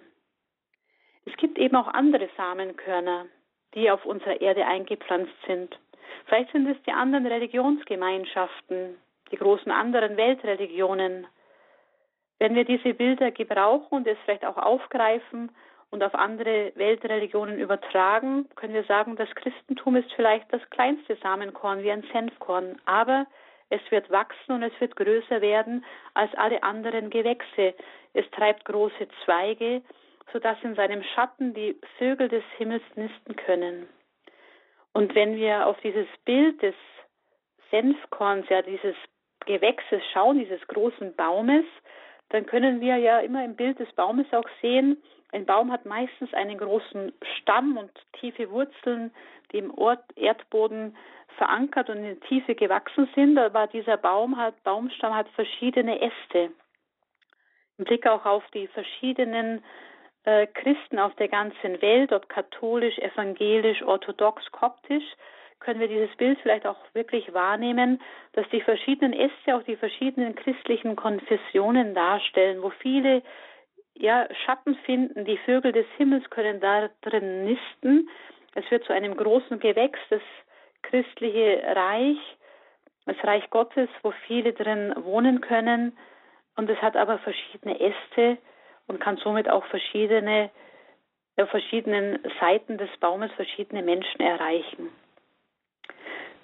Es 1.26 1.36
gibt 1.38 1.58
eben 1.58 1.76
auch 1.76 1.88
andere 1.88 2.30
Samenkörner, 2.38 3.26
die 3.74 3.90
auf 3.90 4.06
unserer 4.06 4.42
Erde 4.42 4.66
eingepflanzt 4.66 5.34
sind. 5.48 5.78
Vielleicht 6.26 6.52
sind 6.52 6.68
es 6.68 6.82
die 6.84 6.92
anderen 6.92 7.26
Religionsgemeinschaften, 7.26 8.98
die 9.32 9.38
großen 9.38 9.72
anderen 9.72 10.18
Weltreligionen. 10.18 11.28
Wenn 12.40 12.56
wir 12.56 12.66
diese 12.66 12.94
Bilder 12.94 13.32
gebrauchen 13.32 13.98
und 13.98 14.08
es 14.08 14.18
vielleicht 14.26 14.46
auch 14.46 14.58
aufgreifen 14.58 15.52
und 15.92 16.04
auf 16.04 16.16
andere 16.16 16.72
Weltreligionen 16.76 17.60
übertragen, 17.60 18.50
können 18.56 18.74
wir 18.74 18.86
sagen, 18.86 19.16
das 19.18 19.30
Christentum 19.36 19.98
ist 19.98 20.12
vielleicht 20.14 20.52
das 20.52 20.62
kleinste 20.70 21.18
Samenkorn 21.18 21.84
wie 21.84 21.92
ein 21.92 22.04
Senfkorn, 22.12 22.82
aber 22.86 23.28
es 23.70 23.82
wird 23.90 24.10
wachsen 24.10 24.54
und 24.54 24.64
es 24.64 24.74
wird 24.80 24.96
größer 24.96 25.42
werden 25.42 25.86
als 26.14 26.34
alle 26.36 26.64
anderen 26.64 27.10
Gewächse. 27.10 27.74
Es 28.14 28.30
treibt 28.32 28.66
große 28.66 29.08
Zweige, 29.24 29.82
sodass 30.34 30.58
in 30.64 30.76
seinem 30.76 31.04
Schatten 31.16 31.54
die 31.54 31.80
Vögel 31.98 32.30
des 32.30 32.44
Himmels 32.58 32.84
nisten 32.96 33.36
können. 33.36 33.88
Und 34.94 35.16
wenn 35.16 35.36
wir 35.36 35.68
auf 35.68 35.80
dieses 35.82 36.08
Bild 36.26 36.62
des 36.62 36.76
Senfkorns, 37.70 38.48
ja 38.50 38.62
dieses 38.62 38.96
Gewächses 39.46 40.02
schauen, 40.14 40.40
dieses 40.40 40.66
großen 40.68 41.16
Baumes, 41.16 41.66
dann 42.32 42.46
können 42.46 42.82
wir 42.82 42.98
ja 42.98 43.20
immer 43.20 43.44
im 43.44 43.56
Bild 43.56 43.80
des 43.80 43.92
Baumes 43.94 44.28
auch 44.34 44.50
sehen, 44.62 44.98
ein 45.32 45.46
Baum 45.46 45.72
hat 45.72 45.86
meistens 45.86 46.34
einen 46.34 46.58
großen 46.58 47.14
Stamm 47.38 47.78
und 47.78 47.92
tiefe 48.20 48.52
Wurzeln, 48.52 49.14
die 49.52 49.60
im 49.60 49.74
Erdboden 50.16 50.96
verankert 51.38 51.90
und 51.90 51.98
in 51.98 52.04
der 52.04 52.20
Tiefe 52.22 52.56
gewachsen 52.56 53.10
sind, 53.16 53.38
aber 53.38 53.68
dieser 53.68 53.98
Baum 53.98 54.36
hat, 54.38 54.62
Baumstamm 54.64 55.16
hat 55.16 55.30
verschiedene 55.30 56.02
Äste. 56.02 56.52
Im 57.78 57.86
Blick 57.86 58.06
auch 58.06 58.26
auf 58.26 58.44
die 58.54 58.68
verschiedenen 58.68 59.64
äh, 60.26 60.48
Christen 60.48 61.00
auf 61.00 61.16
der 61.16 61.30
ganzen 61.30 61.82
Welt, 61.82 62.12
ob 62.12 62.28
katholisch, 62.28 62.98
evangelisch, 63.00 63.82
orthodox, 63.84 64.44
koptisch, 64.52 65.06
können 65.62 65.80
wir 65.80 65.88
dieses 65.88 66.14
Bild 66.18 66.40
vielleicht 66.42 66.66
auch 66.66 66.78
wirklich 66.94 67.34
wahrnehmen, 67.34 68.02
dass 68.34 68.48
die 68.50 68.62
verschiedenen 68.62 69.14
Äste 69.14 69.56
auch 69.56 69.64
die 69.64 69.78
verschiedenen 69.78 70.36
christlichen 70.36 70.96
Konfessionen 70.96 71.94
darstellen, 71.94 72.62
wo 72.62 72.72
viele 72.82 73.22
ja, 73.94 74.28
Schatten 74.46 74.76
finden. 74.86 75.26
Die 75.26 75.38
Vögel 75.38 75.72
des 75.72 75.86
Himmels 75.98 76.30
können 76.30 76.60
da 76.60 76.90
drin 77.02 77.46
nisten. 77.46 78.10
Es 78.56 78.70
wird 78.72 78.84
zu 78.86 78.94
einem 78.94 79.16
großen 79.16 79.60
Gewächs, 79.60 80.00
das 80.10 80.22
christliche 80.82 81.62
Reich, 81.76 82.18
das 83.06 83.18
Reich 83.24 83.50
Gottes, 83.52 83.90
wo 84.02 84.12
viele 84.28 84.54
drin 84.54 84.94
wohnen 84.98 85.42
können. 85.42 85.96
Und 86.56 86.70
es 86.70 86.82
hat 86.82 86.98
aber 86.98 87.20
verschiedene 87.20 87.80
Äste 87.80 88.38
und 88.88 89.00
kann 89.00 89.18
somit 89.18 89.48
auch 89.48 89.66
verschiedene, 89.66 90.50
auf 91.38 91.50
verschiedenen 91.50 92.20
Seiten 92.40 92.78
des 92.78 92.90
Baumes 93.00 93.32
verschiedene 93.34 93.84
Menschen 93.84 94.22
erreichen. 94.22 94.90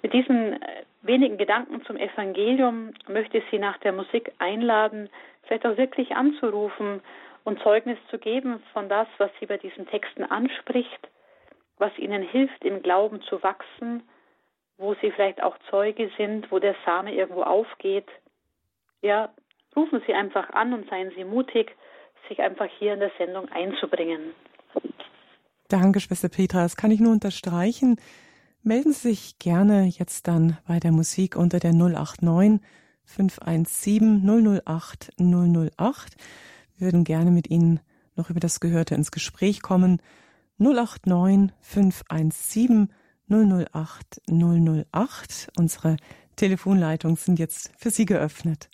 Mit 0.02 0.12
diesen 0.12 0.62
äh, 0.62 0.84
wenigen 1.02 1.38
Gedanken 1.38 1.84
zum 1.84 1.96
Evangelium 1.96 2.92
möchte 3.08 3.38
ich 3.38 3.44
Sie 3.50 3.58
nach 3.58 3.78
der 3.78 3.92
Musik 3.92 4.32
einladen, 4.38 5.08
vielleicht 5.42 5.66
auch 5.66 5.76
wirklich 5.76 6.14
anzurufen 6.14 7.00
und 7.44 7.60
Zeugnis 7.62 7.98
zu 8.10 8.18
geben 8.18 8.62
von 8.72 8.88
das, 8.88 9.08
was 9.18 9.30
Sie 9.40 9.46
bei 9.46 9.56
diesen 9.56 9.86
Texten 9.86 10.24
anspricht, 10.24 11.08
was 11.78 11.96
Ihnen 11.98 12.22
hilft, 12.22 12.64
im 12.64 12.82
Glauben 12.82 13.22
zu 13.22 13.42
wachsen 13.42 14.02
wo 14.78 14.94
Sie 15.02 15.10
vielleicht 15.10 15.42
auch 15.42 15.56
Zeuge 15.70 16.10
sind, 16.16 16.50
wo 16.50 16.58
der 16.60 16.76
Same 16.86 17.12
irgendwo 17.12 17.42
aufgeht. 17.42 18.06
Ja, 19.02 19.30
rufen 19.76 20.00
Sie 20.06 20.14
einfach 20.14 20.50
an 20.50 20.72
und 20.72 20.88
seien 20.88 21.12
Sie 21.16 21.24
mutig, 21.24 21.76
sich 22.28 22.40
einfach 22.40 22.68
hier 22.78 22.94
in 22.94 23.00
der 23.00 23.10
Sendung 23.18 23.48
einzubringen. 23.50 24.34
Danke, 25.68 26.00
Schwester 26.00 26.28
Petra. 26.28 26.62
Das 26.62 26.76
kann 26.76 26.90
ich 26.90 27.00
nur 27.00 27.12
unterstreichen. 27.12 28.00
Melden 28.68 28.92
Sie 28.92 29.14
sich 29.14 29.38
gerne 29.38 29.86
jetzt 29.86 30.28
dann 30.28 30.58
bei 30.66 30.78
der 30.78 30.92
Musik 30.92 31.36
unter 31.36 31.58
der 31.58 31.72
089 31.72 32.60
517 33.06 34.60
008 34.62 35.14
008. 35.18 36.16
Wir 36.76 36.86
würden 36.86 37.04
gerne 37.04 37.30
mit 37.30 37.48
Ihnen 37.48 37.80
noch 38.14 38.28
über 38.28 38.40
das 38.40 38.60
Gehörte 38.60 38.94
ins 38.94 39.10
Gespräch 39.10 39.62
kommen. 39.62 40.02
089 40.58 41.50
517 41.62 42.92
008 43.30 44.20
008. 44.28 45.48
Unsere 45.56 45.96
Telefonleitungen 46.36 47.16
sind 47.16 47.38
jetzt 47.38 47.70
für 47.78 47.90
Sie 47.90 48.04
geöffnet. 48.04 48.68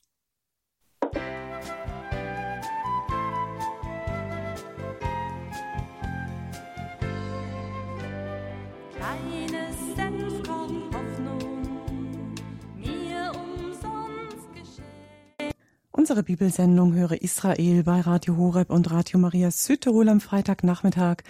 Unsere 16.04 16.22
Bibelsendung 16.22 16.92
Höre 16.92 17.22
Israel 17.22 17.82
bei 17.82 18.02
Radio 18.02 18.36
Horeb 18.36 18.68
und 18.68 18.90
Radio 18.90 19.18
Maria 19.18 19.50
Südtirol 19.50 20.10
am 20.10 20.20
Freitagnachmittag. 20.20 21.22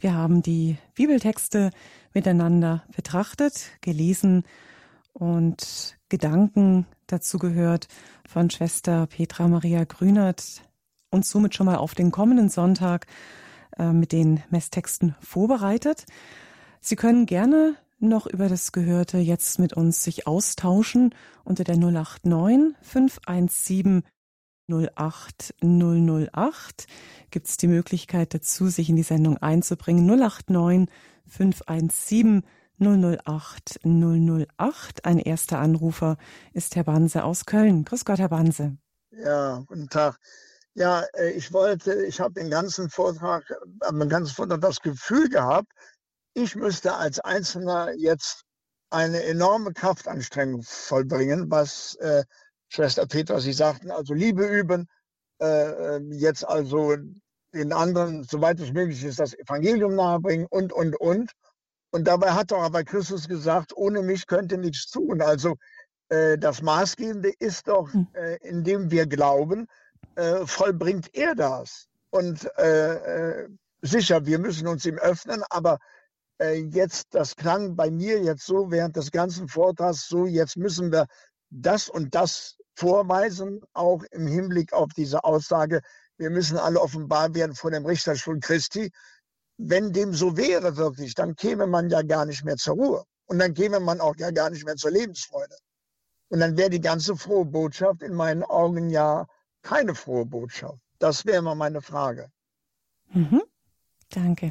Wir 0.00 0.14
haben 0.14 0.42
die 0.42 0.78
Bibeltexte 0.96 1.70
miteinander 2.12 2.82
betrachtet, 2.96 3.70
gelesen 3.82 4.42
und 5.12 5.96
Gedanken 6.08 6.86
dazu 7.06 7.38
gehört 7.38 7.86
von 8.28 8.50
Schwester 8.50 9.06
Petra 9.06 9.46
Maria 9.46 9.84
Grünert 9.84 10.60
und 11.10 11.24
somit 11.24 11.54
schon 11.54 11.66
mal 11.66 11.76
auf 11.76 11.94
den 11.94 12.10
kommenden 12.10 12.48
Sonntag 12.48 13.06
äh, 13.78 13.92
mit 13.92 14.10
den 14.10 14.42
Messtexten 14.50 15.14
vorbereitet. 15.20 16.04
Sie 16.80 16.96
können 16.96 17.26
gerne 17.26 17.76
noch 18.00 18.26
über 18.26 18.48
das 18.48 18.72
Gehörte 18.72 19.18
jetzt 19.18 19.60
mit 19.60 19.72
uns 19.72 20.02
sich 20.02 20.26
austauschen 20.26 21.14
unter 21.44 21.62
der 21.62 21.76
089 21.76 22.74
517 22.82 24.02
08008 24.68 26.86
gibt 27.30 27.46
es 27.46 27.56
die 27.56 27.68
Möglichkeit 27.68 28.34
dazu, 28.34 28.68
sich 28.68 28.88
in 28.88 28.96
die 28.96 29.02
Sendung 29.02 29.38
einzubringen. 29.38 30.06
089 30.06 30.88
517 31.26 32.42
008 32.78 33.80
008. 33.84 35.04
Ein 35.04 35.18
erster 35.18 35.58
Anrufer 35.58 36.16
ist 36.52 36.76
Herr 36.76 36.84
Banse 36.84 37.24
aus 37.24 37.46
Köln. 37.46 37.84
Grüß 37.84 38.04
Gott, 38.04 38.18
Herr 38.18 38.28
Banse. 38.28 38.76
Ja, 39.10 39.64
guten 39.66 39.88
Tag. 39.88 40.18
Ja, 40.74 41.04
äh, 41.14 41.30
ich 41.30 41.52
wollte, 41.52 42.04
ich 42.04 42.20
habe 42.20 42.34
den 42.34 42.50
ganzen 42.50 42.90
Vortrag, 42.90 43.44
am 43.80 44.02
äh, 44.02 44.06
ganzen 44.06 44.34
Vortrag 44.34 44.60
das 44.60 44.80
Gefühl 44.80 45.30
gehabt, 45.30 45.72
ich 46.34 46.54
müsste 46.54 46.94
als 46.94 47.18
Einzelner 47.18 47.94
jetzt 47.96 48.44
eine 48.90 49.22
enorme 49.22 49.72
Kraftanstrengung 49.72 50.62
vollbringen, 50.62 51.50
was 51.50 51.94
äh, 51.96 52.24
Schwester 52.76 53.06
Petra, 53.06 53.40
Sie 53.40 53.54
sagten 53.54 53.90
also 53.90 54.12
Liebe 54.12 54.46
üben, 54.46 54.86
äh, 55.40 55.96
ähm, 55.96 56.12
jetzt 56.12 56.46
also 56.46 56.94
den 57.54 57.72
anderen, 57.72 58.24
soweit 58.24 58.60
es 58.60 58.70
möglich 58.70 59.02
ist, 59.02 59.18
das 59.18 59.32
Evangelium 59.32 59.94
nahebringen 59.94 60.46
und, 60.50 60.74
und, 60.74 60.94
und. 61.00 61.32
Und 61.90 62.06
dabei 62.06 62.32
hat 62.32 62.50
doch 62.50 62.60
aber 62.60 62.84
Christus 62.84 63.28
gesagt, 63.28 63.74
ohne 63.74 64.02
mich 64.02 64.26
könnt 64.26 64.52
ihr 64.52 64.58
nichts 64.58 64.90
tun. 64.90 65.22
Also 65.22 65.56
äh, 66.10 66.36
das 66.36 66.60
Maßgebende 66.60 67.32
ist 67.38 67.66
doch, 67.66 67.90
hm. 67.90 68.08
äh, 68.12 68.36
indem 68.46 68.90
wir 68.90 69.06
glauben, 69.06 69.68
äh, 70.16 70.44
vollbringt 70.44 71.08
er 71.14 71.34
das. 71.34 71.86
Und 72.10 72.46
äh, 72.58 73.44
äh, 73.44 73.48
sicher, 73.80 74.26
wir 74.26 74.38
müssen 74.38 74.68
uns 74.68 74.84
ihm 74.84 74.98
öffnen, 74.98 75.42
aber 75.48 75.78
jetzt, 76.38 77.14
das 77.14 77.34
klang 77.34 77.76
bei 77.76 77.90
mir 77.90 78.22
jetzt 78.22 78.44
so 78.44 78.70
während 78.70 78.94
des 78.94 79.10
ganzen 79.10 79.48
Vortrags 79.48 80.06
so, 80.06 80.26
jetzt 80.26 80.58
müssen 80.58 80.92
wir 80.92 81.06
das 81.48 81.88
und 81.88 82.14
das 82.14 82.58
vorweisen, 82.76 83.62
auch 83.72 84.02
im 84.10 84.26
Hinblick 84.26 84.72
auf 84.72 84.92
diese 84.94 85.24
Aussage, 85.24 85.80
wir 86.18 86.30
müssen 86.30 86.58
alle 86.58 86.80
offenbar 86.80 87.34
werden 87.34 87.54
vor 87.54 87.70
dem 87.70 87.84
Richterstuhl 87.84 88.40
Christi. 88.40 88.90
Wenn 89.58 89.92
dem 89.92 90.12
so 90.12 90.36
wäre 90.36 90.76
wirklich, 90.76 91.14
dann 91.14 91.34
käme 91.34 91.66
man 91.66 91.88
ja 91.90 92.02
gar 92.02 92.26
nicht 92.26 92.44
mehr 92.44 92.56
zur 92.56 92.74
Ruhe. 92.74 93.04
Und 93.26 93.38
dann 93.38 93.54
käme 93.54 93.80
man 93.80 94.00
auch 94.00 94.16
ja 94.16 94.30
gar 94.30 94.50
nicht 94.50 94.64
mehr 94.64 94.76
zur 94.76 94.90
Lebensfreude. 94.90 95.56
Und 96.28 96.40
dann 96.40 96.56
wäre 96.56 96.70
die 96.70 96.80
ganze 96.80 97.16
frohe 97.16 97.44
Botschaft 97.44 98.02
in 98.02 98.14
meinen 98.14 98.42
Augen 98.44 98.90
ja 98.90 99.26
keine 99.62 99.94
frohe 99.94 100.26
Botschaft. 100.26 100.78
Das 100.98 101.24
wäre 101.24 101.42
mal 101.42 101.54
meine 101.54 101.82
Frage. 101.82 102.30
Mhm. 103.12 103.42
Danke. 104.10 104.50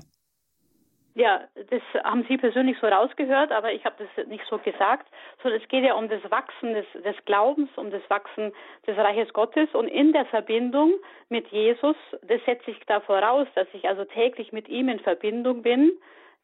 Ja, 1.17 1.47
das 1.55 1.81
haben 2.03 2.25
Sie 2.27 2.35
persönlich 2.37 2.77
so 2.79 2.87
rausgehört, 2.87 3.49
aber 3.53 3.71
ich 3.71 3.85
habe 3.85 3.95
das 3.97 4.27
nicht 4.27 4.43
so 4.49 4.57
gesagt, 4.57 5.07
sondern 5.41 5.61
es 5.61 5.67
geht 5.69 5.85
ja 5.85 5.93
um 5.93 6.09
das 6.09 6.19
Wachsen 6.29 6.73
des, 6.73 6.85
des, 7.05 7.15
Glaubens, 7.23 7.69
um 7.77 7.89
das 7.89 8.01
Wachsen 8.09 8.51
des 8.85 8.97
Reiches 8.97 9.31
Gottes 9.31 9.69
und 9.73 9.87
in 9.87 10.11
der 10.11 10.25
Verbindung 10.25 10.93
mit 11.29 11.47
Jesus, 11.47 11.95
das 12.21 12.43
setze 12.45 12.71
ich 12.71 12.79
da 12.87 12.99
voraus, 12.99 13.47
dass 13.55 13.67
ich 13.71 13.87
also 13.87 14.03
täglich 14.03 14.51
mit 14.51 14.67
ihm 14.67 14.89
in 14.89 14.99
Verbindung 14.99 15.61
bin, 15.61 15.93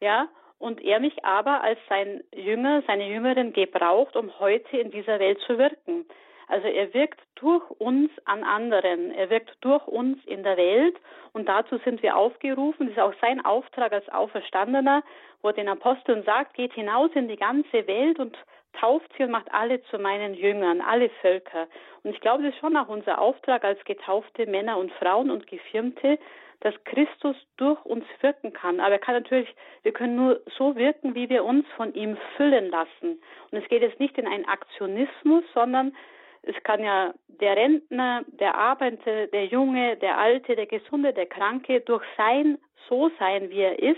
ja, 0.00 0.28
und 0.58 0.80
er 0.80 1.00
mich 1.00 1.22
aber 1.22 1.62
als 1.62 1.78
sein 1.90 2.24
Jünger, 2.34 2.82
seine 2.86 3.08
Jüngerin 3.08 3.52
gebraucht, 3.52 4.16
um 4.16 4.38
heute 4.38 4.78
in 4.78 4.90
dieser 4.90 5.18
Welt 5.18 5.38
zu 5.40 5.58
wirken. 5.58 6.06
Also 6.52 6.68
er 6.68 6.92
wirkt 6.92 7.18
durch 7.36 7.62
uns 7.80 8.10
an 8.26 8.44
anderen, 8.44 9.10
er 9.10 9.30
wirkt 9.30 9.56
durch 9.62 9.86
uns 9.86 10.22
in 10.26 10.42
der 10.42 10.58
Welt 10.58 10.96
und 11.32 11.48
dazu 11.48 11.78
sind 11.78 12.02
wir 12.02 12.14
aufgerufen. 12.14 12.88
Das 12.88 12.96
ist 12.98 13.02
auch 13.02 13.14
sein 13.22 13.42
Auftrag 13.42 13.90
als 13.90 14.06
Auferstandener, 14.10 15.02
wo 15.40 15.48
er 15.48 15.54
den 15.54 15.70
Aposteln 15.70 16.24
sagt, 16.24 16.52
geht 16.52 16.74
hinaus 16.74 17.10
in 17.14 17.26
die 17.26 17.38
ganze 17.38 17.86
Welt 17.86 18.18
und 18.18 18.36
tauft 18.78 19.10
sie 19.16 19.22
und 19.22 19.30
macht 19.30 19.50
alle 19.54 19.82
zu 19.84 19.98
meinen 19.98 20.34
Jüngern, 20.34 20.82
alle 20.82 21.08
Völker. 21.22 21.68
Und 22.02 22.10
ich 22.10 22.20
glaube, 22.20 22.42
das 22.42 22.52
ist 22.52 22.60
schon 22.60 22.76
auch 22.76 22.88
unser 22.88 23.18
Auftrag 23.18 23.64
als 23.64 23.82
getaufte 23.86 24.44
Männer 24.44 24.76
und 24.76 24.92
Frauen 24.92 25.30
und 25.30 25.46
Gefirmte, 25.46 26.18
dass 26.60 26.74
Christus 26.84 27.36
durch 27.56 27.82
uns 27.86 28.04
wirken 28.20 28.52
kann. 28.52 28.78
Aber 28.78 28.92
er 28.92 28.98
kann 28.98 29.14
natürlich, 29.14 29.48
wir 29.84 29.92
können 29.92 30.16
nur 30.16 30.42
so 30.58 30.76
wirken, 30.76 31.14
wie 31.14 31.30
wir 31.30 31.46
uns 31.46 31.64
von 31.78 31.94
ihm 31.94 32.18
füllen 32.36 32.68
lassen. 32.68 33.22
Und 33.50 33.58
es 33.58 33.66
geht 33.70 33.80
jetzt 33.80 34.00
nicht 34.00 34.18
in 34.18 34.26
einen 34.26 34.44
Aktionismus, 34.44 35.44
sondern 35.54 35.96
es 36.42 36.56
kann 36.64 36.82
ja 36.82 37.14
der 37.28 37.56
Rentner, 37.56 38.24
der 38.26 38.56
Arbeiter, 38.56 39.28
der 39.28 39.46
Junge, 39.46 39.96
der 39.96 40.18
Alte, 40.18 40.56
der 40.56 40.66
Gesunde, 40.66 41.12
der 41.12 41.26
Kranke 41.26 41.80
durch 41.80 42.04
sein 42.16 42.58
so 42.88 43.10
sein, 43.18 43.50
wie 43.50 43.60
er 43.60 43.78
ist, 43.78 43.96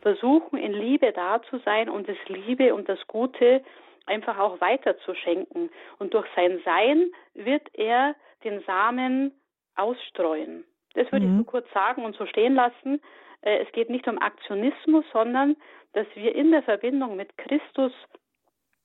versuchen, 0.00 0.58
in 0.58 0.72
Liebe 0.72 1.12
da 1.12 1.42
zu 1.42 1.58
sein 1.58 1.88
und 1.88 2.08
das 2.08 2.16
Liebe 2.28 2.74
und 2.74 2.88
das 2.88 2.98
Gute 3.06 3.62
einfach 4.06 4.38
auch 4.38 4.60
weiterzuschenken. 4.60 5.70
Und 5.98 6.12
durch 6.14 6.26
sein 6.34 6.60
Sein 6.64 7.10
wird 7.34 7.68
er 7.74 8.14
den 8.44 8.60
Samen 8.62 9.32
ausstreuen. 9.76 10.64
Das 10.94 11.10
würde 11.12 11.26
mhm. 11.26 11.40
ich 11.40 11.46
so 11.46 11.50
kurz 11.50 11.72
sagen 11.72 12.04
und 12.04 12.16
so 12.16 12.26
stehen 12.26 12.54
lassen. 12.54 13.00
Äh, 13.42 13.58
es 13.58 13.72
geht 13.72 13.90
nicht 13.90 14.08
um 14.08 14.18
Aktionismus, 14.18 15.04
sondern 15.12 15.56
dass 15.92 16.06
wir 16.14 16.34
in 16.34 16.50
der 16.50 16.62
Verbindung 16.62 17.16
mit 17.16 17.36
Christus 17.38 17.92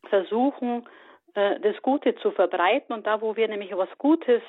versuchen, 0.06 0.88
äh, 1.38 1.60
das 1.60 1.80
Gute 1.84 2.16
zu 2.16 2.32
verbreiten. 2.32 2.96
Und 2.96 3.06
da, 3.06 3.22
wo 3.22 3.36
wir 3.36 3.48
nämlich 3.48 3.72
was 3.78 3.90
Gutes 4.00 4.42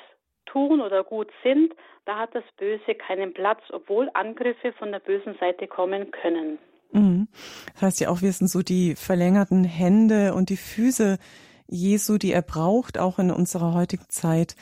tun 0.47 0.81
oder 0.81 1.03
gut 1.03 1.29
sind, 1.43 1.71
da 2.05 2.17
hat 2.17 2.33
das 2.33 2.43
Böse 2.57 2.95
keinen 2.95 3.31
Platz, 3.33 3.61
obwohl 3.71 4.09
Angriffe 4.15 4.73
von 4.73 4.91
der 4.91 4.99
bösen 4.99 5.35
Seite 5.39 5.67
kommen 5.67 6.09
können. 6.09 6.57
Mhm. 6.91 7.27
Das 7.73 7.81
heißt 7.83 7.99
ja 8.01 8.09
auch, 8.09 8.23
wir 8.23 8.31
sind 8.31 8.47
so 8.47 8.63
die 8.63 8.95
verlängerten 8.95 9.63
Hände 9.63 10.33
und 10.33 10.49
die 10.49 10.57
Füße 10.57 11.19
Jesu, 11.67 12.17
die 12.17 12.31
er 12.31 12.41
braucht, 12.41 12.97
auch 12.97 13.19
in 13.19 13.29
unserer 13.29 13.75
heutigen 13.75 14.09
Zeit, 14.09 14.55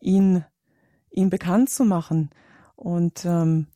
ihn, 0.00 0.42
ihn 1.10 1.28
bekannt 1.28 1.68
zu 1.68 1.84
machen. 1.84 2.30
Und 2.76 3.26
ähm, 3.26 3.66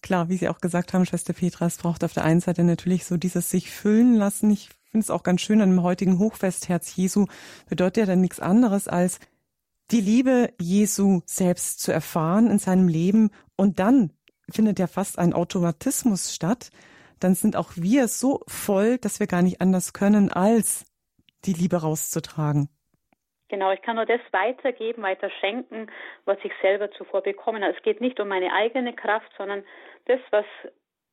klar, 0.00 0.30
wie 0.30 0.38
Sie 0.38 0.48
auch 0.48 0.62
gesagt 0.62 0.94
haben, 0.94 1.04
Schwester 1.04 1.34
Petra, 1.34 1.66
es 1.66 1.76
braucht 1.76 2.02
auf 2.02 2.14
der 2.14 2.24
einen 2.24 2.40
Seite 2.40 2.64
natürlich 2.64 3.04
so 3.04 3.18
dieses 3.18 3.50
sich 3.50 3.70
füllen 3.70 4.14
lassen. 4.14 4.50
Ich 4.50 4.70
finde 4.90 5.04
es 5.04 5.10
auch 5.10 5.22
ganz 5.22 5.40
schön 5.40 5.60
an 5.60 5.70
dem 5.70 5.82
heutigen 5.82 6.18
Hochfest 6.18 6.68
Herz 6.68 6.96
Jesu, 6.96 7.26
bedeutet 7.68 7.98
ja 7.98 8.06
dann 8.06 8.20
nichts 8.20 8.40
anderes 8.40 8.88
als 8.88 9.20
die 9.90 10.00
Liebe 10.00 10.52
Jesu 10.60 11.20
selbst 11.24 11.80
zu 11.80 11.92
erfahren 11.92 12.50
in 12.50 12.58
seinem 12.58 12.88
Leben 12.88 13.30
und 13.56 13.78
dann 13.78 14.10
findet 14.50 14.78
ja 14.78 14.86
fast 14.86 15.18
ein 15.18 15.32
Automatismus 15.32 16.34
statt. 16.34 16.70
Dann 17.20 17.34
sind 17.34 17.56
auch 17.56 17.70
wir 17.74 18.08
so 18.08 18.40
voll, 18.46 18.98
dass 18.98 19.20
wir 19.20 19.26
gar 19.26 19.42
nicht 19.42 19.60
anders 19.60 19.92
können, 19.92 20.30
als 20.30 20.84
die 21.44 21.52
Liebe 21.52 21.76
rauszutragen. 21.76 22.68
Genau, 23.48 23.72
ich 23.72 23.80
kann 23.80 23.96
nur 23.96 24.04
das 24.04 24.20
weitergeben, 24.30 25.02
weiter 25.02 25.30
schenken, 25.40 25.90
was 26.26 26.36
ich 26.44 26.52
selber 26.60 26.90
zuvor 26.90 27.22
bekommen 27.22 27.62
habe. 27.62 27.74
Es 27.74 27.82
geht 27.82 28.00
nicht 28.00 28.20
um 28.20 28.28
meine 28.28 28.52
eigene 28.52 28.94
Kraft, 28.94 29.30
sondern 29.38 29.64
das, 30.04 30.20
was 30.30 30.44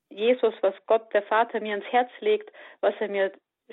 Jesus, 0.09 0.53
was 0.61 0.75
Gott, 0.85 1.13
der 1.13 1.23
Vater 1.23 1.61
mir 1.61 1.75
ins 1.75 1.85
Herz 1.85 2.09
legt, 2.19 2.51
was 2.81 2.93
er 2.99 3.07
mir 3.07 3.31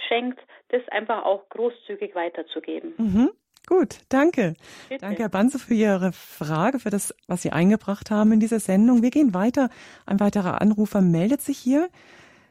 schenkt, 0.08 0.40
das 0.68 0.82
einfach 0.88 1.24
auch 1.24 1.48
großzügig 1.48 2.14
weiterzugeben. 2.14 2.94
Mhm. 2.96 3.30
Gut, 3.66 4.00
danke. 4.08 4.54
Bitte. 4.88 5.00
Danke, 5.00 5.22
Herr 5.22 5.28
Banze, 5.28 5.58
für 5.58 5.74
Ihre 5.74 6.12
Frage, 6.12 6.80
für 6.80 6.90
das, 6.90 7.14
was 7.28 7.42
Sie 7.42 7.52
eingebracht 7.52 8.10
haben 8.10 8.32
in 8.32 8.40
dieser 8.40 8.58
Sendung. 8.58 9.02
Wir 9.02 9.10
gehen 9.10 9.34
weiter. 9.34 9.70
Ein 10.04 10.18
weiterer 10.18 10.60
Anrufer 10.60 11.00
meldet 11.00 11.42
sich 11.42 11.58
hier. 11.58 11.88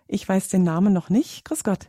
Ich 0.08 0.28
weiß 0.28 0.50
den 0.50 0.64
Namen 0.64 0.94
noch 0.94 1.10
nicht. 1.10 1.44
Grüß 1.46 1.64
Gott. 1.64 1.88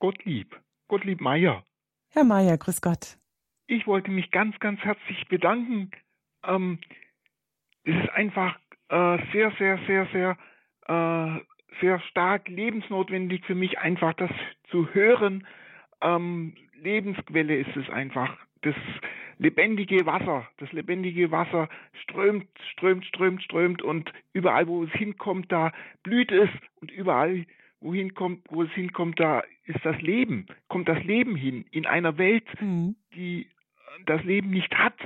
Gottlieb. 0.00 0.60
Gottlieb 0.88 1.20
Meier. 1.20 1.64
Herr 2.10 2.24
Meier, 2.24 2.58
grüß 2.58 2.80
Gott. 2.82 3.18
Ich 3.66 3.86
wollte 3.86 4.10
mich 4.10 4.30
ganz, 4.30 4.58
ganz 4.58 4.80
herzlich 4.80 5.26
bedanken. 5.28 5.90
Ähm, 6.44 6.80
es 7.84 7.94
ist 7.94 8.10
einfach 8.10 8.58
äh, 8.88 9.18
sehr, 9.32 9.52
sehr, 9.58 9.78
sehr, 9.86 10.06
sehr, 10.12 10.38
äh, 10.86 11.40
sehr 11.80 12.00
stark 12.00 12.48
lebensnotwendig 12.48 13.44
für 13.44 13.54
mich, 13.54 13.78
einfach 13.78 14.14
das 14.14 14.30
zu 14.70 14.92
hören. 14.94 15.46
Ähm, 16.00 16.54
Lebensquelle 16.80 17.56
ist 17.56 17.76
es 17.76 17.88
einfach. 17.90 18.36
Das 18.62 18.74
lebendige 19.38 20.06
Wasser, 20.06 20.48
das 20.58 20.70
lebendige 20.72 21.30
Wasser 21.30 21.68
strömt, 22.02 22.48
strömt, 22.72 23.04
strömt, 23.06 23.42
strömt 23.42 23.82
und 23.82 24.12
überall, 24.32 24.66
wo 24.68 24.84
es 24.84 24.92
hinkommt, 24.92 25.50
da 25.50 25.72
blüht 26.02 26.30
es 26.32 26.48
und 26.80 26.90
überall, 26.90 27.44
wohin 27.80 28.14
kommt, 28.14 28.42
wo 28.48 28.62
es 28.62 28.70
hinkommt, 28.72 29.20
da 29.20 29.42
ist 29.66 29.84
das 29.84 30.00
Leben, 30.00 30.46
kommt 30.68 30.88
das 30.88 31.02
Leben 31.04 31.36
hin 31.36 31.64
in 31.70 31.86
einer 31.86 32.16
Welt, 32.18 32.46
mhm. 32.60 32.96
die 33.14 33.48
das 34.06 34.22
Leben 34.24 34.50
nicht 34.50 34.74
hat 34.76 34.98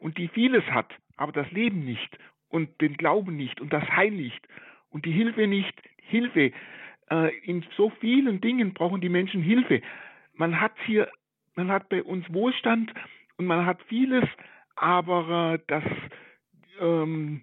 und 0.00 0.18
die 0.18 0.28
vieles 0.28 0.64
hat, 0.64 0.92
aber 1.16 1.32
das 1.32 1.50
Leben 1.50 1.84
nicht 1.84 2.18
und 2.48 2.80
den 2.80 2.96
Glauben 2.96 3.36
nicht 3.36 3.60
und 3.60 3.72
das 3.72 3.84
Heil 3.88 4.10
nicht 4.10 4.46
und 4.90 5.04
die 5.04 5.12
Hilfe 5.12 5.46
nicht. 5.46 5.74
Hilfe. 6.08 6.52
Äh, 7.10 7.36
in 7.44 7.64
so 7.76 7.90
vielen 8.00 8.40
Dingen 8.40 8.74
brauchen 8.74 9.00
die 9.00 9.08
Menschen 9.08 9.42
Hilfe. 9.42 9.82
Man 10.34 10.60
hat 10.60 10.72
hier, 10.84 11.08
man 11.54 11.70
hat 11.70 11.88
bei 11.88 12.02
uns 12.02 12.24
Wohlstand 12.32 12.92
und 13.38 13.46
man 13.46 13.64
hat 13.66 13.82
vieles, 13.84 14.24
aber 14.76 15.54
äh, 15.54 15.58
das, 15.66 15.84
ähm, 16.80 17.42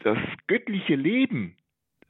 das 0.00 0.18
göttliche 0.46 0.94
Leben, 0.94 1.56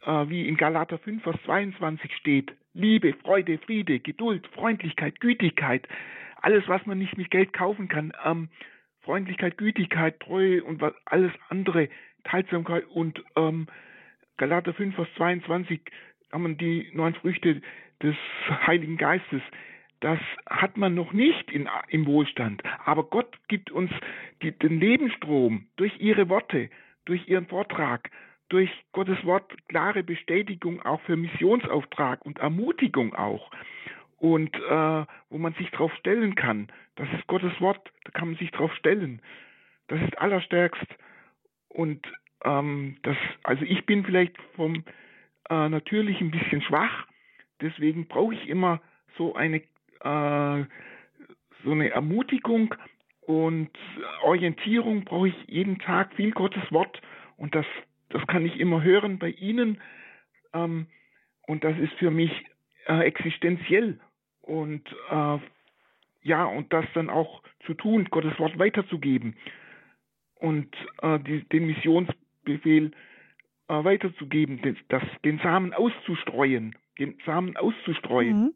äh, 0.05 0.29
wie 0.29 0.49
in 0.49 0.57
Galater 0.57 0.99
5, 0.99 1.23
Vers 1.23 1.37
22 1.45 2.15
steht, 2.17 2.53
Liebe, 2.75 3.15
Freude, 3.15 3.59
Friede, 3.59 3.99
Geduld, 3.99 4.47
Freundlichkeit, 4.49 5.21
Gütigkeit, 5.21 5.89
alles, 6.41 6.67
was 6.69 6.85
man 6.87 6.99
nicht 6.99 7.17
mit 7.17 7.31
Geld 7.31 7.53
kaufen 7.53 7.89
kann, 7.89 8.13
ähm, 8.25 8.49
Freundlichkeit, 9.01 9.59
Gütigkeit, 9.59 10.21
Treue 10.21 10.63
und 10.63 10.81
was, 10.81 10.93
alles 11.07 11.33
andere, 11.49 11.89
Teilsamkeit 12.25 12.87
und 12.89 13.23
ähm, 13.37 13.67
Galater 14.39 14.73
5, 14.73 14.95
Vers 14.95 15.09
22 15.17 15.81
haben 16.33 16.47
wir 16.47 16.55
die 16.55 16.91
neun 16.95 17.15
Früchte 17.15 17.61
des 18.03 18.15
Heiligen 18.49 18.97
Geistes. 18.97 19.43
Das 20.01 20.21
hat 20.49 20.77
man 20.77 20.95
noch 20.95 21.13
nicht 21.13 21.51
in, 21.51 21.69
im 21.89 22.07
Wohlstand. 22.07 22.63
Aber 22.85 23.03
Gott 23.03 23.37
gibt 23.49 23.73
uns 23.73 23.91
die, 24.41 24.53
den 24.53 24.79
Lebensstrom 24.79 25.67
durch 25.77 25.93
ihre 25.99 26.29
Worte, 26.29 26.71
durch 27.05 27.27
ihren 27.29 27.47
Vortrag, 27.47 28.11
durch 28.49 28.71
Gottes 28.93 29.23
Wort 29.25 29.53
klare 29.69 30.05
Bestätigung 30.05 30.81
auch 30.83 31.01
für 31.01 31.17
Missionsauftrag 31.17 32.25
und 32.25 32.39
Ermutigung 32.39 33.17
auch. 33.17 33.51
Und 34.19 34.55
äh, 34.55 35.05
wo 35.31 35.39
man 35.39 35.55
sich 35.55 35.71
drauf 35.73 35.93
stellen 35.97 36.37
kann. 36.37 36.69
Das 36.95 37.09
ist 37.13 37.27
Gottes 37.27 37.61
Wort, 37.61 37.91
da 38.05 38.13
kann 38.13 38.29
man 38.29 38.37
sich 38.39 38.53
drauf 38.53 38.73
stellen. 38.75 39.21
Das 39.89 40.01
ist 40.01 40.17
allerstärkst. 40.19 40.87
Und 41.69 42.07
ähm, 42.45 42.97
das, 43.03 43.17
also 43.43 43.65
ich 43.65 43.85
bin 43.87 44.05
vielleicht 44.05 44.37
vom 44.55 44.85
äh, 45.51 45.69
natürlich 45.69 46.21
ein 46.21 46.31
bisschen 46.31 46.63
schwach, 46.63 47.07
deswegen 47.61 48.07
brauche 48.07 48.35
ich 48.35 48.49
immer 48.49 48.81
so 49.17 49.35
eine 49.35 49.59
äh, 50.01 50.65
so 51.65 51.73
eine 51.73 51.91
Ermutigung 51.91 52.75
und 53.23 53.71
Orientierung 54.23 55.05
brauche 55.05 55.29
ich 55.29 55.35
jeden 55.49 55.79
Tag 55.79 56.15
viel 56.15 56.31
Gottes 56.31 56.63
Wort 56.71 57.01
und 57.37 57.55
das 57.55 57.67
das 58.11 58.27
kann 58.27 58.47
ich 58.47 58.59
immer 58.59 58.83
hören 58.83 59.19
bei 59.19 59.31
Ihnen. 59.31 59.81
Ähm, 60.55 60.87
und 61.47 61.65
das 61.65 61.77
ist 61.79 61.93
für 61.95 62.11
mich 62.11 62.31
äh, 62.87 63.01
existenziell. 63.01 64.01
Und 64.41 64.89
äh, 65.11 65.39
ja, 66.23 66.45
und 66.45 66.73
das 66.73 66.87
dann 66.95 67.11
auch 67.11 67.43
zu 67.67 67.75
tun, 67.75 68.07
Gottes 68.11 68.39
Wort 68.39 68.59
weiterzugeben 68.59 69.37
und 70.37 70.75
äh, 71.03 71.19
die, 71.21 71.43
den 71.49 71.67
Missionsbefehl 72.49 72.93
äh, 73.69 73.85
weiterzugeben, 73.85 74.61
den, 74.63 74.77
das, 74.89 75.03
den 75.25 75.39
Samen 75.43 75.73
auszustreuen, 75.73 76.75
den 76.99 77.19
Samen 77.25 77.57
auszustreuen. 77.57 78.41
Mhm. 78.41 78.55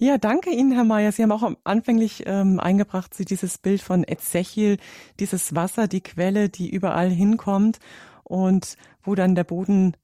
Ja, 0.00 0.16
danke 0.16 0.50
Ihnen, 0.50 0.70
Herr 0.70 0.84
Mayer. 0.84 1.10
Sie 1.10 1.24
haben 1.24 1.32
auch 1.32 1.56
anfänglich 1.64 2.22
ähm, 2.26 2.60
eingebracht, 2.60 3.14
Sie 3.14 3.24
dieses 3.24 3.58
Bild 3.58 3.82
von 3.82 4.04
Ezechiel, 4.04 4.76
dieses 5.18 5.56
Wasser, 5.56 5.88
die 5.88 6.02
Quelle, 6.02 6.48
die 6.48 6.70
überall 6.70 7.10
hinkommt 7.10 7.80
und 8.22 8.76
wo 9.02 9.16
dann 9.16 9.34
der 9.34 9.42
Boden 9.42 9.96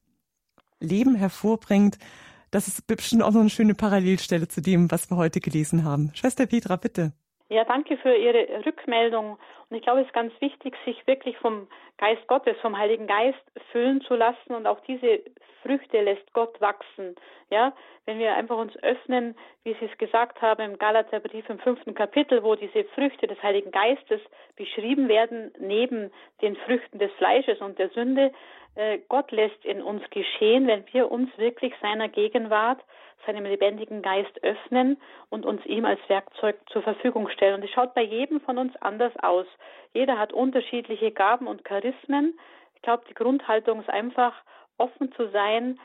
Leben 0.81 1.15
hervorbringt. 1.15 1.99
Das 2.51 2.67
ist 2.67 2.89
bestimmt 2.89 3.23
auch 3.23 3.33
noch 3.33 3.41
eine 3.41 3.51
schöne 3.51 3.75
Parallelstelle 3.75 4.49
zu 4.49 4.61
dem, 4.61 4.91
was 4.91 5.11
wir 5.11 5.17
heute 5.17 5.41
gelesen 5.41 5.85
haben. 5.85 6.11
Schwester 6.15 6.47
Petra, 6.47 6.75
bitte. 6.75 7.13
Ja, 7.55 7.63
danke 7.63 7.97
für 7.99 8.13
Ihre 8.13 8.67
Rückmeldung. 8.67 9.39
Und 9.71 9.77
ich 9.77 9.83
glaube, 9.83 10.01
es 10.01 10.09
ist 10.09 10.13
ganz 10.13 10.33
wichtig, 10.41 10.75
sich 10.85 11.07
wirklich 11.07 11.39
vom 11.39 11.69
Geist 11.99 12.27
Gottes, 12.27 12.57
vom 12.61 12.77
Heiligen 12.77 13.07
Geist 13.07 13.39
füllen 13.71 14.01
zu 14.01 14.17
lassen 14.17 14.55
und 14.55 14.67
auch 14.67 14.81
diese 14.81 15.21
Früchte 15.63 16.01
lässt 16.01 16.33
Gott 16.33 16.61
wachsen. 16.61 17.15
Ja, 17.51 17.73
wenn 18.07 18.19
wir 18.19 18.35
einfach 18.35 18.59
uns 18.59 18.77
öffnen, 18.83 19.37
wie 19.63 19.75
Sie 19.75 19.85
es 19.85 19.99
gesagt 19.99 20.43
haben 20.43 20.73
im 20.73 20.79
Galaterbrief 20.79 21.49
im 21.49 21.61
fünften 21.61 21.95
Kapitel, 21.95 22.43
wo 22.43 22.57
diese 22.57 22.83
Früchte 22.97 23.29
des 23.29 23.41
Heiligen 23.41 23.71
Geistes 23.71 24.21
beschrieben 24.57 25.09
werden, 25.09 25.53
neben 25.61 26.11
den 26.43 26.57
Früchten 26.57 26.99
des 26.99 27.13
Fleisches 27.13 27.61
und 27.61 27.79
der 27.79 27.91
Sünde, 27.91 28.33
Gott 29.09 29.31
lässt 29.31 29.65
in 29.65 29.83
uns 29.83 30.03
geschehen, 30.11 30.67
wenn 30.67 30.85
wir 30.93 31.11
uns 31.11 31.31
wirklich 31.39 31.73
seiner 31.81 32.09
Gegenwart, 32.09 32.81
seinem 33.27 33.45
lebendigen 33.45 34.03
Geist 34.03 34.43
öffnen 34.43 34.99
und 35.31 35.47
uns 35.47 35.65
ihm 35.65 35.85
als 35.85 36.01
Werkzeug 36.09 36.57
zur 36.71 36.83
Verfügung 36.83 37.29
stellen. 37.29 37.55
Und 37.55 37.63
es 37.63 37.71
schaut 37.71 37.95
bei 37.95 38.03
jedem 38.03 38.41
von 38.41 38.59
uns 38.59 38.75
anders 38.81 39.13
aus. 39.23 39.47
Jeder 39.93 40.19
hat 40.19 40.33
unterschiedliche 40.33 41.13
Gaben 41.13 41.47
und 41.47 41.65
Charismen. 41.65 42.39
Ich 42.75 42.83
glaube, 42.83 43.05
die 43.09 43.15
Grundhaltung 43.15 43.81
ist 43.81 43.89
einfach, 43.89 44.35
offen 44.77 45.13
zu 45.13 45.31
sein, 45.31 45.79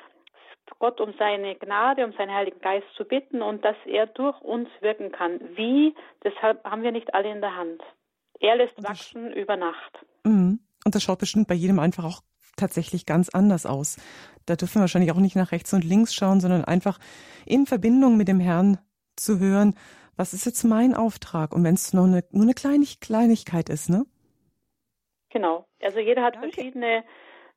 Gott 0.78 1.02
um 1.02 1.14
seine 1.18 1.56
Gnade, 1.56 2.06
um 2.06 2.14
seinen 2.14 2.34
Heiligen 2.34 2.62
Geist 2.62 2.88
zu 2.96 3.04
bitten 3.04 3.42
und 3.42 3.66
dass 3.66 3.76
er 3.86 4.06
durch 4.08 4.40
uns 4.42 4.70
wirken 4.82 5.12
kann. 5.12 5.40
Wie? 5.56 5.96
Deshalb 6.24 6.64
haben 6.64 6.84
wir 6.84 6.92
nicht 6.92 7.14
alle 7.14 7.32
in 7.32 7.42
der 7.42 7.56
Hand. 7.56 7.82
Er 8.40 8.56
lässt 8.56 8.82
wachsen 8.84 9.34
über 9.34 9.58
Nacht. 9.58 10.06
Mhm. 10.24 10.60
Und 10.86 10.96
das 10.96 11.04
schaut 11.04 11.20
bestimmt 11.20 11.48
bei 11.48 11.56
jedem 11.56 11.80
einfach 11.80 12.06
auch 12.06 12.22
tatsächlich 12.60 13.06
ganz 13.06 13.30
anders 13.30 13.66
aus. 13.66 13.98
Da 14.46 14.56
dürfen 14.56 14.76
wir 14.76 14.82
wahrscheinlich 14.82 15.12
auch 15.12 15.18
nicht 15.18 15.36
nach 15.36 15.52
rechts 15.52 15.74
und 15.74 15.84
links 15.84 16.14
schauen, 16.14 16.40
sondern 16.40 16.66
einfach 16.66 17.00
in 17.46 17.66
Verbindung 17.66 18.18
mit 18.18 18.28
dem 18.28 18.40
Herrn 18.40 18.80
zu 19.16 19.40
hören, 19.40 19.76
was 20.16 20.34
ist 20.34 20.46
jetzt 20.46 20.64
mein 20.64 20.94
Auftrag? 20.94 21.54
Und 21.54 21.64
wenn 21.64 21.76
es 21.76 21.94
nur 21.94 22.06
eine, 22.06 22.24
nur 22.32 22.44
eine 22.44 22.54
Kleinig 22.54 23.00
Kleinigkeit 23.00 23.70
ist, 23.70 23.90
ne? 23.90 24.06
Genau. 25.30 25.66
Also 25.82 26.00
jeder 26.00 26.24
hat 26.24 26.36
Danke. 26.36 26.52
verschiedene 26.52 27.04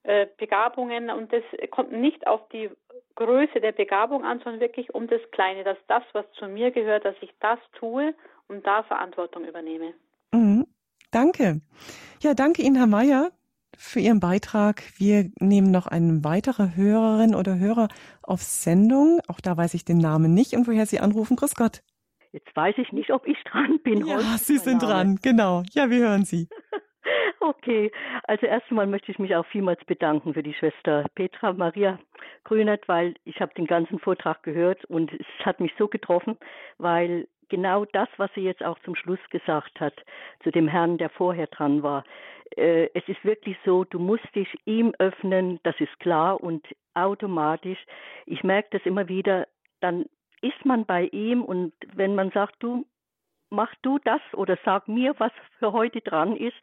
äh, 0.05 0.26
Begabungen 0.36 1.11
und 1.11 1.32
das 1.32 1.42
kommt 1.70 1.92
nicht 1.92 2.26
auf 2.26 2.48
die 2.50 2.70
Größe 3.16 3.61
der 3.61 3.72
Begabung 3.72 4.24
an, 4.24 4.40
sondern 4.42 4.61
wirklich 4.61 4.94
um 4.94 5.07
das 5.07 5.20
Kleine, 5.32 5.64
dass 5.64 5.78
das, 5.88 6.03
was 6.12 6.24
zu 6.38 6.46
mir 6.46 6.70
gehört, 6.70 7.05
dass 7.05 7.16
ich 7.20 7.32
das 7.40 7.59
tue 7.78 8.14
und 8.48 8.66
da 8.66 8.82
Verantwortung 8.82 9.44
übernehme. 9.44 9.94
Mhm. 10.32 10.66
Danke. 11.11 11.61
Ja, 12.20 12.34
danke 12.34 12.62
Ihnen, 12.62 12.76
Herr 12.76 12.86
Mayer, 12.86 13.30
für 13.83 14.01
Ihren 14.01 14.20
Beitrag. 14.20 14.83
Wir 14.97 15.30
nehmen 15.41 15.70
noch 15.70 15.87
eine 15.87 16.24
weitere 16.24 16.76
Hörerin 16.76 17.35
oder 17.35 17.59
Hörer 17.59 17.89
auf 18.22 18.41
Sendung. 18.41 19.20
Auch 19.28 19.41
da 19.41 19.57
weiß 19.57 19.74
ich 19.74 19.85
den 19.85 19.99
Namen 19.99 20.33
nicht 20.35 20.55
und 20.55 20.66
woher 20.66 20.87
Sie 20.87 21.01
anrufen. 21.01 21.37
Grüß 21.37 21.55
Gott. 21.55 21.83
Jetzt 22.30 22.55
weiß 22.57 22.76
ich 22.78 22.93
nicht, 22.93 23.11
ob 23.11 23.26
ich 23.26 23.37
dran 23.45 23.80
bin. 23.83 24.07
Ja, 24.07 24.20
Sie 24.39 24.57
sind 24.57 24.83
Name. 24.83 24.93
dran, 24.93 25.18
genau. 25.20 25.62
Ja, 25.72 25.91
wir 25.91 25.99
hören 25.99 26.24
Sie. 26.24 26.49
Okay, 27.41 27.91
also 28.22 28.47
erstmal 28.47 28.87
möchte 28.87 29.11
ich 29.11 29.18
mich 29.18 29.35
auch 29.35 29.45
vielmals 29.47 29.85
bedanken 29.85 30.35
für 30.35 30.45
die 30.45 30.55
Schwester 30.55 31.07
Petra 31.16 31.53
Maria 31.53 31.99
Grünert, 32.45 32.87
weil 32.87 33.16
ich 33.24 33.41
habe 33.41 33.53
den 33.55 33.66
ganzen 33.66 33.99
Vortrag 33.99 34.45
gehört 34.45 34.85
und 34.85 35.12
es 35.12 35.26
hat 35.45 35.59
mich 35.59 35.72
so 35.76 35.89
getroffen, 35.89 36.39
weil 36.78 37.26
genau 37.53 37.84
das, 37.84 38.09
was 38.16 38.32
sie 38.34 38.40
jetzt 38.40 38.64
auch 38.64 38.78
zum 38.80 38.96
Schluss 38.96 39.20
gesagt 39.30 39.78
hat, 39.78 39.94
zu 40.42 40.50
dem 40.50 40.66
Herrn, 40.66 40.96
der 40.96 41.11
vorher 41.11 41.48
dran 41.48 41.82
war, 41.82 42.03
äh, 42.57 42.88
es 42.94 43.07
ist 43.07 43.22
wirklich 43.24 43.59
so, 43.64 43.84
du 43.84 43.98
musst 43.98 44.34
dich 44.34 44.48
ihm 44.64 44.94
öffnen, 44.98 45.61
das 45.62 45.78
ist 45.78 46.00
klar 46.00 46.42
und 46.42 46.66
automatisch. 46.94 47.78
Ich 48.24 48.42
merke 48.42 48.70
das 48.72 48.86
immer 48.86 49.07
wieder, 49.09 49.46
dann 49.80 50.07
ist 50.40 50.64
man 50.64 50.86
bei 50.86 51.05
ihm 51.12 51.42
und 51.42 51.74
wenn 51.94 52.14
man 52.14 52.30
sagt, 52.30 52.57
du 52.61 52.86
mach 53.50 53.74
du 53.82 53.98
das 53.98 54.22
oder 54.32 54.59
sag 54.64 54.88
mir, 54.88 55.14
was 55.18 55.32
für 55.59 55.72
heute 55.72 56.00
dran 56.00 56.34
ist, 56.34 56.57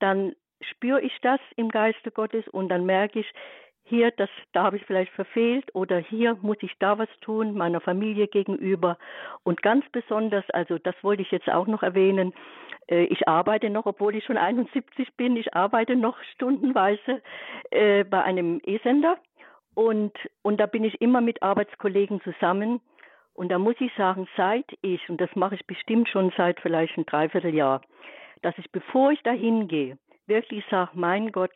dann 0.00 0.34
spüre 0.60 1.00
ich 1.00 1.16
das 1.22 1.40
im 1.54 1.68
Geiste 1.68 2.10
Gottes 2.10 2.48
und 2.48 2.68
dann 2.68 2.84
merke 2.84 3.20
ich, 3.20 3.32
hier, 3.86 4.10
das, 4.10 4.28
da 4.52 4.64
habe 4.64 4.76
ich 4.76 4.84
vielleicht 4.84 5.12
verfehlt 5.12 5.74
oder 5.74 5.98
hier 5.98 6.36
muss 6.42 6.56
ich 6.60 6.72
da 6.78 6.98
was 6.98 7.08
tun, 7.20 7.54
meiner 7.54 7.80
Familie 7.80 8.28
gegenüber. 8.28 8.98
Und 9.44 9.62
ganz 9.62 9.84
besonders, 9.90 10.48
also 10.50 10.78
das 10.78 10.94
wollte 11.02 11.22
ich 11.22 11.30
jetzt 11.30 11.48
auch 11.48 11.66
noch 11.66 11.82
erwähnen, 11.82 12.32
äh, 12.88 13.04
ich 13.04 13.28
arbeite 13.28 13.70
noch, 13.70 13.86
obwohl 13.86 14.14
ich 14.14 14.24
schon 14.24 14.36
71 14.36 15.14
bin, 15.16 15.36
ich 15.36 15.54
arbeite 15.54 15.96
noch 15.96 16.20
stundenweise 16.34 17.22
äh, 17.70 18.04
bei 18.04 18.22
einem 18.22 18.60
E-Sender 18.64 19.18
und, 19.74 20.12
und 20.42 20.58
da 20.58 20.66
bin 20.66 20.84
ich 20.84 21.00
immer 21.02 21.20
mit 21.20 21.42
Arbeitskollegen 21.42 22.22
zusammen. 22.22 22.80
Und 23.34 23.50
da 23.50 23.58
muss 23.58 23.76
ich 23.78 23.92
sagen, 23.94 24.26
seit 24.34 24.64
ich, 24.80 25.06
und 25.10 25.20
das 25.20 25.28
mache 25.36 25.54
ich 25.54 25.66
bestimmt 25.66 26.08
schon 26.08 26.32
seit 26.38 26.58
vielleicht 26.60 26.96
ein 26.96 27.04
Dreivierteljahr, 27.04 27.82
dass 28.40 28.56
ich, 28.56 28.72
bevor 28.72 29.12
ich 29.12 29.22
da 29.22 29.32
hingehe, 29.32 29.98
wirklich 30.26 30.64
sage, 30.70 30.92
mein 30.94 31.30
Gott, 31.30 31.52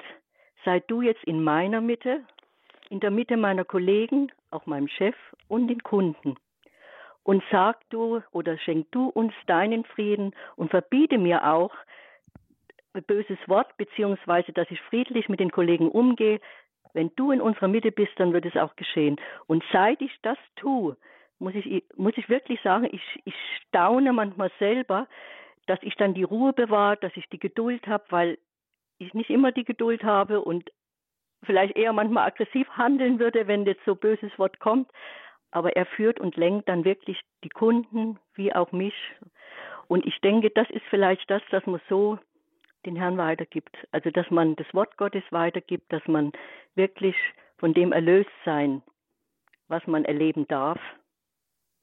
sei 0.64 0.80
du 0.80 1.02
jetzt 1.02 1.24
in 1.24 1.42
meiner 1.42 1.80
Mitte, 1.80 2.22
in 2.88 3.00
der 3.00 3.10
Mitte 3.10 3.36
meiner 3.36 3.64
Kollegen, 3.64 4.30
auch 4.50 4.66
meinem 4.66 4.88
Chef 4.88 5.14
und 5.48 5.68
den 5.68 5.82
Kunden. 5.82 6.36
Und 7.22 7.42
sag 7.50 7.78
du 7.90 8.22
oder 8.32 8.58
schenk 8.58 8.90
du 8.92 9.08
uns 9.08 9.32
deinen 9.46 9.84
Frieden 9.84 10.34
und 10.56 10.70
verbiete 10.70 11.18
mir 11.18 11.46
auch 11.46 11.72
ein 12.92 13.04
böses 13.04 13.38
Wort, 13.46 13.76
beziehungsweise, 13.76 14.52
dass 14.52 14.70
ich 14.70 14.80
friedlich 14.80 15.28
mit 15.28 15.40
den 15.40 15.52
Kollegen 15.52 15.88
umgehe. 15.90 16.40
Wenn 16.92 17.12
du 17.14 17.30
in 17.30 17.40
unserer 17.40 17.68
Mitte 17.68 17.92
bist, 17.92 18.12
dann 18.16 18.32
wird 18.32 18.46
es 18.46 18.56
auch 18.56 18.74
geschehen. 18.74 19.16
Und 19.46 19.62
seit 19.70 20.00
ich 20.00 20.12
das 20.22 20.38
tue, 20.56 20.96
muss 21.38 21.54
ich, 21.54 21.84
muss 21.96 22.16
ich 22.16 22.28
wirklich 22.28 22.60
sagen, 22.62 22.88
ich, 22.90 23.02
ich 23.24 23.34
staune 23.68 24.12
manchmal 24.12 24.50
selber, 24.58 25.06
dass 25.66 25.78
ich 25.82 25.94
dann 25.96 26.14
die 26.14 26.24
Ruhe 26.24 26.52
bewahre, 26.52 26.96
dass 26.96 27.16
ich 27.16 27.28
die 27.28 27.38
Geduld 27.38 27.86
habe, 27.86 28.04
weil 28.10 28.38
ich 29.00 29.14
nicht 29.14 29.30
immer 29.30 29.52
die 29.52 29.64
Geduld 29.64 30.04
habe 30.04 30.40
und 30.40 30.70
vielleicht 31.44 31.76
eher 31.76 31.92
manchmal 31.92 32.26
aggressiv 32.26 32.68
handeln 32.70 33.18
würde, 33.18 33.46
wenn 33.46 33.66
jetzt 33.66 33.84
so 33.84 33.94
böses 33.94 34.36
Wort 34.38 34.60
kommt. 34.60 34.90
Aber 35.50 35.74
er 35.74 35.86
führt 35.86 36.20
und 36.20 36.36
lenkt 36.36 36.68
dann 36.68 36.84
wirklich 36.84 37.20
die 37.42 37.48
Kunden 37.48 38.18
wie 38.34 38.54
auch 38.54 38.70
mich. 38.72 38.94
Und 39.88 40.06
ich 40.06 40.20
denke, 40.20 40.50
das 40.50 40.70
ist 40.70 40.84
vielleicht 40.90 41.28
das, 41.28 41.42
dass 41.50 41.66
man 41.66 41.80
so 41.88 42.18
den 42.86 42.96
Herrn 42.96 43.18
weitergibt. 43.18 43.76
Also, 43.90 44.10
dass 44.10 44.30
man 44.30 44.56
das 44.56 44.72
Wort 44.72 44.96
Gottes 44.96 45.24
weitergibt, 45.30 45.92
dass 45.92 46.06
man 46.06 46.32
wirklich 46.76 47.16
von 47.58 47.74
dem 47.74 47.92
erlöst 47.92 48.30
sein, 48.44 48.82
was 49.68 49.86
man 49.86 50.04
erleben 50.04 50.46
darf, 50.48 50.78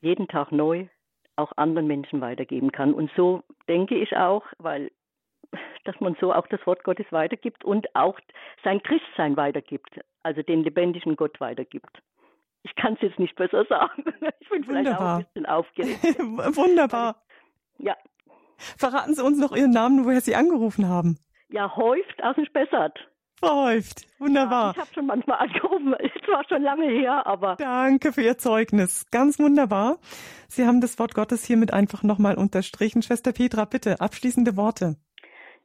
jeden 0.01 0.27
Tag 0.27 0.51
neu 0.51 0.87
auch 1.35 1.51
anderen 1.55 1.87
Menschen 1.87 2.21
weitergeben 2.21 2.71
kann. 2.71 2.93
Und 2.93 3.11
so 3.15 3.43
denke 3.67 3.95
ich 3.95 4.15
auch, 4.17 4.43
weil 4.57 4.91
dass 5.85 5.99
man 5.99 6.15
so 6.19 6.33
auch 6.33 6.47
das 6.47 6.65
Wort 6.65 6.83
Gottes 6.83 7.05
weitergibt 7.11 7.63
und 7.63 7.87
auch 7.95 8.19
sein 8.63 8.81
Christsein 8.83 9.37
weitergibt, 9.37 9.99
also 10.23 10.41
den 10.41 10.63
lebendigen 10.63 11.15
Gott 11.15 11.39
weitergibt. 11.39 12.01
Ich 12.63 12.75
kann 12.75 12.93
es 12.95 13.01
jetzt 13.01 13.19
nicht 13.19 13.35
besser 13.35 13.65
sagen. 13.65 14.03
Ich 14.39 14.49
bin 14.49 14.63
vielleicht 14.63 14.85
Wunderbar. 14.87 15.15
auch 15.15 15.19
ein 15.19 15.25
bisschen 15.25 15.45
aufgeregt. 15.45 16.03
Wunderbar. 16.55 17.21
Ja. 17.79 17.97
Verraten 18.77 19.13
Sie 19.13 19.21
uns 19.21 19.37
noch 19.39 19.53
Ihren 19.53 19.71
Namen, 19.71 20.05
woher 20.05 20.21
Sie 20.21 20.35
angerufen 20.35 20.87
haben. 20.87 21.19
Ja, 21.49 21.75
Häuft 21.75 22.23
aus 22.23 22.35
dem 22.35 22.45
Spessart. 22.45 22.97
Frau 23.39 23.65
Häuft, 23.65 24.07
wunderbar. 24.19 24.67
Ja, 24.67 24.71
ich 24.71 24.77
habe 24.79 24.93
schon 24.95 25.05
manchmal 25.05 25.37
angerufen, 25.39 25.93
es 25.99 26.27
war 26.27 26.43
schon 26.49 26.63
lange 26.63 26.87
her, 26.89 27.27
aber. 27.27 27.55
Danke 27.57 28.11
für 28.11 28.21
Ihr 28.23 28.37
Zeugnis, 28.37 29.05
ganz 29.11 29.37
wunderbar. 29.37 29.99
Sie 30.47 30.65
haben 30.65 30.81
das 30.81 30.97
Wort 30.97 31.13
Gottes 31.13 31.45
hiermit 31.45 31.71
einfach 31.71 32.01
nochmal 32.01 32.35
unterstrichen. 32.35 33.03
Schwester 33.03 33.33
Petra, 33.33 33.65
bitte, 33.65 34.01
abschließende 34.01 34.57
Worte. 34.57 34.95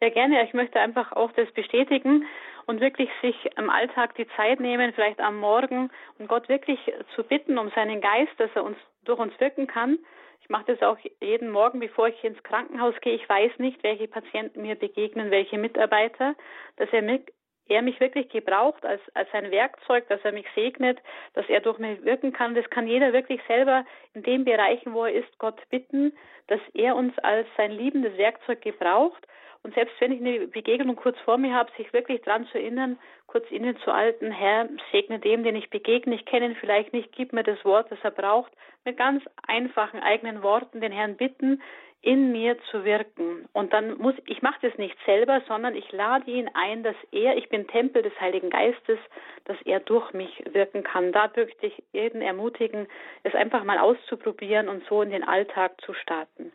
Ja, 0.02 0.08
gerne. 0.08 0.42
Ich 0.42 0.52
möchte 0.52 0.80
einfach 0.80 1.12
auch 1.12 1.30
das 1.30 1.48
bestätigen 1.52 2.26
und 2.66 2.80
wirklich 2.80 3.08
sich 3.22 3.36
im 3.56 3.70
Alltag 3.70 4.16
die 4.16 4.26
Zeit 4.34 4.58
nehmen, 4.58 4.92
vielleicht 4.94 5.20
am 5.20 5.38
Morgen 5.38 5.92
und 6.18 6.26
Gott 6.26 6.48
wirklich 6.48 6.80
zu 7.14 7.22
bitten 7.22 7.56
um 7.56 7.70
seinen 7.70 8.00
Geist, 8.00 8.32
dass 8.38 8.50
er 8.56 8.64
uns 8.64 8.76
durch 9.04 9.20
uns 9.20 9.38
wirken 9.38 9.68
kann. 9.68 10.00
Ich 10.40 10.48
mache 10.48 10.74
das 10.74 10.82
auch 10.82 10.98
jeden 11.20 11.52
Morgen, 11.52 11.78
bevor 11.78 12.08
ich 12.08 12.24
ins 12.24 12.42
Krankenhaus 12.42 12.96
gehe. 13.00 13.14
Ich 13.14 13.28
weiß 13.28 13.52
nicht, 13.58 13.80
welche 13.84 14.08
Patienten 14.08 14.62
mir 14.62 14.74
begegnen, 14.74 15.30
welche 15.30 15.56
Mitarbeiter, 15.56 16.34
dass 16.78 16.88
er 16.90 17.02
mich, 17.02 17.20
er 17.68 17.82
mich 17.82 18.00
wirklich 18.00 18.28
gebraucht 18.28 18.84
als, 18.84 19.02
als 19.14 19.28
ein 19.32 19.52
Werkzeug, 19.52 20.08
dass 20.08 20.20
er 20.24 20.32
mich 20.32 20.46
segnet, 20.56 20.98
dass 21.34 21.48
er 21.48 21.60
durch 21.60 21.78
mich 21.78 22.04
wirken 22.04 22.32
kann. 22.32 22.56
Das 22.56 22.68
kann 22.70 22.88
jeder 22.88 23.12
wirklich 23.12 23.40
selber 23.46 23.84
in 24.14 24.24
den 24.24 24.44
Bereichen, 24.44 24.94
wo 24.94 25.04
er 25.04 25.12
ist, 25.12 25.38
Gott 25.38 25.60
bitten, 25.70 26.12
dass 26.48 26.60
er 26.74 26.96
uns 26.96 27.16
als 27.20 27.46
sein 27.56 27.70
liebendes 27.70 28.18
Werkzeug 28.18 28.62
gebraucht 28.62 29.28
und 29.64 29.74
selbst 29.74 29.94
wenn 30.00 30.12
ich 30.12 30.20
eine 30.20 30.48
Begegnung 30.48 30.96
kurz 30.96 31.18
vor 31.20 31.38
mir 31.38 31.54
habe, 31.54 31.70
sich 31.76 31.92
wirklich 31.92 32.20
dran 32.22 32.46
zu 32.46 32.58
erinnern, 32.58 32.98
kurz 33.26 33.48
innen 33.50 33.76
zu 33.78 33.92
halten, 33.92 34.30
Herr, 34.32 34.68
segne 34.90 35.20
dem, 35.20 35.44
den 35.44 35.56
ich 35.56 35.70
begegne, 35.70 36.14
ich 36.14 36.24
kenne 36.24 36.46
ihn 36.46 36.56
vielleicht 36.56 36.92
nicht, 36.92 37.12
gib 37.12 37.32
mir 37.32 37.44
das 37.44 37.64
Wort, 37.64 37.90
das 37.90 37.98
er 38.02 38.10
braucht, 38.10 38.52
mit 38.84 38.96
ganz 38.96 39.22
einfachen 39.46 40.00
eigenen 40.00 40.42
Worten 40.42 40.80
den 40.80 40.92
Herrn 40.92 41.16
bitten, 41.16 41.62
in 42.02 42.32
mir 42.32 42.58
zu 42.70 42.84
wirken. 42.84 43.48
Und 43.52 43.72
dann 43.72 43.96
muss, 43.98 44.14
ich 44.26 44.42
mache 44.42 44.58
das 44.68 44.76
nicht 44.76 44.96
selber, 45.06 45.40
sondern 45.46 45.76
ich 45.76 45.92
lade 45.92 46.28
ihn 46.28 46.50
ein, 46.52 46.82
dass 46.82 46.96
er, 47.12 47.36
ich 47.36 47.48
bin 47.48 47.68
Tempel 47.68 48.02
des 48.02 48.20
Heiligen 48.20 48.50
Geistes, 48.50 48.98
dass 49.44 49.56
er 49.62 49.78
durch 49.78 50.12
mich 50.12 50.42
wirken 50.50 50.82
kann. 50.82 51.12
Da 51.12 51.30
möchte 51.36 51.66
ich 51.66 51.82
jeden 51.92 52.20
ermutigen, 52.20 52.88
es 53.22 53.34
einfach 53.36 53.62
mal 53.62 53.78
auszuprobieren 53.78 54.68
und 54.68 54.84
so 54.88 55.02
in 55.02 55.10
den 55.10 55.22
Alltag 55.22 55.80
zu 55.82 55.94
starten. 55.94 56.50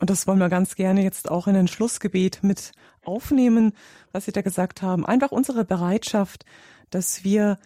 Und 0.00 0.08
das 0.08 0.26
wollen 0.26 0.38
wir 0.38 0.48
ganz 0.48 0.76
gerne 0.76 1.02
jetzt 1.02 1.30
auch 1.30 1.46
in 1.46 1.56
ein 1.56 1.68
Schlussgebet 1.68 2.42
mit 2.42 2.72
aufnehmen, 3.04 3.74
was 4.12 4.24
Sie 4.24 4.32
da 4.32 4.40
gesagt 4.40 4.82
haben. 4.82 5.04
Einfach 5.04 5.30
unsere 5.30 5.64
Bereitschaft, 5.64 6.44
dass 6.90 7.22
wir 7.22 7.58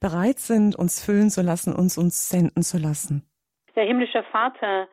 bereit 0.00 0.38
sind, 0.38 0.76
uns 0.76 1.04
füllen 1.04 1.30
zu 1.30 1.40
lassen, 1.42 1.74
uns 1.74 1.96
uns 1.96 2.28
senden 2.28 2.62
zu 2.62 2.78
lassen. 2.78 3.26
Der 3.74 3.84
himmlische 3.84 4.22
Vater, 4.30 4.88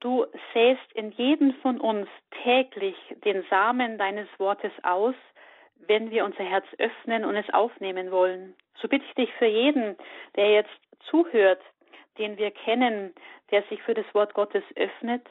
du 0.00 0.26
säst 0.54 0.92
in 0.94 1.10
jeden 1.12 1.54
von 1.54 1.80
uns 1.80 2.08
täglich 2.44 2.96
den 3.24 3.44
Samen 3.50 3.98
deines 3.98 4.28
Wortes 4.38 4.72
aus, 4.84 5.14
wenn 5.88 6.10
wir 6.10 6.24
unser 6.24 6.44
Herz 6.44 6.66
öffnen 6.78 7.24
und 7.24 7.36
es 7.36 7.48
aufnehmen 7.52 8.10
wollen. 8.10 8.54
So 8.80 8.88
bitte 8.88 9.04
ich 9.08 9.14
dich 9.14 9.32
für 9.38 9.46
jeden, 9.46 9.96
der 10.36 10.52
jetzt 10.52 10.70
zuhört, 11.10 11.60
den 12.18 12.36
wir 12.38 12.50
kennen, 12.50 13.12
der 13.50 13.62
sich 13.64 13.82
für 13.82 13.94
das 13.94 14.06
Wort 14.14 14.34
Gottes 14.34 14.64
öffnet, 14.74 15.26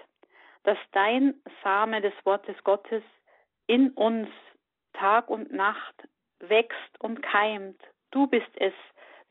dass 0.66 0.78
dein 0.92 1.36
Same 1.64 2.02
des 2.02 2.14
Wortes 2.24 2.56
Gottes 2.64 3.04
in 3.68 3.92
uns 3.92 4.28
Tag 4.94 5.30
und 5.30 5.54
Nacht 5.54 5.96
wächst 6.40 7.00
und 7.00 7.22
keimt. 7.22 7.80
Du 8.12 8.28
bist 8.28 8.50
es, 8.56 8.74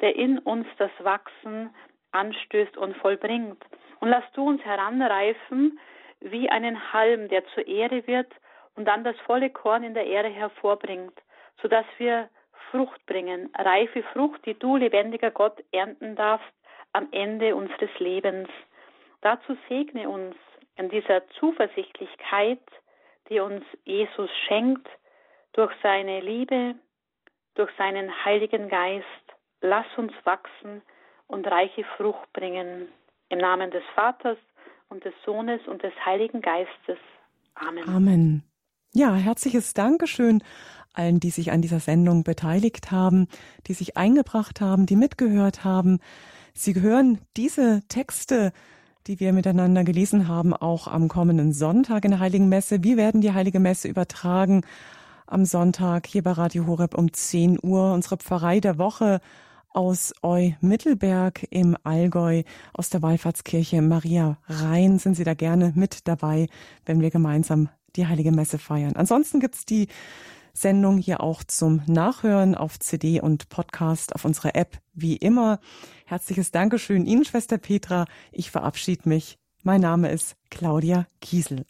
der 0.00 0.14
in 0.16 0.38
uns 0.38 0.66
das 0.78 0.90
Wachsen 1.00 1.74
anstößt 2.12 2.76
und 2.76 2.96
vollbringt. 2.96 3.62
Und 4.00 4.08
lass 4.08 4.24
du 4.32 4.46
uns 4.46 4.64
heranreifen 4.64 5.78
wie 6.20 6.48
einen 6.48 6.92
Halm, 6.92 7.28
der 7.28 7.44
zur 7.48 7.66
Erde 7.66 8.06
wird 8.06 8.32
und 8.76 8.86
dann 8.86 9.04
das 9.04 9.16
volle 9.20 9.50
Korn 9.50 9.82
in 9.82 9.94
der 9.94 10.06
Erde 10.06 10.28
hervorbringt, 10.28 11.14
sodass 11.60 11.86
wir 11.98 12.28
Frucht 12.70 13.04
bringen, 13.06 13.50
reife 13.56 14.02
Frucht, 14.12 14.44
die 14.46 14.58
du, 14.58 14.76
lebendiger 14.76 15.30
Gott, 15.30 15.62
ernten 15.72 16.16
darfst 16.16 16.52
am 16.92 17.08
Ende 17.12 17.54
unseres 17.54 17.90
Lebens. 17.98 18.48
Dazu 19.20 19.56
segne 19.68 20.08
uns 20.08 20.36
in 20.76 20.88
dieser 20.88 21.22
Zuversichtlichkeit, 21.38 22.60
die 23.28 23.40
uns 23.40 23.64
Jesus 23.84 24.30
schenkt, 24.46 24.86
durch 25.52 25.72
seine 25.82 26.20
Liebe, 26.20 26.74
durch 27.54 27.70
seinen 27.78 28.10
Heiligen 28.24 28.68
Geist, 28.68 29.04
lass 29.60 29.86
uns 29.96 30.12
wachsen 30.24 30.82
und 31.26 31.46
reiche 31.46 31.84
Frucht 31.96 32.32
bringen. 32.32 32.88
Im 33.28 33.38
Namen 33.38 33.70
des 33.70 33.84
Vaters 33.94 34.38
und 34.88 35.04
des 35.04 35.14
Sohnes 35.24 35.60
und 35.66 35.82
des 35.82 35.92
Heiligen 36.04 36.42
Geistes. 36.42 36.98
Amen. 37.54 37.88
Amen. 37.88 38.44
Ja, 38.92 39.14
herzliches 39.14 39.74
Dankeschön 39.74 40.42
allen, 40.92 41.18
die 41.18 41.30
sich 41.30 41.50
an 41.50 41.62
dieser 41.62 41.80
Sendung 41.80 42.22
beteiligt 42.22 42.90
haben, 42.90 43.26
die 43.66 43.74
sich 43.74 43.96
eingebracht 43.96 44.60
haben, 44.60 44.86
die 44.86 44.96
mitgehört 44.96 45.64
haben. 45.64 45.98
Sie 46.52 46.80
hören 46.80 47.18
diese 47.36 47.82
Texte 47.88 48.52
die 49.06 49.20
wir 49.20 49.32
miteinander 49.32 49.84
gelesen 49.84 50.28
haben, 50.28 50.54
auch 50.54 50.88
am 50.88 51.08
kommenden 51.08 51.52
Sonntag 51.52 52.04
in 52.04 52.12
der 52.12 52.20
Heiligen 52.20 52.48
Messe. 52.48 52.82
Wir 52.82 52.96
werden 52.96 53.20
die 53.20 53.32
Heilige 53.32 53.60
Messe 53.60 53.88
übertragen 53.88 54.62
am 55.26 55.44
Sonntag 55.44 56.06
hier 56.06 56.22
bei 56.22 56.32
Radio 56.32 56.66
Horeb 56.66 56.96
um 56.96 57.12
10 57.12 57.58
Uhr. 57.62 57.92
Unsere 57.92 58.16
Pfarrei 58.16 58.60
der 58.60 58.78
Woche 58.78 59.20
aus 59.70 60.14
Eu-Mittelberg 60.22 61.46
im 61.50 61.76
Allgäu, 61.82 62.44
aus 62.72 62.88
der 62.90 63.02
Wallfahrtskirche 63.02 63.82
Maria 63.82 64.38
Rhein 64.46 64.98
sind 64.98 65.16
Sie 65.16 65.24
da 65.24 65.34
gerne 65.34 65.72
mit 65.74 66.08
dabei, 66.08 66.48
wenn 66.86 67.00
wir 67.00 67.10
gemeinsam 67.10 67.68
die 67.96 68.06
Heilige 68.06 68.32
Messe 68.32 68.58
feiern. 68.58 68.96
Ansonsten 68.96 69.40
gibt's 69.40 69.66
die 69.66 69.88
Sendung 70.56 70.98
hier 70.98 71.20
auch 71.20 71.42
zum 71.42 71.82
Nachhören 71.86 72.54
auf 72.54 72.78
CD 72.78 73.20
und 73.20 73.48
Podcast 73.48 74.14
auf 74.14 74.24
unserer 74.24 74.54
App 74.54 74.78
wie 74.92 75.16
immer. 75.16 75.58
Herzliches 76.06 76.52
Dankeschön 76.52 77.06
Ihnen, 77.06 77.24
Schwester 77.24 77.58
Petra. 77.58 78.06
Ich 78.30 78.50
verabschiede 78.50 79.08
mich. 79.08 79.36
Mein 79.64 79.80
Name 79.80 80.10
ist 80.10 80.36
Claudia 80.50 81.06
Kiesel. 81.20 81.66